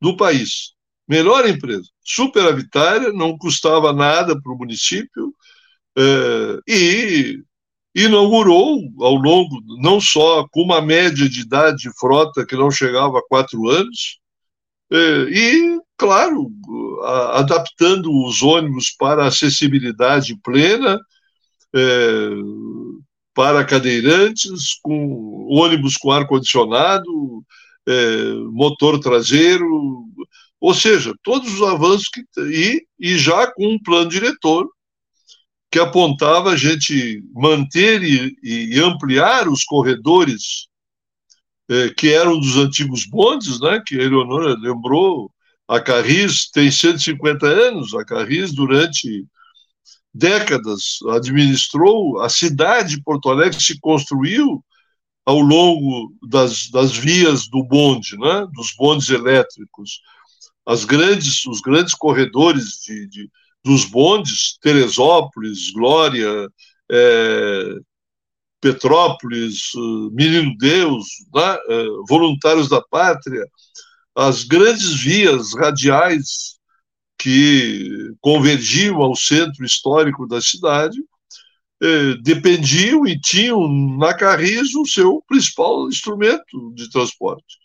do 0.00 0.16
país. 0.16 0.72
Melhor 1.10 1.44
empresa, 1.48 1.88
superavitária, 2.04 3.12
não 3.12 3.36
custava 3.36 3.92
nada 3.92 4.40
para 4.40 4.52
o 4.52 4.56
município 4.56 5.34
é, 5.98 6.60
e 6.68 7.42
inaugurou 7.92 8.78
ao 9.00 9.16
longo, 9.16 9.60
não 9.82 10.00
só 10.00 10.46
com 10.52 10.62
uma 10.62 10.80
média 10.80 11.28
de 11.28 11.40
idade 11.40 11.78
de 11.78 11.98
frota 11.98 12.46
que 12.46 12.54
não 12.54 12.70
chegava 12.70 13.18
a 13.18 13.22
quatro 13.28 13.68
anos, 13.68 14.20
é, 14.92 14.96
e, 15.28 15.80
claro, 15.96 16.48
a, 17.02 17.40
adaptando 17.40 18.08
os 18.24 18.40
ônibus 18.40 18.94
para 18.96 19.26
acessibilidade 19.26 20.38
plena, 20.44 20.96
é, 21.74 22.28
para 23.34 23.64
cadeirantes, 23.64 24.78
com 24.80 25.48
ônibus 25.50 25.96
com 25.96 26.12
ar-condicionado, 26.12 27.44
motor 28.52 29.00
traseiro, 29.00 30.04
ou 30.60 30.74
seja, 30.74 31.14
todos 31.22 31.54
os 31.54 31.62
avanços 31.62 32.08
que. 32.08 32.22
E, 32.42 32.86
e 32.98 33.18
já 33.18 33.50
com 33.50 33.66
um 33.66 33.82
plano 33.82 34.10
diretor 34.10 34.68
que 35.70 35.78
apontava 35.78 36.50
a 36.50 36.56
gente 36.56 37.22
manter 37.32 38.02
e, 38.02 38.36
e 38.42 38.80
ampliar 38.80 39.48
os 39.48 39.64
corredores 39.64 40.66
é, 41.70 41.88
que 41.90 42.12
eram 42.12 42.38
dos 42.38 42.56
antigos 42.56 43.06
bondes, 43.06 43.60
né, 43.60 43.80
que 43.86 43.98
a 43.98 44.02
Eleonora 44.02 44.56
lembrou, 44.58 45.30
a 45.68 45.80
Carris 45.80 46.50
tem 46.50 46.70
150 46.70 47.46
anos, 47.46 47.94
a 47.94 48.04
Carris 48.04 48.52
durante 48.52 49.24
décadas 50.12 50.98
administrou, 51.10 52.20
a 52.20 52.28
cidade 52.28 52.96
de 52.96 53.02
Porto 53.04 53.30
Alegre 53.30 53.62
se 53.62 53.78
construiu 53.78 54.64
ao 55.24 55.38
longo 55.38 56.12
das, 56.28 56.68
das 56.70 56.96
vias 56.96 57.48
do 57.48 57.62
bonde, 57.62 58.18
né, 58.18 58.48
dos 58.52 58.74
bondes 58.76 59.08
elétricos 59.08 60.00
as 60.66 60.84
grandes, 60.84 61.44
os 61.46 61.60
grandes 61.60 61.94
corredores 61.94 62.80
de, 62.84 63.06
de 63.08 63.30
dos 63.64 63.84
bondes, 63.84 64.56
Teresópolis, 64.60 65.70
Glória, 65.70 66.48
é, 66.90 67.74
Petrópolis, 68.60 69.72
Menino 70.12 70.56
Deus, 70.58 71.06
né, 71.34 71.58
é, 71.68 71.84
Voluntários 72.08 72.68
da 72.68 72.80
Pátria, 72.80 73.44
as 74.14 74.44
grandes 74.44 74.94
vias 74.94 75.54
radiais 75.54 76.58
que 77.18 78.14
convergiam 78.20 78.96
ao 78.96 79.14
centro 79.14 79.64
histórico 79.64 80.26
da 80.26 80.40
cidade, 80.40 80.98
é, 81.82 82.14
dependiam 82.22 83.06
e 83.06 83.18
tinham 83.18 83.66
na 83.96 84.14
Carris 84.14 84.74
o 84.74 84.86
seu 84.86 85.22
principal 85.26 85.88
instrumento 85.88 86.72
de 86.74 86.90
transporte. 86.90 87.59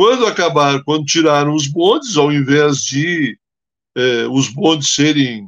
Quando 0.00 0.24
acabaram, 0.26 0.82
quando 0.82 1.04
tiraram 1.04 1.54
os 1.54 1.66
bondes, 1.66 2.16
ao 2.16 2.32
invés 2.32 2.84
de 2.84 3.38
eh, 3.94 4.26
os 4.30 4.48
bondes 4.48 4.94
serem 4.94 5.46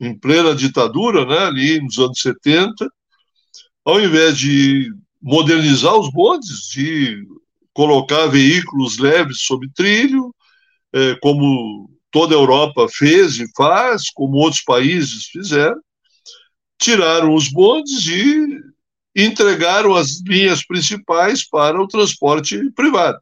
em 0.00 0.18
plena 0.18 0.52
ditadura, 0.52 1.24
né, 1.24 1.38
ali 1.46 1.80
nos 1.80 1.96
anos 2.00 2.20
70, 2.20 2.90
ao 3.84 4.00
invés 4.00 4.36
de 4.36 4.92
modernizar 5.22 5.94
os 5.96 6.10
bondes, 6.10 6.70
de 6.70 7.24
colocar 7.72 8.26
veículos 8.26 8.98
leves 8.98 9.42
sob 9.42 9.70
trilho, 9.72 10.34
eh, 10.92 11.16
como 11.22 11.88
toda 12.10 12.34
a 12.34 12.38
Europa 12.38 12.88
fez 12.90 13.38
e 13.38 13.46
faz, 13.56 14.10
como 14.10 14.38
outros 14.38 14.64
países 14.64 15.26
fizeram, 15.26 15.80
tiraram 16.80 17.32
os 17.32 17.48
bondes 17.48 18.04
e 18.08 18.60
entregaram 19.14 19.94
as 19.94 20.20
linhas 20.26 20.66
principais 20.66 21.48
para 21.48 21.80
o 21.80 21.86
transporte 21.86 22.58
privado 22.72 23.20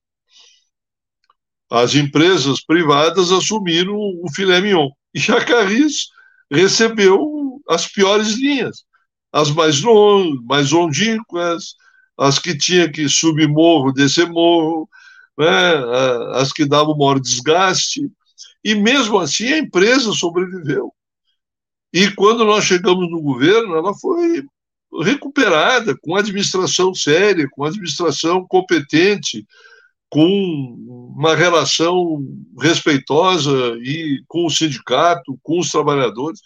as 1.72 1.94
empresas 1.94 2.62
privadas 2.62 3.32
assumiram 3.32 3.96
o 3.96 4.26
filé 4.34 4.60
mignon. 4.60 4.90
E 5.14 5.32
a 5.32 5.42
Carris 5.42 6.08
recebeu 6.50 7.62
as 7.66 7.86
piores 7.86 8.34
linhas, 8.34 8.84
as 9.32 9.50
mais, 9.50 9.80
long, 9.80 10.38
mais 10.44 10.70
longínquas, 10.70 11.74
as 12.18 12.38
que 12.38 12.54
tinha 12.54 12.92
que 12.92 13.08
subir 13.08 13.48
morro, 13.48 13.90
descer 13.90 14.28
morro, 14.28 14.86
né, 15.38 15.48
as 16.34 16.52
que 16.52 16.66
davam 16.66 16.94
maior 16.94 17.18
desgaste. 17.18 18.02
E 18.62 18.74
mesmo 18.74 19.18
assim 19.18 19.50
a 19.54 19.58
empresa 19.58 20.12
sobreviveu. 20.12 20.92
E 21.90 22.10
quando 22.10 22.44
nós 22.44 22.64
chegamos 22.64 23.10
no 23.10 23.22
governo, 23.22 23.76
ela 23.76 23.94
foi 23.94 24.44
recuperada 25.02 25.96
com 26.02 26.16
administração 26.16 26.94
séria, 26.94 27.48
com 27.50 27.64
administração 27.64 28.46
competente, 28.46 29.46
com 30.12 30.76
uma 31.16 31.34
relação 31.34 32.22
respeitosa 32.60 33.78
e 33.78 34.22
com 34.28 34.44
o 34.44 34.50
sindicato, 34.50 35.38
com 35.42 35.58
os 35.58 35.70
trabalhadores. 35.70 36.38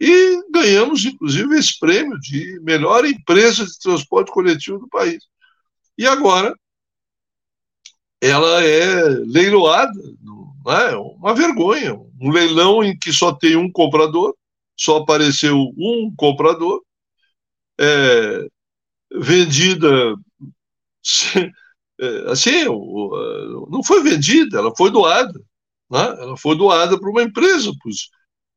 E 0.00 0.42
ganhamos, 0.50 1.04
inclusive, 1.04 1.56
esse 1.56 1.78
prêmio 1.78 2.18
de 2.18 2.58
melhor 2.60 3.04
empresa 3.04 3.64
de 3.64 3.78
transporte 3.78 4.32
coletivo 4.32 4.80
do 4.80 4.88
país. 4.88 5.22
E 5.96 6.08
agora 6.08 6.52
ela 8.20 8.64
é 8.64 9.04
leiloada, 9.26 9.92
não 10.20 10.52
é 10.66 10.96
uma 10.96 11.32
vergonha, 11.36 11.94
um 12.20 12.32
leilão 12.32 12.82
em 12.82 12.98
que 12.98 13.12
só 13.12 13.32
tem 13.32 13.54
um 13.54 13.70
comprador, 13.70 14.34
só 14.76 14.96
apareceu 14.96 15.56
um 15.78 16.12
comprador, 16.16 16.82
é, 17.80 18.48
vendida 19.14 20.16
é, 21.36 21.52
assim, 22.28 22.64
não 22.64 23.82
foi 23.84 24.02
vendida, 24.02 24.58
ela 24.58 24.74
foi 24.76 24.90
doada. 24.90 25.40
Né? 25.90 26.00
Ela 26.20 26.36
foi 26.36 26.56
doada 26.56 26.98
para 26.98 27.10
uma 27.10 27.22
empresa, 27.22 27.72
pois 27.82 28.08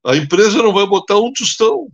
a 0.03 0.15
empresa 0.15 0.61
não 0.61 0.73
vai 0.73 0.85
botar 0.85 1.17
um 1.17 1.31
tostão. 1.31 1.87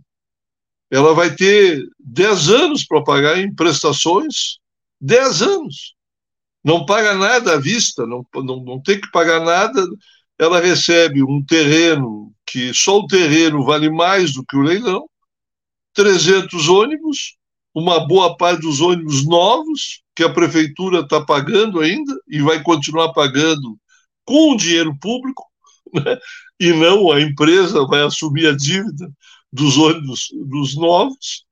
Ela 0.90 1.14
vai 1.14 1.34
ter 1.34 1.86
10 1.98 2.48
anos 2.48 2.84
para 2.84 3.04
pagar 3.04 3.38
em 3.38 3.54
prestações, 3.54 4.58
10 5.00 5.42
anos. 5.42 5.94
Não 6.64 6.86
paga 6.86 7.14
nada 7.14 7.54
à 7.54 7.60
vista, 7.60 8.06
não, 8.06 8.26
não, 8.34 8.64
não 8.64 8.82
tem 8.82 9.00
que 9.00 9.10
pagar 9.10 9.40
nada. 9.40 9.86
Ela 10.38 10.60
recebe 10.60 11.22
um 11.22 11.44
terreno 11.44 12.32
que 12.46 12.72
só 12.72 12.98
o 12.98 13.06
terreno 13.06 13.64
vale 13.64 13.90
mais 13.90 14.32
do 14.32 14.44
que 14.44 14.56
o 14.56 14.62
leilão, 14.62 15.08
300 15.92 16.68
ônibus, 16.68 17.36
uma 17.74 18.06
boa 18.06 18.36
parte 18.36 18.62
dos 18.62 18.80
ônibus 18.80 19.26
novos, 19.26 20.02
que 20.18 20.24
a 20.24 20.32
prefeitura 20.32 21.02
está 21.02 21.24
pagando 21.24 21.78
ainda 21.78 22.12
e 22.26 22.42
vai 22.42 22.60
continuar 22.60 23.12
pagando 23.12 23.78
com 24.24 24.56
dinheiro 24.56 24.92
público, 24.98 25.44
né? 25.94 26.18
e 26.58 26.72
não 26.72 27.12
a 27.12 27.20
empresa 27.20 27.86
vai 27.86 28.02
assumir 28.02 28.48
a 28.48 28.56
dívida 28.56 29.08
dos 29.52 29.78
ônibus 29.78 30.26
dos 30.32 30.74
novos. 30.74 31.46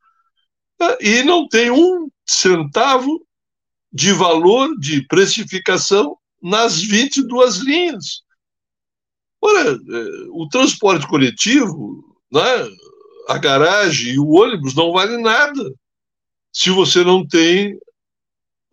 e 1.01 1.23
não 1.23 1.47
tem 1.47 1.71
um 1.71 2.11
centavo 2.27 3.25
de 3.93 4.11
valor 4.11 4.77
de 4.81 5.07
precificação 5.07 6.19
nas 6.43 6.83
22 6.83 7.59
linhas. 7.59 8.23
Ora, 9.41 9.75
é, 9.75 9.77
o 10.33 10.49
transporte 10.49 11.07
coletivo, 11.07 12.05
né, 12.33 12.69
a 13.29 13.39
garagem 13.39 14.14
e 14.14 14.19
o 14.19 14.31
ônibus 14.31 14.75
não 14.75 14.91
vale 14.91 15.19
nada 15.19 15.73
se 16.53 16.71
você 16.71 17.05
não 17.05 17.25
tem 17.25 17.79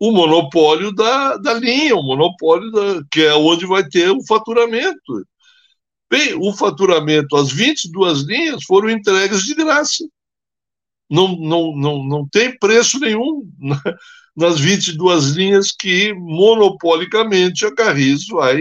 o 0.08 0.12
monopólio 0.12 0.92
da, 0.92 1.36
da 1.38 1.54
linha, 1.54 1.96
o 1.96 2.02
monopólio 2.02 2.70
da, 2.70 3.02
que 3.10 3.22
é 3.22 3.34
onde 3.34 3.64
vai 3.64 3.88
ter 3.88 4.10
o 4.10 4.24
faturamento. 4.26 5.26
Bem, 6.10 6.34
o 6.34 6.52
faturamento, 6.52 7.34
as 7.36 7.50
22 7.50 8.20
linhas 8.20 8.64
foram 8.64 8.90
entregues 8.90 9.44
de 9.44 9.54
graça. 9.54 10.04
Não, 11.10 11.36
não, 11.36 11.74
não, 11.74 12.04
não 12.04 12.28
tem 12.28 12.56
preço 12.58 12.98
nenhum 13.00 13.42
nas 14.36 14.60
22 14.60 15.30
linhas 15.30 15.72
que 15.72 16.12
monopolicamente 16.12 17.64
a 17.64 17.74
Carris 17.74 18.26
vai, 18.26 18.60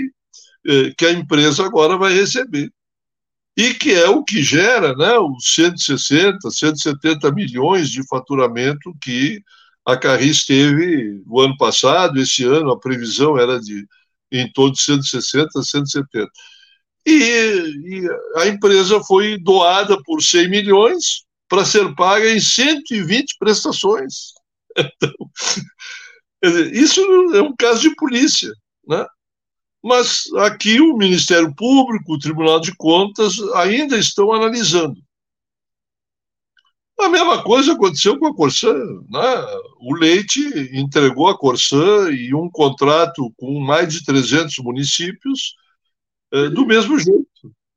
eh, 0.65 0.93
que 0.97 1.05
a 1.05 1.11
empresa 1.11 1.65
agora 1.65 1.97
vai 1.97 2.13
receber. 2.13 2.71
E 3.57 3.73
que 3.73 3.91
é 3.91 4.07
o 4.07 4.23
que 4.23 4.41
gera 4.41 4.95
né, 4.95 5.17
os 5.19 5.53
160, 5.53 6.49
170 6.49 7.31
milhões 7.31 7.89
de 7.89 8.05
faturamento 8.07 8.95
que 9.01 9.41
a 9.85 9.97
Carris 9.97 10.45
teve 10.45 11.21
o 11.27 11.41
ano 11.41 11.57
passado, 11.57 12.19
esse 12.19 12.43
ano 12.43 12.71
a 12.71 12.79
previsão 12.79 13.37
era 13.37 13.59
de 13.59 13.85
em 14.31 14.51
torno 14.51 14.73
de 14.73 14.81
160, 14.81 15.61
170. 15.61 16.27
E, 17.05 17.11
e 17.11 18.09
a 18.37 18.47
empresa 18.47 18.99
foi 19.03 19.37
doada 19.37 20.01
por 20.03 20.23
100 20.23 20.49
milhões 20.49 21.23
para 21.47 21.65
ser 21.65 21.93
paga 21.95 22.29
em 22.31 22.39
120 22.39 23.37
prestações. 23.39 24.33
Então, 26.45 26.59
isso 26.73 26.99
é 27.33 27.41
um 27.41 27.55
caso 27.55 27.79
de 27.79 27.95
polícia, 27.95 28.51
né? 28.85 29.05
Mas 29.81 30.23
aqui 30.39 30.79
o 30.81 30.97
Ministério 30.97 31.53
Público, 31.55 32.13
o 32.13 32.19
Tribunal 32.19 32.59
de 32.59 32.75
Contas 32.75 33.39
ainda 33.55 33.97
estão 33.97 34.31
analisando. 34.33 35.01
A 36.99 37.09
mesma 37.09 37.43
coisa 37.43 37.73
aconteceu 37.73 38.17
com 38.17 38.27
a 38.27 38.35
Corsã. 38.35 38.73
Né? 39.09 39.45
O 39.79 39.95
Leite 39.95 40.41
entregou 40.73 41.27
a 41.27 41.37
Corsã 41.37 42.09
e 42.11 42.33
um 42.33 42.49
contrato 42.49 43.33
com 43.37 43.59
mais 43.59 43.91
de 43.93 44.05
300 44.05 44.57
municípios 44.59 45.55
é, 46.31 46.49
do 46.49 46.65
mesmo 46.65 46.97
jeito. 46.99 47.27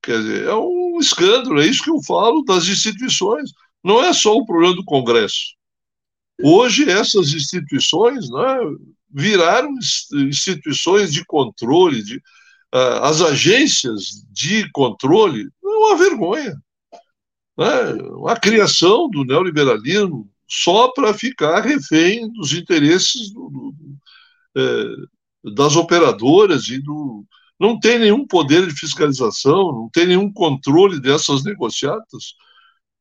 Quer 0.02 0.20
dizer, 0.20 0.44
é 0.44 0.54
um 0.54 0.98
escândalo, 1.00 1.60
é 1.60 1.66
isso 1.66 1.82
que 1.82 1.90
eu 1.90 2.02
falo 2.02 2.44
das 2.44 2.68
instituições. 2.68 3.50
Não 3.82 4.02
é 4.04 4.12
só 4.12 4.36
o 4.36 4.46
problema 4.46 4.74
do 4.74 4.84
Congresso. 4.84 5.56
Hoje, 6.42 6.88
essas 6.88 7.32
instituições 7.32 8.28
né, 8.30 8.58
viraram 9.10 9.70
instituições 10.28 11.12
de 11.12 11.24
controle, 11.24 12.02
de, 12.02 12.16
uh, 12.16 13.02
as 13.02 13.22
agências 13.22 14.22
de 14.30 14.70
controle, 14.70 15.48
é 15.64 15.66
uma 15.66 15.96
vergonha 15.96 16.54
né, 17.56 17.66
a 18.28 18.38
criação 18.38 19.08
do 19.08 19.24
neoliberalismo 19.24 20.30
só 20.48 20.88
para 20.88 21.14
ficar 21.14 21.60
refém 21.60 22.30
dos 22.32 22.52
interesses 22.52 23.32
do, 23.32 23.50
do, 23.50 23.74
é, 24.56 25.50
das 25.52 25.76
operadoras 25.76 26.68
e 26.68 26.80
do. 26.80 27.24
Não 27.58 27.80
tem 27.80 27.98
nenhum 27.98 28.26
poder 28.26 28.66
de 28.66 28.74
fiscalização, 28.74 29.72
não 29.72 29.88
tem 29.90 30.06
nenhum 30.06 30.30
controle 30.30 31.00
dessas 31.00 31.42
negociatas. 31.42 32.34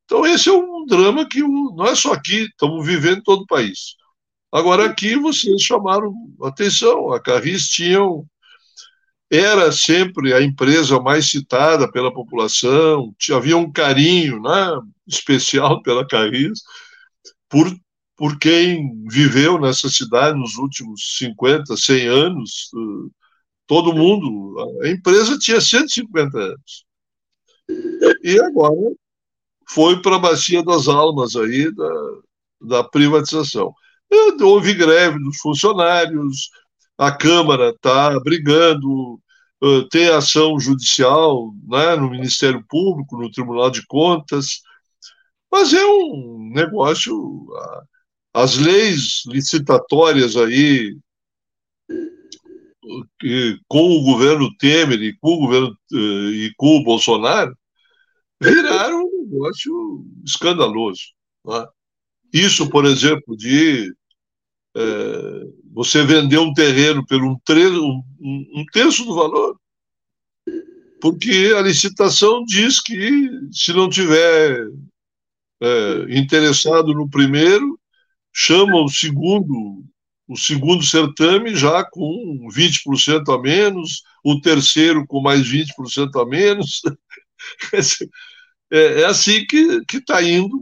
Então, 0.04 0.24
esse 0.24 0.48
é 0.48 0.52
um 0.52 0.86
drama 0.86 1.28
que 1.28 1.40
não 1.42 1.84
é 1.86 1.94
só 1.94 2.12
aqui, 2.12 2.44
estamos 2.44 2.86
vivendo 2.86 3.18
em 3.18 3.22
todo 3.22 3.42
o 3.42 3.46
país. 3.46 3.96
Agora, 4.50 4.86
aqui 4.86 5.16
vocês 5.16 5.60
chamaram 5.60 6.14
atenção, 6.42 7.12
a 7.12 7.20
Carris 7.20 7.68
tinham 7.68 8.24
era 9.30 9.72
sempre 9.72 10.32
a 10.32 10.40
empresa 10.40 11.00
mais 11.00 11.28
citada 11.28 11.90
pela 11.90 12.12
população, 12.12 13.14
havia 13.32 13.56
um 13.56 13.70
carinho 13.70 14.40
né, 14.40 14.80
especial 15.06 15.82
pela 15.82 16.06
Carris, 16.06 16.60
por, 17.48 17.66
por 18.16 18.38
quem 18.38 19.04
viveu 19.08 19.60
nessa 19.60 19.88
cidade 19.88 20.38
nos 20.38 20.56
últimos 20.56 21.16
50, 21.18 21.76
100 21.76 22.06
anos. 22.06 22.70
Todo 23.66 23.94
mundo, 23.94 24.80
a 24.82 24.88
empresa 24.88 25.38
tinha 25.38 25.60
150 25.60 26.38
anos. 26.38 26.86
E 28.22 28.38
agora 28.40 28.94
foi 29.68 30.00
para 30.00 30.16
a 30.16 30.20
Bacia 30.20 30.62
das 30.62 30.86
Almas 30.86 31.34
aí 31.34 31.74
da, 31.74 31.90
da 32.60 32.84
privatização. 32.84 33.74
Houve 34.40 34.74
greve 34.74 35.18
dos 35.18 35.38
funcionários, 35.38 36.50
a 36.98 37.12
Câmara 37.12 37.70
está 37.70 38.18
brigando, 38.20 39.20
uh, 39.62 39.88
tem 39.90 40.08
ação 40.08 40.58
judicial 40.58 41.52
né, 41.68 41.96
no 41.96 42.10
Ministério 42.10 42.64
Público, 42.68 43.16
no 43.16 43.30
Tribunal 43.30 43.70
de 43.70 43.84
Contas, 43.86 44.62
mas 45.50 45.72
é 45.72 45.84
um 45.86 46.50
negócio. 46.52 47.46
As 48.34 48.58
leis 48.58 49.22
licitatórias 49.26 50.36
aí, 50.36 50.94
que, 53.18 53.58
com 53.66 53.92
o 53.92 54.02
governo 54.02 54.54
Temer 54.58 55.00
e 55.02 55.16
com 55.18 55.34
o 55.34 55.38
governo 55.38 55.76
e 55.90 56.52
com 56.56 56.76
o 56.76 56.84
Bolsonaro, 56.84 57.56
viraram 58.40 59.02
um 59.02 59.28
negócio 59.30 60.04
escandaloso. 60.24 61.02
Né? 61.46 61.66
Isso, 62.32 62.68
por 62.68 62.84
exemplo, 62.84 63.34
de 63.36 63.94
você 65.76 66.02
vender 66.02 66.38
um 66.38 66.54
terreno 66.54 67.04
um, 67.12 67.38
tre 67.44 67.68
um, 67.68 68.02
um 68.18 68.64
terço 68.72 69.04
do 69.04 69.14
valor, 69.14 69.60
porque 71.02 71.52
a 71.54 71.60
licitação 71.60 72.42
diz 72.46 72.80
que 72.80 73.28
se 73.52 73.74
não 73.74 73.86
tiver 73.86 74.70
é, 75.60 76.18
interessado 76.18 76.94
no 76.94 77.10
primeiro, 77.10 77.78
chama 78.32 78.82
o 78.82 78.88
segundo 78.88 79.84
o 80.26 80.36
segundo 80.36 80.82
certame 80.82 81.54
já 81.54 81.84
com 81.84 82.48
20% 82.50 83.28
a 83.32 83.40
menos, 83.40 84.02
o 84.24 84.40
terceiro 84.40 85.06
com 85.06 85.20
mais 85.20 85.46
20% 85.46 86.20
a 86.20 86.26
menos. 86.26 86.80
É, 88.68 89.02
é 89.02 89.04
assim 89.04 89.46
que 89.46 89.84
está 89.98 90.20
indo 90.20 90.58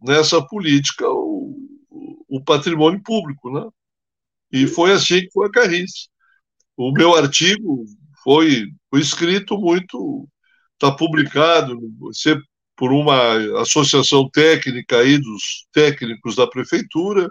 nessa 0.00 0.40
política 0.40 1.06
o, 1.06 1.54
o 2.26 2.42
patrimônio 2.42 3.02
público, 3.02 3.52
né? 3.52 3.68
E 4.52 4.66
foi 4.66 4.92
assim 4.92 5.20
que 5.20 5.32
foi 5.32 5.46
a 5.46 5.50
Carris. 5.50 6.08
O 6.76 6.92
meu 6.92 7.14
artigo 7.14 7.84
foi, 8.22 8.66
foi 8.90 9.00
escrito 9.00 9.58
muito, 9.58 10.28
está 10.74 10.90
publicado 10.92 11.78
por 12.76 12.92
uma 12.92 13.60
associação 13.60 14.28
técnica 14.30 14.98
aí 14.98 15.18
dos 15.18 15.66
técnicos 15.72 16.36
da 16.36 16.46
prefeitura, 16.46 17.28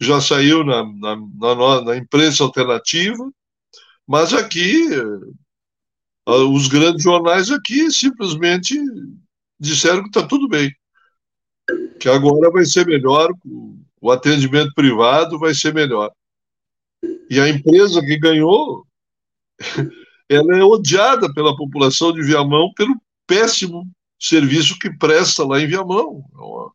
já 0.00 0.20
saiu 0.20 0.64
na, 0.64 0.84
na, 0.84 1.16
na, 1.38 1.80
na 1.82 1.96
imprensa 1.96 2.42
alternativa, 2.42 3.30
mas 4.06 4.32
aqui 4.32 4.88
os 6.26 6.66
grandes 6.68 7.04
jornais 7.04 7.50
aqui 7.50 7.90
simplesmente 7.92 8.76
disseram 9.58 10.02
que 10.02 10.08
está 10.08 10.26
tudo 10.26 10.48
bem, 10.48 10.74
que 12.00 12.08
agora 12.08 12.50
vai 12.50 12.64
ser 12.64 12.86
melhor, 12.86 13.30
o 14.00 14.10
atendimento 14.10 14.72
privado 14.74 15.38
vai 15.38 15.54
ser 15.54 15.74
melhor. 15.74 16.10
E 17.30 17.38
a 17.38 17.48
empresa 17.48 18.00
que 18.02 18.18
ganhou, 18.18 18.84
ela 20.28 20.58
é 20.58 20.64
odiada 20.64 21.32
pela 21.32 21.56
população 21.56 22.12
de 22.12 22.22
Viamão 22.22 22.72
pelo 22.74 23.00
péssimo 23.26 23.88
serviço 24.18 24.78
que 24.78 24.90
presta 24.90 25.46
lá 25.46 25.60
em 25.60 25.66
Viamão. 25.68 26.24
É 26.34 26.42
uma, 26.42 26.72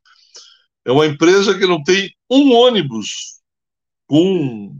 é 0.85 0.91
uma 0.91 1.05
empresa 1.05 1.57
que 1.57 1.67
não 1.67 1.83
tem 1.83 2.09
um 2.31 2.53
ônibus 2.53 3.41
com 4.07 4.75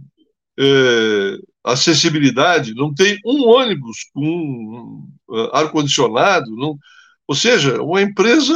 é, 0.58 1.38
acessibilidade, 1.66 2.74
não 2.74 2.94
tem 2.94 3.20
um 3.26 3.48
ônibus 3.48 4.06
com 4.14 5.08
uh, 5.28 5.50
ar-condicionado, 5.52 6.50
ou 7.28 7.36
seja, 7.36 7.82
uma 7.82 8.02
empresa 8.02 8.54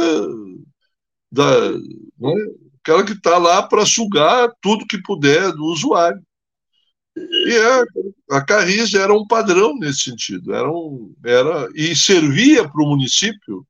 da, 1.30 1.72
né, 1.72 2.34
aquela 2.80 3.04
que 3.04 3.12
está 3.12 3.36
lá 3.36 3.62
para 3.62 3.84
sugar 3.84 4.52
tudo 4.62 4.86
que 4.86 5.02
puder 5.02 5.52
do 5.52 5.64
usuário. 5.64 6.22
E 7.46 7.56
a, 7.58 8.36
a 8.38 8.44
Carris 8.44 8.94
era 8.94 9.12
um 9.12 9.26
padrão 9.26 9.76
nesse 9.76 10.02
sentido, 10.10 10.54
era, 10.54 10.70
um, 10.70 11.14
era 11.24 11.68
e 11.74 11.94
servia 11.94 12.68
para 12.68 12.82
o 12.82 12.88
município. 12.88 13.66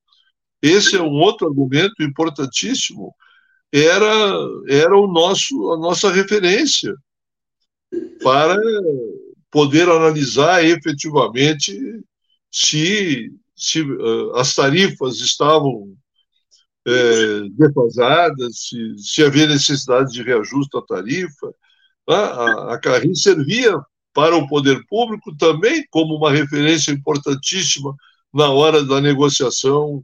Esse 0.63 0.97
é 0.97 1.03
um 1.03 1.13
outro 1.13 1.49
argumento 1.49 2.03
importantíssimo. 2.03 3.15
Era, 3.73 4.37
era 4.69 4.97
o 4.97 5.07
nosso, 5.07 5.73
a 5.73 5.79
nossa 5.79 6.11
referência 6.11 6.95
para 8.23 8.57
poder 9.51 9.89
analisar 9.89 10.65
efetivamente 10.65 11.79
se, 12.51 13.33
se 13.57 13.83
uh, 13.83 14.37
as 14.37 14.55
tarifas 14.55 15.21
estavam 15.21 15.97
é, 16.87 17.49
defasadas, 17.51 18.69
se, 18.69 18.95
se 18.99 19.23
havia 19.23 19.47
necessidade 19.47 20.13
de 20.13 20.23
reajuste 20.23 20.71
da 20.73 20.83
tarifa. 20.83 21.55
A, 22.11 22.79
Carrim 22.79 23.15
servia 23.15 23.79
para 24.13 24.37
o 24.37 24.49
poder 24.49 24.85
público 24.87 25.35
também 25.37 25.87
como 25.91 26.17
uma 26.17 26.33
referência 26.33 26.91
importantíssima 26.91 27.95
na 28.33 28.51
hora 28.51 28.85
da 28.85 29.01
negociação 29.01 30.03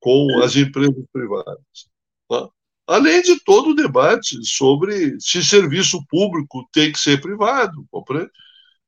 com 0.00 0.40
as 0.42 0.56
empresas 0.56 1.04
privadas. 1.12 1.88
Tá? 2.28 2.48
Além 2.86 3.22
de 3.22 3.42
todo 3.44 3.70
o 3.70 3.74
debate 3.74 4.44
sobre 4.44 5.18
se 5.20 5.42
serviço 5.44 6.04
público 6.08 6.68
tem 6.72 6.92
que 6.92 6.98
ser 6.98 7.20
privado, 7.20 7.86
compreende? 7.90 8.30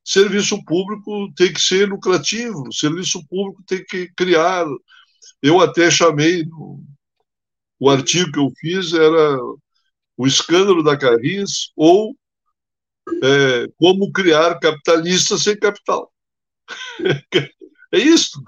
Serviço 0.03 0.63
público 0.65 1.33
tem 1.35 1.51
que 1.51 1.59
ser 1.59 1.89
lucrativo, 1.89 2.71
serviço 2.71 3.25
público 3.27 3.63
tem 3.65 3.83
que 3.83 4.07
criar. 4.15 4.65
Eu 5.41 5.59
até 5.59 5.89
chamei, 5.89 6.45
o 7.79 7.89
artigo 7.89 8.31
que 8.31 8.39
eu 8.39 8.51
fiz 8.59 8.93
era 8.93 9.39
o 10.15 10.27
escândalo 10.27 10.83
da 10.83 10.95
Carris 10.95 11.71
ou 11.75 12.15
é, 13.23 13.67
como 13.77 14.11
criar 14.11 14.59
capitalista 14.59 15.37
sem 15.37 15.57
capital. 15.57 16.11
é 17.93 17.97
isso. 17.97 18.41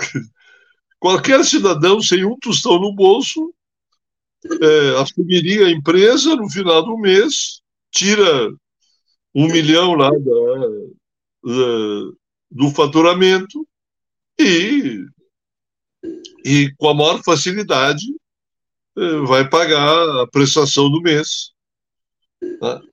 Qualquer 0.99 1.43
cidadão 1.45 2.01
sem 2.01 2.25
um 2.25 2.37
tostão 2.39 2.79
no 2.79 2.93
bolso 2.93 3.53
é, 4.61 5.01
assumiria 5.01 5.67
a 5.67 5.71
empresa 5.71 6.35
no 6.35 6.49
final 6.49 6.83
do 6.83 6.97
mês, 6.97 7.61
tira 7.91 8.51
um 9.33 9.47
milhão 9.47 9.93
lá 9.93 10.09
da, 10.09 10.67
da, 11.43 12.11
do 12.49 12.69
faturamento 12.71 13.67
e, 14.39 15.05
e 16.43 16.73
com 16.77 16.89
a 16.89 16.93
maior 16.93 17.23
facilidade 17.23 18.05
é, 18.97 19.17
vai 19.27 19.47
pagar 19.47 20.21
a 20.21 20.27
prestação 20.27 20.89
do 20.89 21.01
mês. 21.01 21.51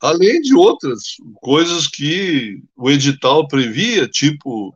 Além 0.01 0.41
de 0.41 0.55
outras 0.55 1.17
coisas 1.37 1.87
que 1.87 2.63
o 2.77 2.91
edital 2.91 3.47
previa, 3.47 4.09
tipo, 4.09 4.75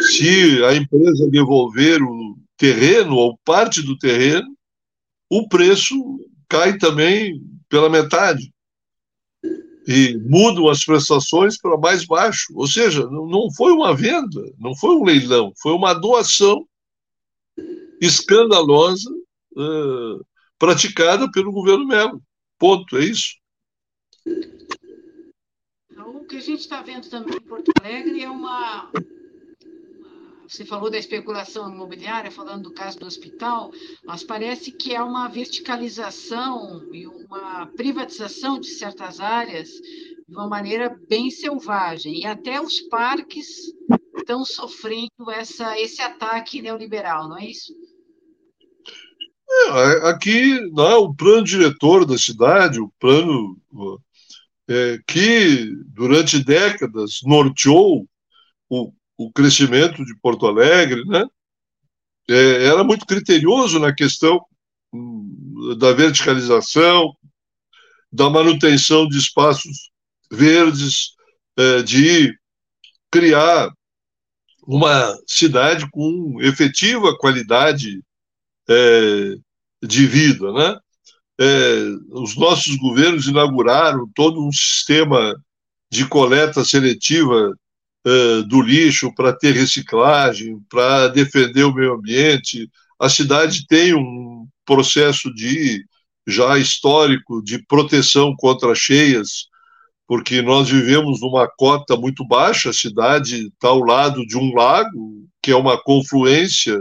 se 0.00 0.64
a 0.64 0.74
empresa 0.74 1.28
devolver 1.30 2.02
o 2.02 2.36
terreno 2.56 3.14
ou 3.14 3.38
parte 3.44 3.82
do 3.82 3.96
terreno, 3.98 4.56
o 5.30 5.48
preço 5.48 5.94
cai 6.48 6.76
também 6.78 7.40
pela 7.68 7.88
metade. 7.88 8.52
E 9.86 10.18
mudam 10.18 10.68
as 10.68 10.84
prestações 10.84 11.56
para 11.56 11.78
mais 11.78 12.04
baixo. 12.04 12.52
Ou 12.54 12.66
seja, 12.66 13.06
não 13.08 13.50
foi 13.56 13.72
uma 13.72 13.94
venda, 13.94 14.42
não 14.58 14.76
foi 14.76 14.94
um 14.96 15.04
leilão, 15.04 15.52
foi 15.62 15.72
uma 15.72 15.94
doação 15.94 16.66
escandalosa 18.00 19.10
uh, 19.56 20.24
praticada 20.58 21.30
pelo 21.30 21.52
governo 21.52 21.86
Melo. 21.86 22.22
Ponto, 22.58 22.98
é 22.98 23.04
isso. 23.04 23.36
Então, 25.90 26.16
o 26.16 26.24
que 26.24 26.36
a 26.36 26.40
gente 26.40 26.60
está 26.60 26.82
vendo 26.82 27.08
também 27.08 27.36
em 27.36 27.40
Porto 27.40 27.70
Alegre 27.80 28.22
é 28.22 28.30
uma, 28.30 28.90
você 30.48 30.64
falou 30.64 30.90
da 30.90 30.96
especulação 30.96 31.70
imobiliária, 31.70 32.30
falando 32.30 32.64
do 32.64 32.72
caso 32.72 32.98
do 32.98 33.06
hospital, 33.06 33.70
mas 34.02 34.24
parece 34.24 34.72
que 34.72 34.94
é 34.94 35.02
uma 35.02 35.28
verticalização 35.28 36.82
e 36.90 37.06
uma 37.06 37.66
privatização 37.66 38.58
de 38.58 38.68
certas 38.68 39.20
áreas 39.20 39.68
de 39.68 40.34
uma 40.34 40.48
maneira 40.48 40.98
bem 41.06 41.30
selvagem. 41.30 42.20
E 42.20 42.26
até 42.26 42.58
os 42.60 42.80
parques 42.80 43.74
estão 44.16 44.42
sofrendo 44.42 45.30
essa, 45.30 45.78
esse 45.78 46.00
ataque 46.00 46.62
neoliberal, 46.62 47.28
não 47.28 47.36
é 47.36 47.50
isso? 47.50 47.74
É, 49.50 50.08
aqui 50.08 50.60
não 50.72 50.86
é 50.86 50.96
o 50.96 51.14
plano 51.14 51.44
diretor 51.44 52.06
da 52.06 52.16
cidade, 52.16 52.80
o 52.80 52.90
plano 52.98 53.56
é, 54.68 54.98
que 55.06 55.72
durante 55.86 56.44
décadas 56.44 57.20
norteou 57.24 58.06
o, 58.68 58.92
o 59.16 59.32
crescimento 59.32 60.04
de 60.04 60.14
Porto 60.20 60.46
Alegre, 60.46 61.04
né? 61.06 61.24
É, 62.30 62.66
era 62.66 62.84
muito 62.84 63.06
criterioso 63.06 63.78
na 63.78 63.94
questão 63.94 64.44
hum, 64.92 65.74
da 65.78 65.92
verticalização, 65.92 67.16
da 68.12 68.28
manutenção 68.28 69.08
de 69.08 69.16
espaços 69.16 69.90
verdes, 70.30 71.14
é, 71.56 71.82
de 71.82 72.38
criar 73.10 73.72
uma 74.66 75.16
cidade 75.26 75.88
com 75.90 76.38
efetiva 76.42 77.16
qualidade 77.16 78.02
é, 78.68 79.34
de 79.82 80.06
vida, 80.06 80.52
né? 80.52 80.78
É, 81.40 81.82
os 82.10 82.36
nossos 82.36 82.76
governos 82.76 83.26
inauguraram 83.28 84.10
todo 84.14 84.44
um 84.44 84.50
sistema 84.50 85.34
de 85.90 86.06
coleta 86.06 86.64
seletiva 86.64 87.54
é, 88.04 88.42
do 88.42 88.60
lixo 88.60 89.14
para 89.14 89.32
ter 89.32 89.52
reciclagem, 89.52 90.58
para 90.68 91.08
defender 91.08 91.64
o 91.64 91.74
meio 91.74 91.94
ambiente. 91.94 92.68
A 92.98 93.08
cidade 93.08 93.66
tem 93.66 93.94
um 93.94 94.46
processo 94.64 95.32
de 95.32 95.84
já 96.26 96.58
histórico 96.58 97.42
de 97.42 97.64
proteção 97.66 98.34
contra 98.36 98.74
cheias, 98.74 99.46
porque 100.06 100.42
nós 100.42 100.68
vivemos 100.68 101.20
numa 101.20 101.48
cota 101.48 101.96
muito 101.96 102.26
baixa, 102.26 102.70
a 102.70 102.74
cidade 102.74 103.48
está 103.48 103.68
ao 103.68 103.80
lado 103.80 104.26
de 104.26 104.36
um 104.36 104.54
lago, 104.54 105.26
que 105.42 105.50
é 105.50 105.56
uma 105.56 105.82
confluência 105.82 106.78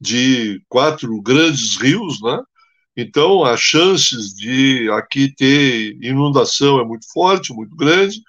de 0.00 0.62
quatro 0.68 1.20
grandes 1.20 1.76
rios, 1.76 2.20
né? 2.22 2.38
Então, 2.96 3.44
as 3.44 3.60
chances 3.60 4.34
de 4.34 4.90
aqui 4.90 5.32
ter 5.34 5.96
inundação 6.02 6.80
é 6.80 6.84
muito 6.84 7.10
forte, 7.12 7.52
muito 7.52 7.74
grande. 7.76 8.20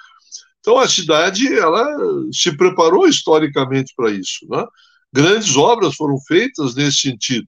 Então, 0.60 0.78
a 0.78 0.88
cidade 0.88 1.48
ela 1.54 1.86
se 2.32 2.56
preparou 2.56 3.08
historicamente 3.08 3.94
para 3.96 4.12
isso. 4.12 4.46
Né? 4.50 4.64
Grandes 5.12 5.56
obras 5.58 5.96
foram 5.96 6.18
feitas 6.28 6.76
nesse 6.76 7.02
sentido. 7.02 7.48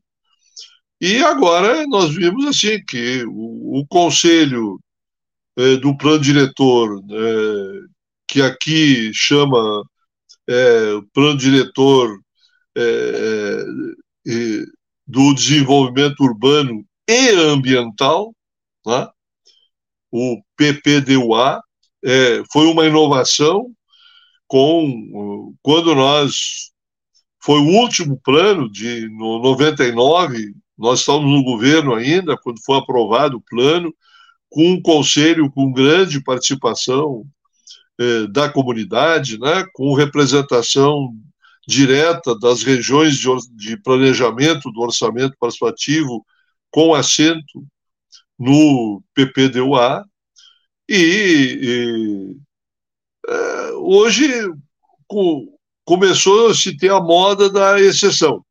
E 0.99 1.18
agora 1.24 1.86
nós 1.88 2.16
vimos 2.16 2.45
assim 2.45 2.84
que 2.86 3.24
o, 3.28 3.80
o 3.82 3.88
conselho 3.88 4.80
eh, 5.57 5.78
do 5.78 5.95
plano 5.97 6.20
diretor, 6.20 7.03
eh, 7.11 7.88
que 8.28 8.41
aqui 8.41 9.11
chama 9.14 9.84
eh, 10.49 10.99
plano 11.14 11.38
diretor 11.38 12.20
do 15.07 15.34
desenvolvimento 15.34 16.22
urbano 16.22 16.86
e 17.07 17.29
ambiental, 17.29 18.33
né? 18.85 19.07
o 20.11 20.41
PPDUA, 20.55 21.61
é, 22.05 22.43
foi 22.51 22.67
uma 22.67 22.85
inovação 22.85 23.71
com 24.47 25.55
quando 25.63 25.95
nós 25.95 26.71
foi 27.43 27.59
o 27.59 27.81
último 27.81 28.19
plano 28.23 28.71
de 28.71 29.09
no 29.09 29.39
99, 29.39 30.53
nós 30.77 30.99
estávamos 30.99 31.31
no 31.31 31.43
governo 31.43 31.95
ainda 31.95 32.37
quando 32.37 32.63
foi 32.63 32.77
aprovado 32.77 33.37
o 33.37 33.41
plano 33.41 33.93
com 34.49 34.73
um 34.73 34.81
conselho 34.81 35.51
com 35.51 35.73
grande 35.73 36.23
participação 36.23 37.25
é, 37.99 38.27
da 38.27 38.49
comunidade, 38.49 39.39
né, 39.39 39.65
com 39.73 39.93
representação 39.93 41.09
direta 41.67 42.37
das 42.37 42.61
regiões 42.61 43.17
de, 43.17 43.27
de 43.55 43.77
planejamento 43.77 44.71
do 44.71 44.81
orçamento 44.81 45.35
participativo 45.39 46.23
com 46.74 46.95
assento 46.95 47.63
no 48.38 49.03
PPDUA 49.13 50.03
e, 50.89 50.97
e 51.61 52.38
é, 53.30 53.71
hoje 53.74 54.28
com, 55.07 55.55
começou 55.86 56.49
a 56.49 56.55
se 56.55 56.76
ter 56.76 56.89
a 56.89 56.99
moda 56.99 57.47
da 57.47 57.80
exceção. 57.80 58.43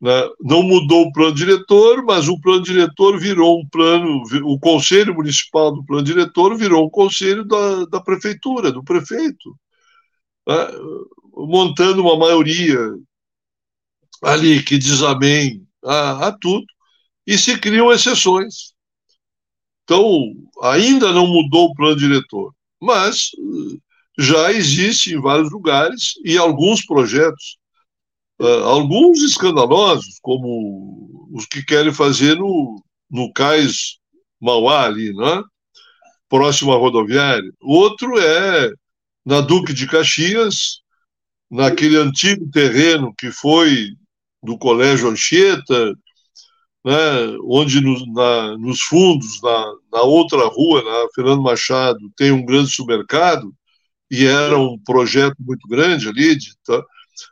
Né? 0.00 0.10
Não 0.40 0.62
mudou 0.62 1.02
o 1.02 1.12
plano 1.12 1.34
diretor, 1.34 2.02
mas 2.02 2.26
o 2.26 2.40
plano 2.40 2.62
diretor 2.62 3.20
virou 3.20 3.60
um 3.60 3.68
plano, 3.68 4.22
o 4.44 4.58
conselho 4.58 5.14
municipal 5.14 5.70
do 5.74 5.84
plano 5.84 6.02
diretor 6.02 6.56
virou 6.56 6.86
um 6.86 6.90
conselho 6.90 7.44
da, 7.44 7.84
da 7.84 8.00
prefeitura, 8.00 8.72
do 8.72 8.82
prefeito, 8.82 9.54
né? 10.48 10.68
montando 11.34 12.00
uma 12.00 12.16
maioria 12.16 12.78
ali 14.22 14.62
que 14.62 14.78
diz 14.78 15.02
amém 15.02 15.66
a, 15.84 16.28
a 16.28 16.32
tudo, 16.32 16.66
e 17.26 17.38
se 17.38 17.58
criam 17.58 17.92
exceções. 17.92 18.72
Então, 19.84 20.32
ainda 20.62 21.12
não 21.12 21.26
mudou 21.26 21.66
o 21.66 21.74
plano 21.74 21.96
diretor, 21.96 22.54
mas 22.80 23.30
eh, 23.36 23.78
já 24.18 24.52
existe 24.52 25.14
em 25.14 25.20
vários 25.20 25.50
lugares 25.50 26.14
e 26.24 26.38
alguns 26.38 26.84
projetos, 26.84 27.56
uh, 28.40 28.64
alguns 28.64 29.22
escandalosos, 29.22 30.18
como 30.22 31.28
os 31.32 31.46
que 31.46 31.64
querem 31.64 31.92
fazer 31.92 32.36
no, 32.36 32.82
no 33.10 33.32
cais 33.32 33.98
Mauá, 34.40 34.84
ali, 34.84 35.12
né? 35.14 35.42
próximo 36.28 36.72
à 36.72 36.76
rodoviária. 36.76 37.50
Outro 37.60 38.18
é 38.18 38.72
na 39.26 39.40
Duque 39.40 39.74
de 39.74 39.86
Caxias, 39.86 40.80
naquele 41.50 41.96
antigo 41.96 42.48
terreno 42.50 43.12
que 43.18 43.32
foi 43.32 43.96
do 44.42 44.56
Colégio 44.58 45.08
Anchieta, 45.08 45.94
né, 46.84 47.36
onde 47.44 47.80
no, 47.80 48.06
na, 48.12 48.56
nos 48.58 48.80
fundos, 48.80 49.40
na, 49.42 49.74
na, 49.92 50.02
outra 50.02 50.46
rua, 50.46 50.82
na 50.82 51.08
Fernando 51.14 51.42
Machado, 51.42 51.98
tem 52.16 52.30
um 52.30 52.44
grande 52.44 52.70
supermercado, 52.70 53.54
e 54.10 54.24
era 54.24 54.58
um 54.58 54.78
projeto 54.78 55.36
muito 55.40 55.68
grande 55.68 56.08
ali, 56.08 56.36
de, 56.36 56.54
tá, 56.64 56.82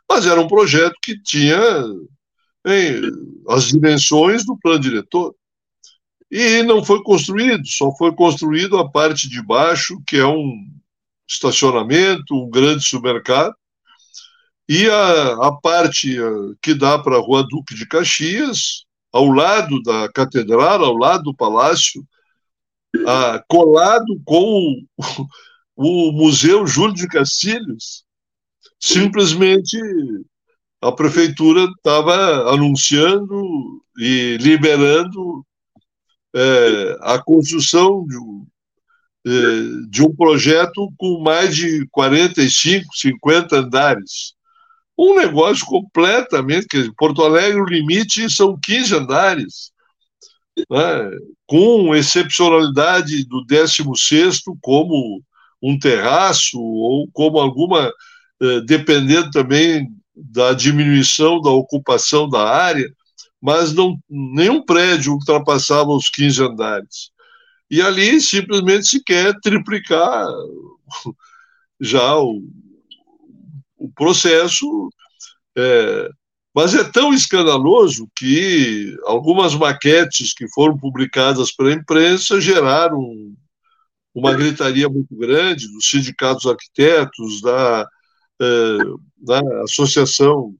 mas 0.07 0.25
era 0.25 0.39
um 0.39 0.47
projeto 0.47 0.95
que 1.01 1.19
tinha 1.21 1.59
hein, 2.65 3.01
as 3.49 3.67
dimensões 3.67 4.45
do 4.45 4.57
plano 4.57 4.79
diretor. 4.79 5.35
E 6.31 6.61
não 6.61 6.85
foi 6.85 7.01
construído, 7.01 7.67
só 7.67 7.91
foi 7.95 8.13
construído 8.13 8.77
a 8.77 8.87
parte 8.89 9.27
de 9.27 9.41
baixo, 9.41 9.99
que 10.05 10.17
é 10.17 10.27
um 10.27 10.53
estacionamento, 11.27 12.35
um 12.35 12.49
grande 12.49 12.83
supermercado, 12.83 13.55
e 14.69 14.87
a, 14.87 15.47
a 15.47 15.51
parte 15.51 16.15
eh, 16.15 16.53
que 16.61 16.75
dá 16.75 16.99
para 16.99 17.17
a 17.17 17.19
Rua 17.19 17.43
Duque 17.49 17.73
de 17.73 17.87
Caxias, 17.87 18.85
ao 19.11 19.25
lado 19.25 19.81
da 19.81 20.07
catedral, 20.13 20.83
ao 20.85 20.95
lado 20.95 21.23
do 21.23 21.33
palácio, 21.33 22.05
colado 23.47 24.21
com 24.23 24.75
o, 24.95 25.25
o 26.09 26.11
Museu 26.11 26.67
Júlio 26.67 26.93
de 26.93 27.07
Castilhos, 27.07 28.03
simplesmente 28.79 29.77
a 30.81 30.91
prefeitura 30.91 31.65
estava 31.65 32.53
anunciando 32.53 33.83
e 33.97 34.37
liberando 34.39 35.45
é, 36.33 36.97
a 37.01 37.21
construção 37.21 38.05
de, 38.05 39.31
é, 39.31 39.89
de 39.89 40.03
um 40.03 40.15
projeto 40.15 40.93
com 40.97 41.21
mais 41.21 41.55
de 41.55 41.85
45, 41.87 42.95
50 42.95 43.57
andares. 43.57 44.38
Um 44.99 45.15
negócio 45.15 45.65
completamente. 45.65 46.67
Quer 46.67 46.91
Porto 46.97 47.23
Alegre, 47.23 47.61
o 47.61 47.65
limite 47.65 48.29
são 48.29 48.59
15 48.61 48.95
andares, 48.95 49.71
né, 50.69 51.09
com 51.47 51.95
excepcionalidade 51.95 53.23
do 53.23 53.45
16 53.45 54.41
como 54.61 55.23
um 55.63 55.79
terraço 55.79 56.59
ou 56.59 57.07
como 57.13 57.39
alguma, 57.39 57.89
eh, 58.41 58.61
dependendo 58.65 59.31
também 59.31 59.87
da 60.13 60.51
diminuição 60.51 61.39
da 61.39 61.49
ocupação 61.49 62.27
da 62.27 62.45
área, 62.49 62.93
mas 63.41 63.73
não, 63.73 63.97
nenhum 64.09 64.61
prédio 64.61 65.13
ultrapassava 65.13 65.91
os 65.91 66.09
15 66.09 66.43
andares. 66.43 67.11
E 67.71 67.81
ali 67.81 68.19
simplesmente 68.19 68.85
se 68.85 69.01
quer 69.01 69.33
triplicar 69.41 70.27
já 71.79 72.17
o, 72.17 72.41
processo. 73.91 74.89
É, 75.57 76.09
mas 76.53 76.73
é 76.73 76.83
tão 76.83 77.13
escandaloso 77.13 78.09
que 78.15 78.97
algumas 79.05 79.53
maquetes 79.55 80.33
que 80.33 80.47
foram 80.49 80.77
publicadas 80.77 81.51
pela 81.51 81.73
imprensa 81.73 82.41
geraram 82.41 82.99
uma 84.13 84.33
gritaria 84.33 84.89
muito 84.89 85.15
grande 85.15 85.67
dos 85.71 85.85
sindicatos 85.85 86.45
arquitetos, 86.45 87.41
da, 87.41 87.87
é, 88.41 88.77
da 89.17 89.63
Associação 89.63 90.55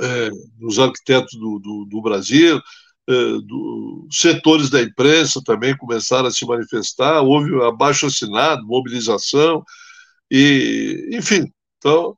é, 0.00 0.30
dos 0.58 0.78
Arquitetos 0.78 1.38
do, 1.38 1.58
do, 1.58 1.84
do 1.86 2.02
Brasil, 2.02 2.60
é, 3.08 3.12
do, 3.12 4.06
setores 4.10 4.70
da 4.70 4.82
imprensa 4.82 5.40
também 5.44 5.76
começaram 5.76 6.26
a 6.26 6.30
se 6.30 6.46
manifestar, 6.46 7.22
houve 7.22 7.54
abaixo 7.64 8.06
assinado, 8.06 8.66
mobilização, 8.66 9.64
e, 10.30 11.08
enfim, 11.12 11.50
então, 11.78 12.16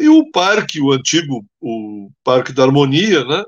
e 0.00 0.08
o 0.08 0.30
parque, 0.30 0.80
o 0.80 0.92
antigo 0.92 1.44
o 1.60 2.10
Parque 2.24 2.52
da 2.52 2.64
Harmonia, 2.64 3.24
né, 3.24 3.44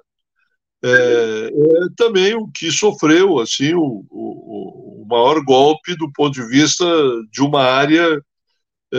é, 0.84 0.89
é 0.89 1.86
também 1.97 2.34
o 2.34 2.49
que 2.49 2.70
sofreu 2.70 3.39
assim 3.41 3.74
o, 3.74 4.05
o, 4.11 5.03
o, 5.03 5.07
maior 5.09 5.43
golpe 5.43 5.97
do 5.97 6.11
ponto 6.12 6.34
de 6.34 6.47
vista 6.47 6.84
de 7.32 7.41
uma 7.41 7.62
área 7.62 8.22
é, 8.93 8.99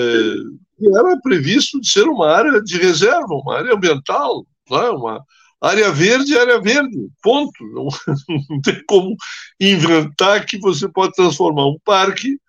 que 0.78 0.98
era 0.98 1.20
previsto 1.22 1.80
de 1.80 1.90
ser 1.90 2.04
uma 2.04 2.30
área 2.32 2.62
de 2.62 2.78
reserva, 2.78 3.34
uma 3.34 3.58
área 3.58 3.74
ambiental, 3.76 4.46
né, 4.70 4.90
uma 4.90 5.24
área 5.62 5.92
verde, 5.92 6.38
área 6.38 6.60
verde, 6.60 6.98
ponto. 7.22 7.64
Não, 7.74 7.88
não 8.50 8.62
tem 8.62 8.82
como 8.88 9.16
inventar 9.60 10.46
que 10.46 10.58
você 10.58 10.88
pode 10.88 11.14
transformar 11.14 11.68
um 11.68 11.78
parque 11.84 12.40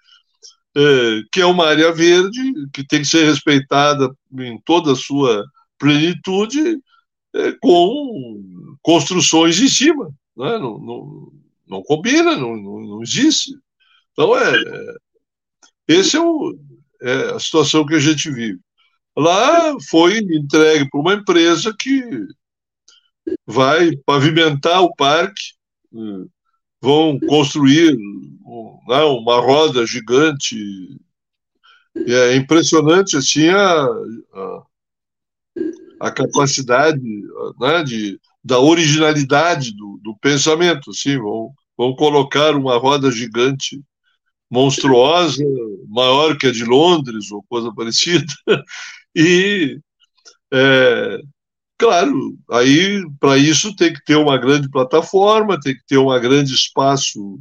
que 1.33 1.41
é 1.41 1.47
uma 1.47 1.67
área 1.67 1.93
verde, 1.93 2.41
que 2.73 2.87
tem 2.87 3.01
que 3.01 3.09
ser 3.09 3.25
respeitada 3.25 4.09
em 4.39 4.61
toda 4.65 4.93
a 4.93 4.97
sua 4.97 5.45
plenitude, 5.79 6.79
é, 7.35 7.53
com 7.61 8.77
construções 8.83 9.59
em 9.61 9.69
cima. 9.69 10.07
Né? 10.37 10.59
Não, 10.59 10.79
não, 10.79 11.33
não 11.67 11.83
combina, 11.83 12.37
não, 12.37 12.57
não, 12.57 13.03
existe. 13.03 13.53
Então, 14.13 14.37
é, 14.37 14.55
é 14.59 14.95
esse 15.89 16.17
é, 16.17 16.21
é, 17.03 17.31
a 17.35 17.39
situação 17.39 17.87
que 17.87 17.95
a 17.95 18.01
gente 18.01 18.31
vive. 18.31 18.61
Lá 19.17 19.75
foi 19.89 20.19
entregue 20.19 20.89
para 20.89 21.01
uma 21.01 21.15
empresa 21.15 21.75
que 21.79 22.03
vai 23.47 23.97
pavimentar 24.07 24.83
o 24.83 24.95
parque, 24.95 25.55
hum, 25.93 26.29
vão 26.81 27.19
construir 27.21 27.97
né, 28.89 29.03
uma 29.05 29.41
roda 29.41 29.87
gigante. 29.87 30.57
E 31.95 32.13
é 32.13 32.37
impressionante 32.37 33.17
assim 33.17 33.49
a, 33.49 33.87
a, 34.35 34.63
a 36.01 36.11
capacidade 36.11 37.01
né, 37.59 37.83
de, 37.85 38.21
da 38.45 38.59
originalidade 38.59 39.75
do, 39.75 40.01
do 40.03 40.17
pensamento. 40.21 40.91
Assim, 40.91 41.19
vão, 41.19 41.53
vão 41.77 41.95
colocar 41.95 42.55
uma 42.57 42.77
roda 42.79 43.11
gigante 43.11 43.83
monstruosa, 44.51 45.45
maior 45.89 46.37
que 46.37 46.49
a 46.49 46.53
de 46.53 46.65
Londres 46.65 47.31
ou 47.31 47.43
coisa 47.49 47.73
parecida, 47.73 48.27
e 49.15 49.79
é, 50.53 51.19
claro, 51.79 52.37
aí 52.51 53.03
para 53.21 53.39
isso 53.39 53.75
tem 53.77 53.93
que 53.93 54.05
ter 54.05 54.17
uma 54.17 54.37
grande 54.37 54.69
plataforma, 54.69 55.61
tem 55.61 55.75
que 55.75 55.85
ter 55.87 55.99
um 55.99 56.09
grande 56.21 56.53
espaço 56.53 57.39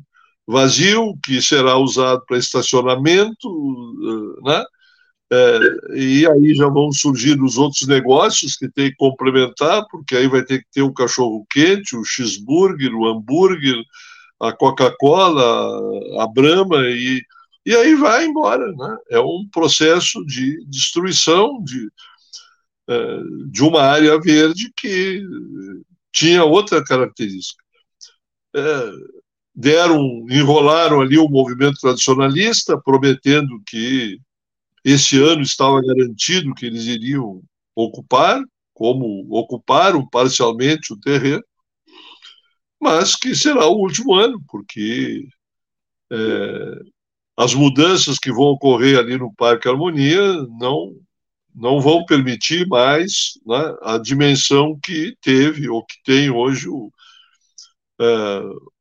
vazio 0.50 1.16
que 1.24 1.40
será 1.42 1.78
usado 1.78 2.24
para 2.26 2.38
estacionamento, 2.38 3.48
né? 4.44 4.64
É, 5.32 5.60
e 5.96 6.28
aí 6.28 6.56
já 6.56 6.68
vão 6.68 6.92
surgir 6.92 7.40
os 7.40 7.56
outros 7.56 7.88
negócios 7.88 8.56
que 8.56 8.68
tem 8.68 8.90
que 8.90 8.96
complementar, 8.96 9.86
porque 9.92 10.16
aí 10.16 10.28
vai 10.28 10.44
ter 10.44 10.60
que 10.60 10.66
ter 10.72 10.82
o 10.82 10.92
cachorro 10.92 11.46
quente, 11.52 11.96
o 11.96 12.04
cheeseburger, 12.04 12.92
o 12.96 13.08
hambúrguer, 13.08 13.76
a 14.40 14.52
Coca-Cola, 14.52 16.24
a 16.24 16.28
Brahma, 16.28 16.82
e, 16.88 17.22
e 17.64 17.76
aí 17.76 17.94
vai 17.94 18.26
embora. 18.26 18.72
Né? 18.72 18.98
É 19.12 19.20
um 19.20 19.48
processo 19.52 20.26
de 20.26 20.66
destruição 20.66 21.64
de, 21.64 21.92
é, 22.90 23.20
de 23.52 23.62
uma 23.62 23.84
área 23.84 24.20
verde 24.20 24.74
que 24.76 25.22
tinha 26.12 26.44
outra 26.44 26.84
característica. 26.84 27.64
É, 28.56 28.92
deram, 29.56 30.26
enrolaram 30.30 31.02
ali 31.02 31.18
o 31.18 31.28
movimento 31.28 31.80
tradicionalista, 31.80 32.80
prometendo 32.80 33.62
que 33.66 34.20
esse 34.84 35.22
ano 35.22 35.42
estava 35.42 35.82
garantido 35.82 36.54
que 36.54 36.66
eles 36.66 36.86
iriam 36.86 37.42
ocupar, 37.76 38.42
como 38.74 39.28
ocuparam 39.30 40.08
parcialmente 40.08 40.94
o 40.94 41.00
terreno, 41.00 41.44
mas 42.80 43.16
que 43.16 43.36
será 43.36 43.68
o 43.68 43.78
último 43.78 44.14
ano, 44.14 44.42
porque 44.48 45.28
é, 46.12 46.80
as 47.36 47.54
mudanças 47.54 48.18
que 48.18 48.32
vão 48.32 48.46
ocorrer 48.46 48.98
ali 48.98 49.18
no 49.18 49.34
Parque 49.36 49.68
Harmonia 49.68 50.22
não 50.60 50.96
não 51.54 51.82
vão 51.82 52.06
permitir 52.06 52.66
mais 52.68 53.34
né, 53.46 53.76
a 53.82 53.98
dimensão 53.98 54.80
que 54.82 55.18
teve 55.22 55.68
ou 55.68 55.84
que 55.84 55.96
tem 56.06 56.30
hoje 56.30 56.70
o, 56.70 56.92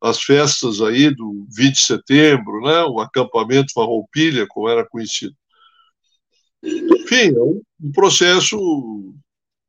as 0.01 0.23
festas 0.23 0.81
aí 0.81 1.15
do 1.15 1.47
20 1.57 1.75
de 1.75 1.81
setembro, 1.81 2.61
né, 2.61 2.85
o 2.85 3.01
acampamento 3.01 3.73
Farroupilha, 3.73 4.47
como 4.49 4.69
era 4.69 4.87
conhecido. 4.89 5.35
Enfim, 6.63 7.35
é 7.35 7.41
um, 7.41 7.61
um 7.83 7.93
processo. 7.93 8.57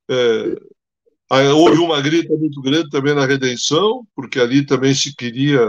É, 0.09 1.49
houve 1.53 1.79
uma 1.79 2.01
grita 2.01 2.35
muito 2.35 2.61
grande 2.61 2.89
também 2.89 3.13
na 3.13 3.25
redenção, 3.25 4.05
porque 4.15 4.39
ali 4.39 4.65
também 4.65 4.93
se 4.93 5.15
queria 5.15 5.61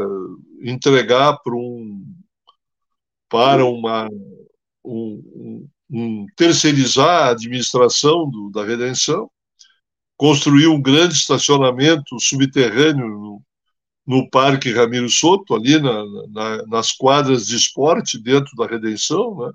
entregar 0.62 1.38
para 1.42 1.54
um 1.54 2.04
para 3.28 3.64
uma 3.64 4.08
um, 4.84 5.68
um, 5.90 6.26
terceirizar 6.36 7.28
a 7.28 7.30
administração 7.30 8.28
do, 8.28 8.50
da 8.50 8.64
redenção, 8.64 9.30
construir 10.16 10.66
um 10.66 10.80
grande 10.80 11.14
estacionamento 11.14 12.18
subterrâneo 12.18 13.08
no, 13.08 13.42
no 14.10 14.28
Parque 14.28 14.72
Ramiro 14.72 15.08
Soto, 15.08 15.54
ali 15.54 15.80
na, 15.80 16.04
na, 16.32 16.66
nas 16.66 16.90
quadras 16.90 17.46
de 17.46 17.54
esporte 17.54 18.20
dentro 18.20 18.50
da 18.56 18.66
redenção, 18.66 19.36
né? 19.38 19.52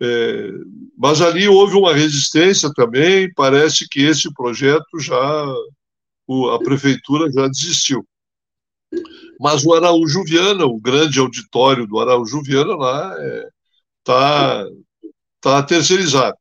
É, 0.00 0.48
mas 0.96 1.20
ali 1.20 1.48
houve 1.48 1.76
uma 1.76 1.92
resistência 1.92 2.72
também, 2.72 3.32
parece 3.34 3.88
que 3.88 4.00
esse 4.00 4.32
projeto 4.32 5.00
já, 5.00 5.44
a 6.54 6.58
prefeitura 6.62 7.32
já 7.32 7.48
desistiu. 7.48 8.06
Mas 9.40 9.64
o 9.64 9.74
Araújo 9.74 10.22
Viana, 10.22 10.64
o 10.64 10.80
grande 10.80 11.18
auditório 11.18 11.84
do 11.84 11.98
Araújo 11.98 12.42
Viana 12.42 12.76
lá, 12.76 13.12
está 13.18 13.24
é, 13.24 13.50
tá, 14.04 14.66
tá 15.40 15.62
terceirizado. 15.64 16.36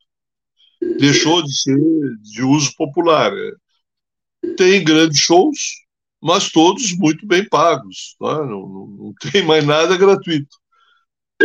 Deixou 0.99 1.41
de 1.41 1.61
ser 1.61 1.79
de 2.21 2.43
uso 2.43 2.71
popular. 2.77 3.31
É. 3.35 4.53
Tem 4.55 4.83
grandes 4.83 5.19
shows, 5.19 5.81
mas 6.21 6.51
todos 6.51 6.95
muito 6.97 7.25
bem 7.25 7.47
pagos. 7.47 8.15
Tá? 8.19 8.45
Não, 8.45 8.67
não, 8.67 8.87
não 8.87 9.13
tem 9.31 9.43
mais 9.43 9.65
nada 9.65 9.97
gratuito. 9.97 10.55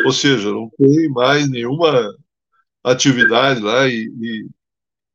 Ou 0.04 0.12
seja, 0.12 0.50
não 0.50 0.70
tem 0.76 1.08
mais 1.08 1.48
nenhuma 1.48 2.14
atividade 2.84 3.60
lá 3.60 3.88
e, 3.88 4.10
e, 4.20 4.46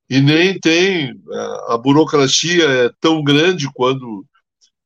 e 0.10 0.22
nem 0.22 0.60
tem. 0.60 1.14
A, 1.32 1.76
a 1.76 1.78
burocracia 1.78 2.66
é 2.66 2.92
tão 3.00 3.24
grande 3.24 3.70
quando 3.74 4.26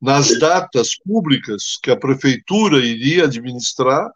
nas 0.01 0.37
datas 0.37 0.95
públicas 0.95 1.77
que 1.81 1.89
a 1.89 1.97
prefeitura 1.97 2.77
iria 2.85 3.23
administrar, 3.23 4.11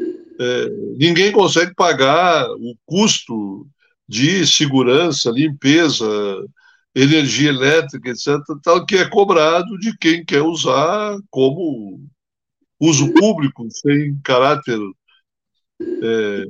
é, 0.00 0.68
ninguém 0.98 1.30
consegue 1.30 1.74
pagar 1.74 2.48
o 2.50 2.76
custo 2.84 3.66
de 4.08 4.46
segurança, 4.46 5.30
limpeza, 5.30 6.06
energia 6.96 7.50
elétrica, 7.50 8.08
etc., 8.08 8.38
tal 8.62 8.86
que 8.86 8.96
é 8.96 9.08
cobrado 9.08 9.78
de 9.78 9.94
quem 9.98 10.24
quer 10.24 10.40
usar 10.40 11.18
como 11.30 12.00
uso 12.80 13.12
público, 13.12 13.68
sem 13.70 14.18
caráter 14.24 14.78
é, 15.80 16.44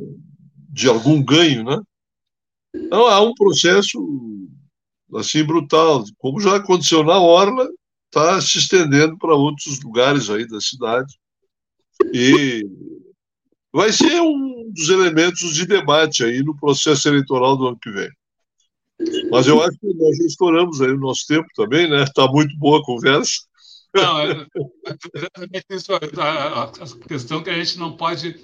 de 0.71 0.89
algum 0.89 1.21
ganho, 1.21 1.65
né? 1.65 1.81
Então 2.73 3.09
há 3.09 3.21
um 3.21 3.35
processo 3.35 3.99
assim 5.17 5.43
brutal, 5.43 6.05
como 6.19 6.41
já 6.41 6.57
aconteceu 6.57 7.03
na 7.03 7.19
Orla, 7.19 7.69
está 8.07 8.41
se 8.41 8.59
estendendo 8.59 9.19
para 9.19 9.35
outros 9.35 9.81
lugares 9.83 10.31
aí 10.31 10.47
da 10.47 10.61
cidade 10.61 11.13
e 12.13 12.65
vai 13.73 13.93
ser 13.93 14.21
um 14.21 14.71
dos 14.73 14.89
elementos 14.91 15.55
de 15.55 15.67
debate 15.67 16.23
aí 16.23 16.43
no 16.43 16.57
processo 16.57 17.09
eleitoral 17.09 17.57
do 17.57 17.67
ano 17.69 17.79
que 17.81 17.91
vem. 17.91 18.11
Mas 19.31 19.47
eu 19.47 19.61
acho 19.63 19.79
que 19.79 19.93
nós 19.95 20.17
já 20.17 20.25
estouramos 20.25 20.81
aí 20.81 20.91
o 20.91 20.99
nosso 20.99 21.27
tempo 21.27 21.47
também, 21.55 21.89
né? 21.89 22.03
Está 22.03 22.27
muito 22.27 22.57
boa 22.59 22.81
a 22.81 22.85
conversa. 22.85 23.43
Não, 23.95 24.21
é, 24.21 24.31
é, 24.31 24.91
é 25.15 25.67
a 26.55 27.09
questão 27.09 27.43
que 27.43 27.51
a 27.51 27.55
gente 27.55 27.79
não 27.79 27.97
pode 27.97 28.39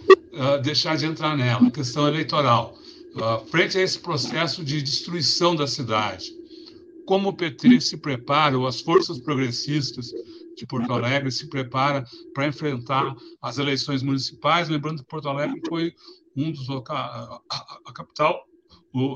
deixar 0.62 0.97
de 0.97 1.07
entrar 1.07 1.37
nela, 1.37 1.66
a 1.66 1.70
questão 1.70 2.09
eleitoral. 2.09 2.74
Frente 3.51 3.77
a 3.77 3.83
esse 3.83 3.99
processo 3.99 4.65
de 4.65 4.81
destruição 4.81 5.55
da 5.55 5.66
cidade, 5.66 6.33
como 7.05 7.29
o 7.29 7.33
PT 7.33 7.81
se 7.81 7.99
prepara, 7.99 8.59
ou 8.59 8.66
as 8.66 8.81
forças 8.81 9.19
progressistas 9.19 10.11
de 10.57 10.66
Porto 10.66 10.93
Alegre 10.93 11.31
se 11.31 11.49
prepara 11.49 12.05
para 12.33 12.47
enfrentar 12.47 13.15
as 13.41 13.59
eleições 13.59 14.03
municipais, 14.03 14.69
lembrando 14.69 15.03
que 15.03 15.09
Porto 15.09 15.29
Alegre 15.29 15.61
foi 15.69 15.95
um 16.37 16.51
dos 16.51 16.69
locais, 16.69 17.29
a, 17.51 17.93
capital, 17.93 18.47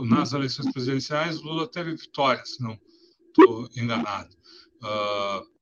nas 0.05 0.33
eleições 0.33 0.73
presidenciais, 0.73 1.41
Lula 1.41 1.67
teve 1.67 1.95
vitória, 1.95 2.45
se 2.45 2.63
não 2.63 2.79
estou 3.29 3.69
enganado. 3.77 4.35
Uh, 4.83 5.57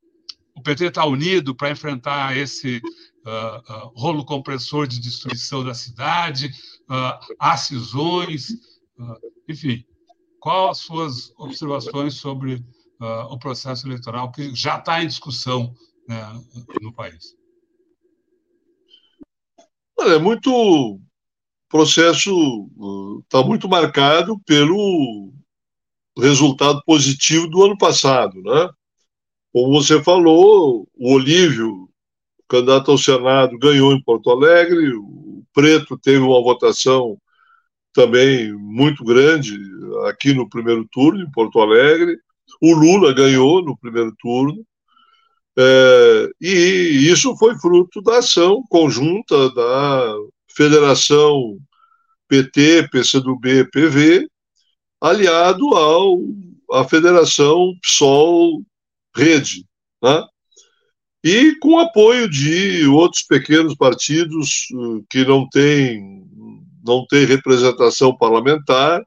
o 0.55 0.63
PT 0.63 0.87
está 0.87 1.05
unido 1.05 1.55
para 1.55 1.71
enfrentar 1.71 2.37
esse 2.37 2.81
uh, 3.27 3.87
uh, 3.87 3.93
rolo 3.97 4.25
compressor 4.25 4.87
de 4.87 5.01
destruição 5.01 5.65
da 5.65 5.75
cidade, 5.75 6.51
uh, 6.89 7.57
cisões, 7.59 8.49
enfim. 9.49 9.85
Qual 10.39 10.71
as 10.71 10.79
suas 10.79 11.33
observações 11.39 12.15
sobre 12.15 12.63
o 13.31 13.39
processo 13.39 13.87
eleitoral 13.87 14.31
que 14.31 14.55
já 14.55 14.79
está 14.79 15.03
em 15.03 15.07
discussão 15.07 15.75
né, 16.07 16.23
no 16.83 16.93
país? 16.93 17.35
É 20.01 20.19
muito 20.19 21.01
processo 21.75 22.69
está 23.25 23.43
muito 23.43 23.69
marcado 23.69 24.39
pelo 24.47 25.33
resultado 26.17 26.81
positivo 26.87 27.49
do 27.49 27.65
ano 27.65 27.77
passado, 27.77 28.41
né? 28.43 28.71
Como 29.53 29.73
você 29.73 30.01
falou, 30.01 30.87
o 30.95 31.13
Olívio, 31.13 31.89
candidato 32.49 32.93
ao 32.93 32.99
Senado, 32.99 33.59
ganhou 33.59 33.93
em 33.93 34.01
Porto 34.01 34.31
Alegre, 34.31 34.95
o 34.95 35.43
Preto 35.53 35.99
teve 35.99 36.21
uma 36.21 36.41
votação 36.41 37.19
também 37.93 38.53
muito 38.53 39.03
grande 39.05 39.59
aqui 40.07 40.33
no 40.33 40.49
primeiro 40.49 40.87
turno, 40.93 41.23
em 41.23 41.31
Porto 41.33 41.59
Alegre, 41.59 42.17
o 42.63 42.73
Lula 42.73 43.13
ganhou 43.13 43.65
no 43.65 43.77
primeiro 43.77 44.15
turno, 44.21 44.65
é, 45.59 46.31
e 46.41 47.11
isso 47.11 47.37
foi 47.37 47.59
fruto 47.59 48.01
da 48.01 48.19
ação 48.19 48.63
conjunta 48.71 49.53
da 49.53 50.15
Federação 50.55 51.59
PT, 52.29 52.89
PCdoB, 52.91 53.71
PV, 53.71 54.29
aliado 55.01 55.75
ao 55.75 56.19
à 56.73 56.85
Federação 56.85 57.73
PSOL 57.83 58.63
rede, 59.15 59.65
né? 60.03 60.25
e 61.25 61.57
com 61.59 61.79
apoio 61.79 62.29
de 62.29 62.87
outros 62.87 63.23
pequenos 63.23 63.75
partidos 63.75 64.67
uh, 64.75 65.03
que 65.09 65.25
não 65.25 65.49
têm, 65.49 66.23
não 66.85 67.07
têm 67.07 67.25
representação 67.25 68.15
parlamentar, 68.15 69.03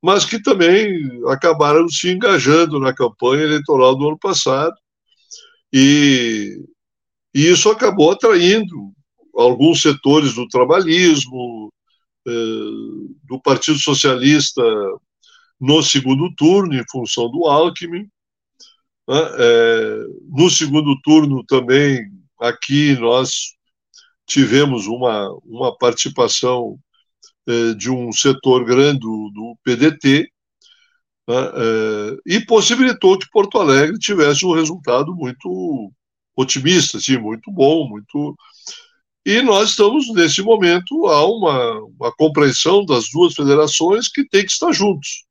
mas 0.00 0.24
que 0.24 0.40
também 0.40 0.96
acabaram 1.26 1.88
se 1.88 2.08
engajando 2.10 2.78
na 2.78 2.94
campanha 2.94 3.42
eleitoral 3.42 3.96
do 3.96 4.06
ano 4.06 4.18
passado. 4.18 4.74
E, 5.72 6.56
e 7.34 7.48
isso 7.48 7.68
acabou 7.68 8.12
atraindo 8.12 8.93
alguns 9.36 9.82
setores 9.82 10.34
do 10.34 10.46
trabalhismo, 10.48 11.72
eh, 12.26 12.30
do 13.24 13.40
Partido 13.42 13.78
Socialista 13.78 14.62
no 15.60 15.82
segundo 15.82 16.32
turno, 16.34 16.74
em 16.74 16.84
função 16.90 17.30
do 17.30 17.46
Alckmin, 17.46 18.08
né? 19.08 19.20
É, 19.38 20.04
no 20.30 20.48
segundo 20.50 20.98
turno 21.02 21.44
também, 21.44 22.10
aqui 22.40 22.96
nós 22.98 23.54
tivemos 24.26 24.86
uma, 24.86 25.30
uma 25.44 25.76
participação 25.76 26.78
é, 27.46 27.74
de 27.74 27.90
um 27.90 28.10
setor 28.12 28.64
grande 28.64 29.00
do, 29.00 29.58
PDT, 29.62 30.28
né? 31.28 31.36
e 32.26 32.40
possibilitou 32.40 33.18
que 33.18 33.28
Porto 33.30 33.58
Alegre 33.58 33.98
tivesse 33.98 34.44
um 34.44 34.52
resultado 34.52 35.14
muito 35.14 35.92
otimista, 36.36 36.98
assim, 36.98 37.18
muito 37.18 37.50
bom, 37.50 37.88
muito. 37.88 38.36
E 39.24 39.40
nós 39.40 39.70
estamos, 39.70 40.12
nesse 40.12 40.42
momento, 40.42 41.06
há 41.06 41.26
uma, 41.26 41.80
uma 41.98 42.12
compreensão 42.12 42.84
das 42.84 43.08
duas 43.10 43.34
federações 43.34 44.08
que 44.08 44.28
tem 44.28 44.44
que 44.44 44.52
estar 44.52 44.70
juntos. 44.70 45.24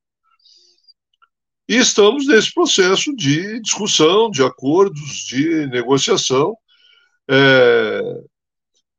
E 1.69 1.77
estamos 1.77 2.27
nesse 2.27 2.53
processo 2.53 3.15
de 3.15 3.61
discussão, 3.61 4.31
de 4.31 4.43
acordos, 4.43 5.25
de 5.27 5.67
negociação. 5.67 6.55
É, 7.29 8.01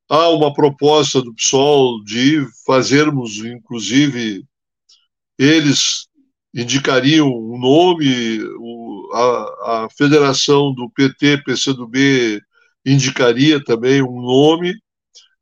há 0.09 0.29
uma 0.29 0.53
proposta 0.53 1.21
do 1.21 1.35
PSOL 1.35 2.03
de 2.05 2.47
fazermos, 2.65 3.39
inclusive, 3.39 4.45
eles 5.37 6.07
indicariam 6.55 7.29
um 7.29 7.59
nome, 7.59 8.41
o, 8.61 9.11
a, 9.12 9.85
a 9.85 9.89
federação 9.91 10.73
do 10.73 10.89
PT, 10.91 11.43
PCdoB, 11.45 12.41
indicaria 12.87 13.62
também 13.62 14.03
um 14.03 14.23
nome, 14.23 14.75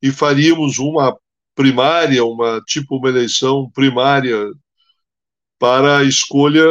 e 0.02 0.10
faríamos 0.10 0.78
uma 0.78 1.16
primária, 1.54 2.24
uma 2.24 2.60
tipo 2.66 2.96
uma 2.96 3.08
eleição 3.08 3.70
primária 3.70 4.50
para 5.58 5.98
a 5.98 6.04
escolha 6.04 6.64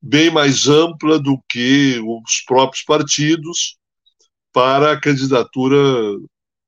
bem 0.00 0.30
mais 0.30 0.68
ampla 0.68 1.18
do 1.18 1.38
que 1.48 1.98
os 1.98 2.42
próprios 2.46 2.84
partidos 2.84 3.76
para 4.52 4.92
a 4.92 5.00
candidatura 5.00 5.76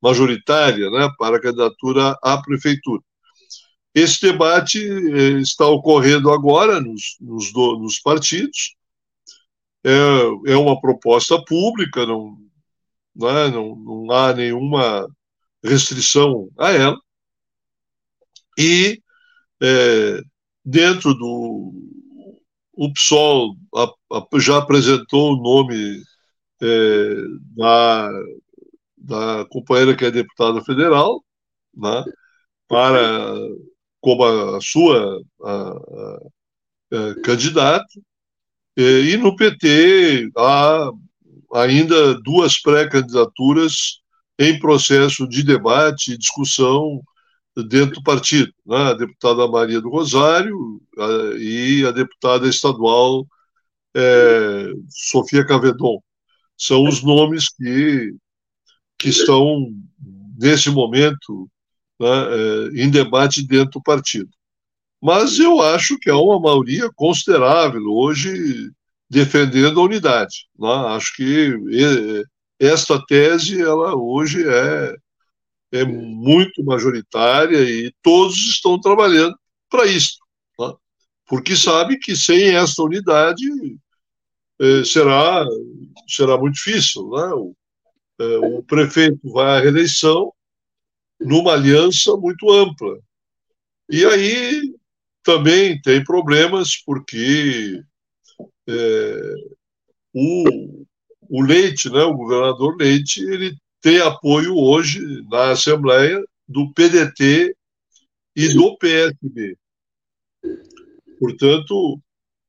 majoritária, 0.02 0.90
né, 0.90 1.08
para 1.18 1.36
a 1.36 1.40
candidatura 1.40 2.16
à 2.22 2.40
prefeitura. 2.42 3.02
Esse 3.94 4.22
debate 4.22 4.78
eh, 4.80 5.40
está 5.40 5.66
ocorrendo 5.66 6.30
agora 6.32 6.80
nos, 6.80 7.16
nos, 7.20 7.52
do, 7.52 7.78
nos 7.78 8.00
partidos, 8.00 8.74
é, 9.84 10.52
é, 10.52 10.56
uma 10.56 10.80
proposta 10.80 11.42
pública, 11.44 12.06
não, 12.06 12.36
não, 13.14 13.28
é, 13.28 13.50
não, 13.50 13.76
não 13.76 14.10
há 14.12 14.32
nenhuma 14.32 15.06
restrição 15.64 16.48
a 16.58 16.70
ela, 16.70 16.98
e 18.58 19.00
é, 19.62 20.20
dentro 20.64 21.14
do, 21.14 21.72
o 22.74 22.92
PSOL 22.92 23.56
a, 23.74 23.84
a, 24.16 24.40
já 24.40 24.58
apresentou 24.58 25.32
o 25.32 25.42
nome 25.42 26.02
é, 26.60 27.14
da, 27.56 28.10
da 28.96 29.46
companheira 29.50 29.96
que 29.96 30.04
é 30.04 30.10
deputada 30.10 30.62
federal, 30.64 31.24
né, 31.74 32.04
para 32.68 33.36
como 34.00 34.24
a, 34.24 34.58
a 34.58 34.60
sua 34.60 35.22
a, 35.44 36.18
candidata, 37.24 37.86
E 38.76 39.16
no 39.16 39.34
PT 39.36 40.30
há 40.36 40.90
ainda 41.54 42.20
duas 42.20 42.60
pré-candidaturas 42.60 44.01
em 44.42 44.58
processo 44.58 45.26
de 45.28 45.42
debate 45.42 46.12
e 46.12 46.18
discussão 46.18 47.00
dentro 47.68 47.96
do 47.96 48.02
partido, 48.02 48.52
né? 48.66 48.76
a 48.76 48.94
deputada 48.94 49.46
Maria 49.46 49.80
do 49.80 49.90
Rosário 49.90 50.80
a, 50.98 51.36
e 51.38 51.84
a 51.86 51.90
deputada 51.90 52.48
estadual 52.48 53.26
é, 53.94 54.72
Sofia 54.88 55.46
Cavedon. 55.46 56.02
São 56.56 56.86
os 56.86 57.02
nomes 57.02 57.48
que, 57.50 58.14
que 58.98 59.08
estão, 59.08 59.66
nesse 60.38 60.70
momento, 60.70 61.48
né, 62.00 62.08
é, 62.08 62.82
em 62.82 62.90
debate 62.90 63.46
dentro 63.46 63.72
do 63.72 63.82
partido. 63.82 64.30
Mas 65.00 65.38
eu 65.38 65.60
acho 65.60 65.98
que 65.98 66.08
há 66.08 66.16
uma 66.16 66.40
maioria 66.40 66.90
considerável 66.94 67.82
hoje 67.86 68.70
defendendo 69.10 69.80
a 69.80 69.84
unidade. 69.84 70.46
Né? 70.58 70.68
Acho 70.68 71.14
que 71.16 71.54
esta 72.62 73.04
tese, 73.06 73.60
ela 73.60 73.96
hoje 73.96 74.44
é, 74.48 74.96
é 75.72 75.84
muito 75.84 76.64
majoritária 76.64 77.58
e 77.58 77.92
todos 78.02 78.36
estão 78.36 78.80
trabalhando 78.80 79.36
para 79.68 79.86
isso. 79.86 80.18
Né? 80.58 80.72
Porque 81.26 81.56
sabe 81.56 81.98
que 81.98 82.14
sem 82.14 82.54
esta 82.54 82.82
unidade 82.82 83.44
eh, 84.60 84.84
será, 84.84 85.44
será 86.08 86.38
muito 86.38 86.54
difícil. 86.54 87.10
Né? 87.10 87.24
O, 87.34 87.56
eh, 88.20 88.38
o 88.38 88.62
prefeito 88.62 89.32
vai 89.32 89.58
à 89.58 89.60
reeleição 89.60 90.32
numa 91.20 91.54
aliança 91.54 92.16
muito 92.16 92.48
ampla. 92.50 92.96
E 93.90 94.04
aí 94.04 94.74
também 95.24 95.80
tem 95.82 96.02
problemas, 96.04 96.76
porque 96.76 97.82
é, 98.68 99.34
o, 100.14 100.84
o 101.32 101.40
Leite, 101.40 101.88
né, 101.88 102.02
o 102.02 102.12
governador 102.12 102.76
Leite, 102.76 103.22
ele 103.22 103.56
tem 103.80 103.98
apoio 104.00 104.54
hoje 104.54 105.00
na 105.30 105.52
Assembleia 105.52 106.22
do 106.46 106.70
PDT 106.74 107.56
e 108.36 108.48
do 108.48 108.76
PSB. 108.76 109.56
Portanto, 111.18 111.98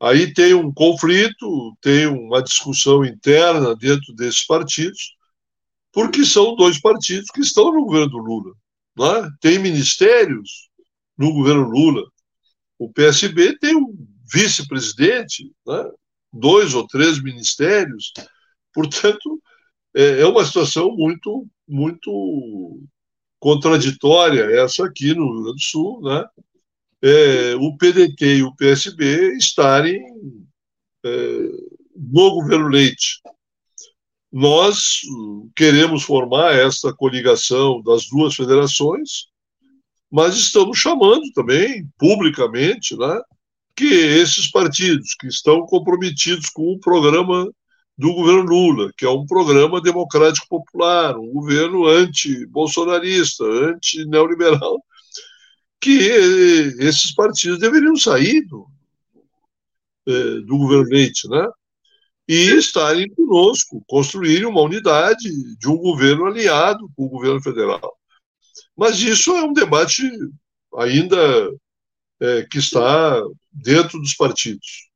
aí 0.02 0.34
tem 0.34 0.54
um 0.54 0.70
conflito, 0.74 1.78
tem 1.80 2.08
uma 2.08 2.44
discussão 2.44 3.06
interna 3.06 3.74
dentro 3.74 4.14
desses 4.16 4.46
partidos, 4.46 5.16
porque 5.94 6.26
são 6.26 6.54
dois 6.54 6.78
partidos 6.82 7.30
que 7.34 7.40
estão 7.40 7.74
no 7.74 7.86
governo 7.86 8.10
do 8.10 8.18
Lula. 8.18 8.54
Né? 8.98 9.30
Tem 9.40 9.60
ministérios 9.60 10.68
no 11.18 11.32
governo 11.32 11.70
Lula. 11.70 12.04
O 12.78 12.92
PSB 12.92 13.58
tem 13.60 13.78
um 13.78 13.96
vice-presidente, 14.30 15.50
né? 15.66 15.90
dois 16.34 16.74
ou 16.74 16.86
três 16.86 17.24
ministérios. 17.24 18.12
Portanto, 18.74 19.42
é, 19.96 20.22
é 20.22 20.26
uma 20.26 20.44
situação 20.44 20.96
muito, 20.96 21.48
muito 21.68 22.82
contraditória 23.40 24.44
essa 24.62 24.86
aqui 24.86 25.14
no 25.14 25.34
Rio 25.34 25.44
Grande 25.44 25.58
do 25.58 25.62
Sul, 25.62 26.02
né? 26.02 26.26
É, 27.02 27.56
o 27.56 27.76
PDT 27.78 28.38
e 28.38 28.44
o 28.44 28.56
PSB 28.56 29.36
estarem 29.38 30.02
é, 31.06 31.10
no 31.96 32.32
governo 32.32 32.70
Leite. 32.70 33.20
Nós 34.32 35.02
queremos 35.56 36.04
formar 36.04 36.56
esta 36.56 36.94
coligação 36.94 37.84
das 37.84 38.08
duas 38.08 38.34
federações, 38.34 39.28
mas 40.10 40.36
estamos 40.38 40.78
chamando 40.78 41.30
também 41.34 41.88
publicamente 41.98 42.98
né, 42.98 43.22
que 43.76 43.86
esses 43.86 44.50
partidos 44.50 45.14
que 45.20 45.28
estão 45.28 45.66
comprometidos 45.66 46.50
com 46.50 46.72
o 46.72 46.80
programa 46.80 47.52
do 47.98 48.14
governo 48.14 48.42
Lula, 48.42 48.92
que 48.98 49.06
é 49.06 49.10
um 49.10 49.26
programa 49.26 49.82
democrático 49.82 50.48
popular, 50.50 51.18
um 51.18 51.32
governo 51.32 51.86
anti-bolsonarista, 51.86 53.44
anti-neoliberal, 53.44 54.84
que 55.80 56.00
esses 56.80 57.14
partidos 57.14 57.60
deveriam 57.60 57.96
sair 57.96 58.42
do, 58.48 58.68
é, 60.08 60.12
do 60.42 60.58
governo 60.58 60.90
Leite, 60.90 61.28
né? 61.30 61.48
E 62.28 62.58
estarem 62.58 63.10
conosco, 63.10 63.84
construírem 63.86 64.46
uma 64.46 64.62
unidade 64.62 65.30
de 65.58 65.68
um 65.68 65.78
governo 65.78 66.26
aliado 66.26 66.90
com 66.96 67.06
o 67.06 67.10
governo 67.10 67.42
federal. 67.42 67.98
Mas 68.76 69.02
isso 69.02 69.36
é 69.36 69.44
um 69.44 69.54
debate 69.54 70.10
ainda 70.78 71.52
é, 72.22 72.44
que 72.44 72.58
está 72.58 73.22
dentro 73.52 74.00
dos 74.00 74.14
partidos. 74.14 74.90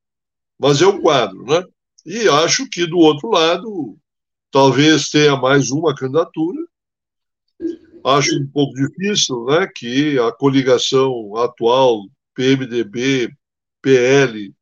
Mas 0.58 0.82
é 0.82 0.88
o 0.88 1.02
quadro, 1.02 1.44
né? 1.44 1.64
E 2.08 2.30
acho 2.30 2.70
que 2.70 2.88
do 2.88 3.00
outro 3.00 3.30
lado, 3.30 3.98
talvez 4.50 5.10
tenha 5.10 5.36
mais 5.36 5.72
uma 5.72 5.94
candidatura. 5.94 6.58
Acho 8.02 8.42
um 8.42 8.48
pouco 8.48 8.74
difícil, 8.76 9.44
né, 9.44 9.68
que 9.68 10.18
a 10.18 10.32
coligação 10.32 11.36
atual 11.36 12.08
PMDB, 12.34 13.30
PL 13.82 14.56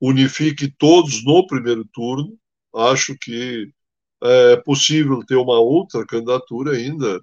unifique 0.00 0.72
todos 0.78 1.24
no 1.24 1.44
primeiro 1.48 1.84
turno. 1.92 2.38
Acho 2.72 3.16
que 3.20 3.68
é 4.22 4.56
possível 4.58 5.20
ter 5.26 5.34
uma 5.34 5.58
outra 5.58 6.06
candidatura 6.06 6.76
ainda 6.76 7.20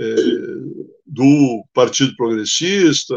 é, 0.00 0.06
do 1.04 1.66
Partido 1.74 2.16
Progressista, 2.16 3.14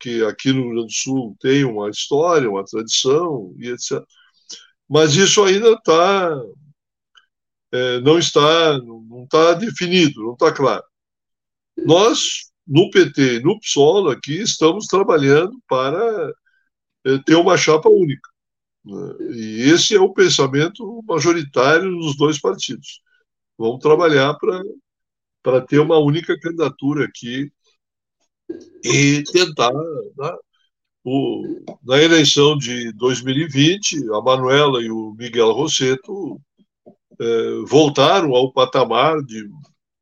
que 0.00 0.24
aqui 0.24 0.52
no 0.52 0.62
Rio 0.62 0.70
Grande 0.70 0.86
do 0.86 0.92
Sul 0.92 1.36
tem 1.40 1.62
uma 1.62 1.88
história, 1.88 2.50
uma 2.50 2.64
tradição, 2.64 3.54
e 3.58 3.68
etc. 3.68 4.02
Mas 4.92 5.14
isso 5.16 5.42
ainda 5.42 5.70
está, 5.72 6.38
é, 7.72 8.00
não 8.00 8.18
está, 8.18 8.76
não 8.78 9.24
está 9.24 9.54
definido, 9.54 10.22
não 10.22 10.34
está 10.34 10.52
claro. 10.52 10.84
Nós, 11.78 12.52
no 12.66 12.90
PT, 12.90 13.40
no 13.40 13.58
PSOL, 13.58 14.10
aqui, 14.10 14.42
estamos 14.42 14.86
trabalhando 14.86 15.58
para 15.66 16.34
é, 17.06 17.18
ter 17.24 17.36
uma 17.36 17.56
chapa 17.56 17.88
única. 17.88 18.28
Né? 18.84 19.16
E 19.30 19.70
esse 19.70 19.96
é 19.96 20.00
o 20.00 20.12
pensamento 20.12 21.02
majoritário 21.08 21.90
dos 21.96 22.14
dois 22.14 22.38
partidos. 22.38 23.00
Vamos 23.56 23.80
trabalhar 23.80 24.34
para 24.34 24.62
para 25.42 25.60
ter 25.60 25.80
uma 25.80 25.98
única 25.98 26.38
candidatura 26.38 27.06
aqui 27.06 27.50
e 28.84 29.24
tentar. 29.32 29.72
Né, 29.72 30.36
o, 31.04 31.64
na 31.82 32.00
eleição 32.00 32.56
de 32.56 32.92
2020, 32.92 34.08
a 34.12 34.20
Manuela 34.20 34.82
e 34.82 34.90
o 34.90 35.12
Miguel 35.12 35.52
Rosseto 35.52 36.40
é, 37.20 37.24
voltaram 37.66 38.34
ao 38.34 38.52
patamar 38.52 39.22
de 39.22 39.48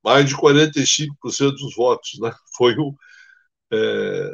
mais 0.05 0.29
de 0.29 0.37
45% 0.37 1.09
dos 1.53 1.75
votos. 1.75 2.19
Né? 2.21 2.33
Foi, 2.57 2.77
um, 2.79 2.95
é, 3.73 4.31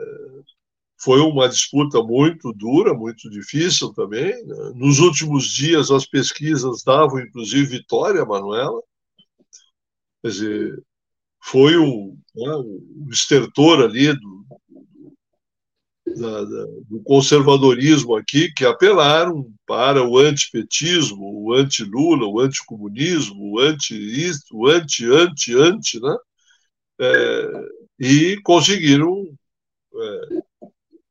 foi 0.99 1.21
uma 1.21 1.49
disputa 1.49 2.03
muito 2.03 2.53
dura, 2.53 2.95
muito 2.95 3.29
difícil 3.31 3.93
também. 3.93 4.33
Né? 4.45 4.73
Nos 4.75 4.99
últimos 4.99 5.45
dias, 5.49 5.91
as 5.91 6.07
pesquisas 6.07 6.83
davam, 6.85 7.21
inclusive, 7.21 7.79
vitória 7.79 8.23
a 8.23 8.27
Manuela. 8.27 8.81
Quer 10.23 10.29
dizer, 10.31 10.83
foi 11.43 11.77
o, 11.77 12.17
né, 12.35 12.53
estertor 13.11 13.83
ali 13.85 14.13
do, 14.13 14.36
da, 16.17 16.45
da, 16.45 16.67
do 16.89 17.03
conservadorismo 17.05 18.17
aqui, 18.17 18.53
que 18.53 18.65
apelaram 18.65 19.53
para 19.67 20.03
o 20.03 20.19
antipetismo, 20.19 21.45
o 21.45 21.53
anti-Lula, 21.53 22.27
o 22.27 22.41
anticomunismo, 22.41 23.53
o 23.53 23.61
anti-isto, 23.61 24.57
o 24.57 24.67
anti-anti-anti, 24.67 26.01
né? 26.01 26.17
É, 26.99 27.51
e 28.01 28.41
conseguiram 28.43 29.27
é, 29.95 30.39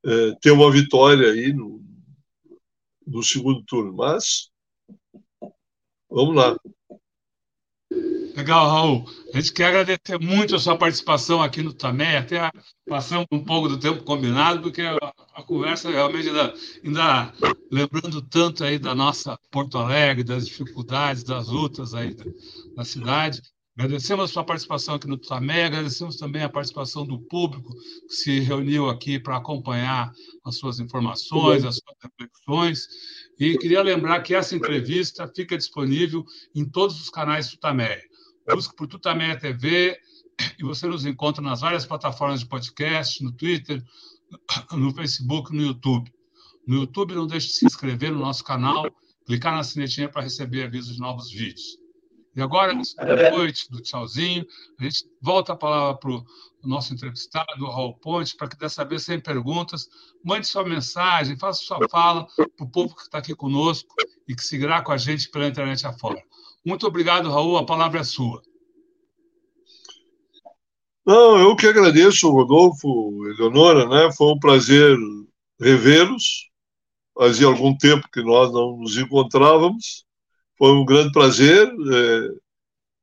é, 0.05 0.35
ter 0.41 0.51
uma 0.51 0.71
vitória 0.71 1.31
aí 1.31 1.53
no, 1.53 1.83
no 3.05 3.21
segundo 3.21 3.63
turno. 3.63 3.93
Mas, 3.93 4.49
vamos 6.09 6.35
lá. 6.35 6.57
Legal, 8.35 8.67
Raul. 8.69 9.05
A 9.33 9.39
gente 9.39 9.53
quer 9.53 9.67
agradecer 9.67 10.19
muito 10.19 10.57
a 10.57 10.59
sua 10.59 10.77
participação 10.77 11.41
aqui 11.41 11.61
no 11.63 11.71
Tamé, 11.71 12.17
até 12.17 12.51
passamos 12.85 13.25
um 13.31 13.41
pouco 13.41 13.69
do 13.69 13.79
tempo 13.79 14.03
combinado, 14.03 14.61
porque 14.61 14.81
a, 14.81 14.97
a 15.33 15.41
conversa 15.41 15.89
realmente 15.89 16.27
ainda, 16.27 16.53
ainda, 16.83 17.33
lembrando 17.71 18.21
tanto 18.21 18.65
aí 18.65 18.77
da 18.77 18.93
nossa 18.93 19.39
Porto 19.49 19.77
Alegre, 19.77 20.21
das 20.21 20.47
dificuldades, 20.47 21.23
das 21.23 21.47
lutas 21.47 21.93
aí 21.93 22.13
da, 22.13 22.25
da 22.75 22.83
cidade. 22.83 23.41
Agradecemos 23.77 24.25
a 24.25 24.33
sua 24.33 24.43
participação 24.43 24.95
aqui 24.95 25.07
no 25.07 25.17
Tamé, 25.17 25.63
agradecemos 25.63 26.17
também 26.17 26.43
a 26.43 26.49
participação 26.49 27.05
do 27.05 27.19
público 27.19 27.73
que 28.07 28.15
se 28.15 28.39
reuniu 28.41 28.89
aqui 28.89 29.17
para 29.17 29.37
acompanhar 29.37 30.11
as 30.43 30.57
suas 30.57 30.81
informações, 30.81 31.63
as 31.63 31.75
suas 31.77 31.95
reflexões. 32.03 32.87
E 33.39 33.57
queria 33.57 33.81
lembrar 33.81 34.19
que 34.21 34.35
essa 34.35 34.57
entrevista 34.57 35.25
fica 35.33 35.57
disponível 35.57 36.25
em 36.53 36.65
todos 36.65 36.99
os 36.99 37.09
canais 37.09 37.49
do 37.49 37.57
Tamé 37.57 38.01
busque 38.53 38.75
por 38.75 38.87
Tutameia 38.87 39.37
TV 39.37 39.99
e 40.59 40.63
você 40.63 40.87
nos 40.87 41.05
encontra 41.05 41.41
nas 41.41 41.61
várias 41.61 41.85
plataformas 41.85 42.41
de 42.41 42.45
podcast, 42.45 43.23
no 43.23 43.31
Twitter, 43.31 43.83
no 44.71 44.93
Facebook, 44.93 45.55
no 45.55 45.61
YouTube. 45.61 46.11
No 46.67 46.77
YouTube, 46.77 47.15
não 47.15 47.27
deixe 47.27 47.47
de 47.47 47.53
se 47.53 47.65
inscrever 47.65 48.11
no 48.11 48.19
nosso 48.19 48.43
canal, 48.43 48.85
clicar 49.25 49.53
na 49.55 49.63
sinetinha 49.63 50.09
para 50.09 50.23
receber 50.23 50.63
avisos 50.63 50.95
de 50.95 50.99
novos 50.99 51.31
vídeos. 51.31 51.77
E 52.35 52.41
agora, 52.41 52.73
boa 52.73 53.31
noite, 53.31 53.71
do 53.71 53.81
tchauzinho, 53.81 54.45
a 54.77 54.83
gente 54.83 55.05
volta 55.21 55.53
a 55.53 55.55
palavra 55.55 55.97
para 55.97 56.11
o 56.11 56.25
nosso 56.63 56.93
entrevistado, 56.93 57.65
Raul 57.65 57.93
Ponte, 57.93 58.35
para 58.35 58.49
que 58.49 58.57
dessa 58.57 58.83
vez, 58.83 59.03
sem 59.03 59.21
perguntas, 59.21 59.87
mande 60.21 60.45
sua 60.45 60.65
mensagem, 60.65 61.37
faça 61.37 61.63
sua 61.63 61.87
fala 61.87 62.27
para 62.35 62.65
o 62.65 62.69
povo 62.69 62.93
que 62.93 63.03
está 63.03 63.19
aqui 63.19 63.33
conosco 63.33 63.87
e 64.27 64.35
que 64.35 64.43
seguirá 64.43 64.81
com 64.81 64.91
a 64.91 64.97
gente 64.97 65.29
pela 65.29 65.47
internet 65.47 65.87
afora. 65.87 66.21
Muito 66.65 66.87
obrigado, 66.87 67.29
Raul, 67.29 67.57
a 67.57 67.65
palavra 67.65 67.99
é 67.99 68.03
sua. 68.03 68.41
Não, 71.05 71.37
eu 71.37 71.55
que 71.55 71.67
agradeço, 71.67 72.31
Rodolfo, 72.31 73.27
Eleonora, 73.27 73.87
né? 73.87 74.11
Foi 74.17 74.33
um 74.33 74.39
prazer 74.39 74.97
revê-los. 75.59 76.49
Fazia 77.13 77.47
algum 77.47 77.77
tempo 77.77 78.09
que 78.11 78.23
nós 78.23 78.51
não 78.51 78.77
nos 78.77 78.97
encontrávamos. 78.97 80.03
Foi 80.57 80.71
um 80.71 80.83
grande 80.83 81.11
prazer. 81.11 81.71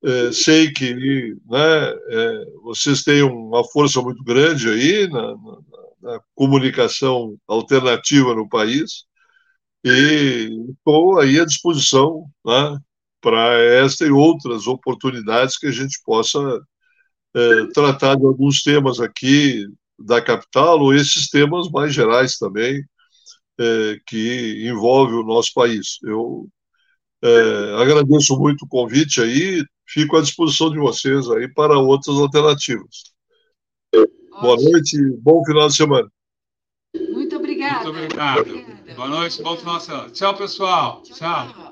É, 0.04 0.28
é, 0.28 0.32
sei 0.32 0.72
que 0.72 0.92
né, 1.46 1.88
é, 2.10 2.44
vocês 2.64 3.04
têm 3.04 3.22
uma 3.22 3.62
força 3.64 4.02
muito 4.02 4.24
grande 4.24 4.68
aí 4.68 5.08
na, 5.08 5.36
na, 5.36 5.58
na 6.02 6.20
comunicação 6.34 7.36
alternativa 7.46 8.34
no 8.34 8.48
país 8.48 9.04
e 9.84 10.50
estou 10.70 11.20
aí 11.20 11.38
à 11.38 11.44
disposição 11.44 12.26
né, 12.44 12.78
para 13.22 13.56
esta 13.58 14.04
e 14.04 14.10
outras 14.10 14.66
oportunidades 14.66 15.56
que 15.56 15.68
a 15.68 15.70
gente 15.70 15.98
possa 16.04 16.38
é, 17.34 17.66
tratar 17.72 18.16
de 18.16 18.26
alguns 18.26 18.62
temas 18.62 19.00
aqui 19.00 19.66
da 19.98 20.20
capital 20.20 20.80
ou 20.80 20.92
esses 20.92 21.28
temas 21.28 21.70
mais 21.70 21.94
gerais 21.94 22.36
também 22.36 22.84
é, 23.58 23.96
que 24.06 24.68
envolvem 24.68 25.14
o 25.14 25.24
nosso 25.24 25.52
país. 25.54 25.98
Eu 26.02 26.48
é, 27.22 27.80
agradeço 27.80 28.36
muito 28.38 28.64
o 28.64 28.68
convite 28.68 29.22
aí, 29.22 29.64
fico 29.88 30.16
à 30.16 30.20
disposição 30.20 30.70
de 30.70 30.78
vocês 30.78 31.30
aí 31.30 31.48
para 31.48 31.78
outras 31.78 32.16
alternativas. 32.16 33.12
Boa 34.40 34.56
noite, 34.56 34.98
bom 35.20 35.44
final 35.44 35.68
de 35.68 35.76
semana. 35.76 36.10
Muito 36.94 37.36
obrigada. 37.36 37.84
Muito 37.84 38.04
obrigado. 38.04 38.40
Obrigada. 38.40 38.94
Boa 38.94 39.08
noite, 39.08 39.42
bom 39.42 39.56
final 39.56 39.78
de 39.78 39.84
semana. 39.84 40.10
Tchau, 40.10 40.36
pessoal. 40.36 41.02
Tchau. 41.02 41.16
Tchau. 41.16 41.71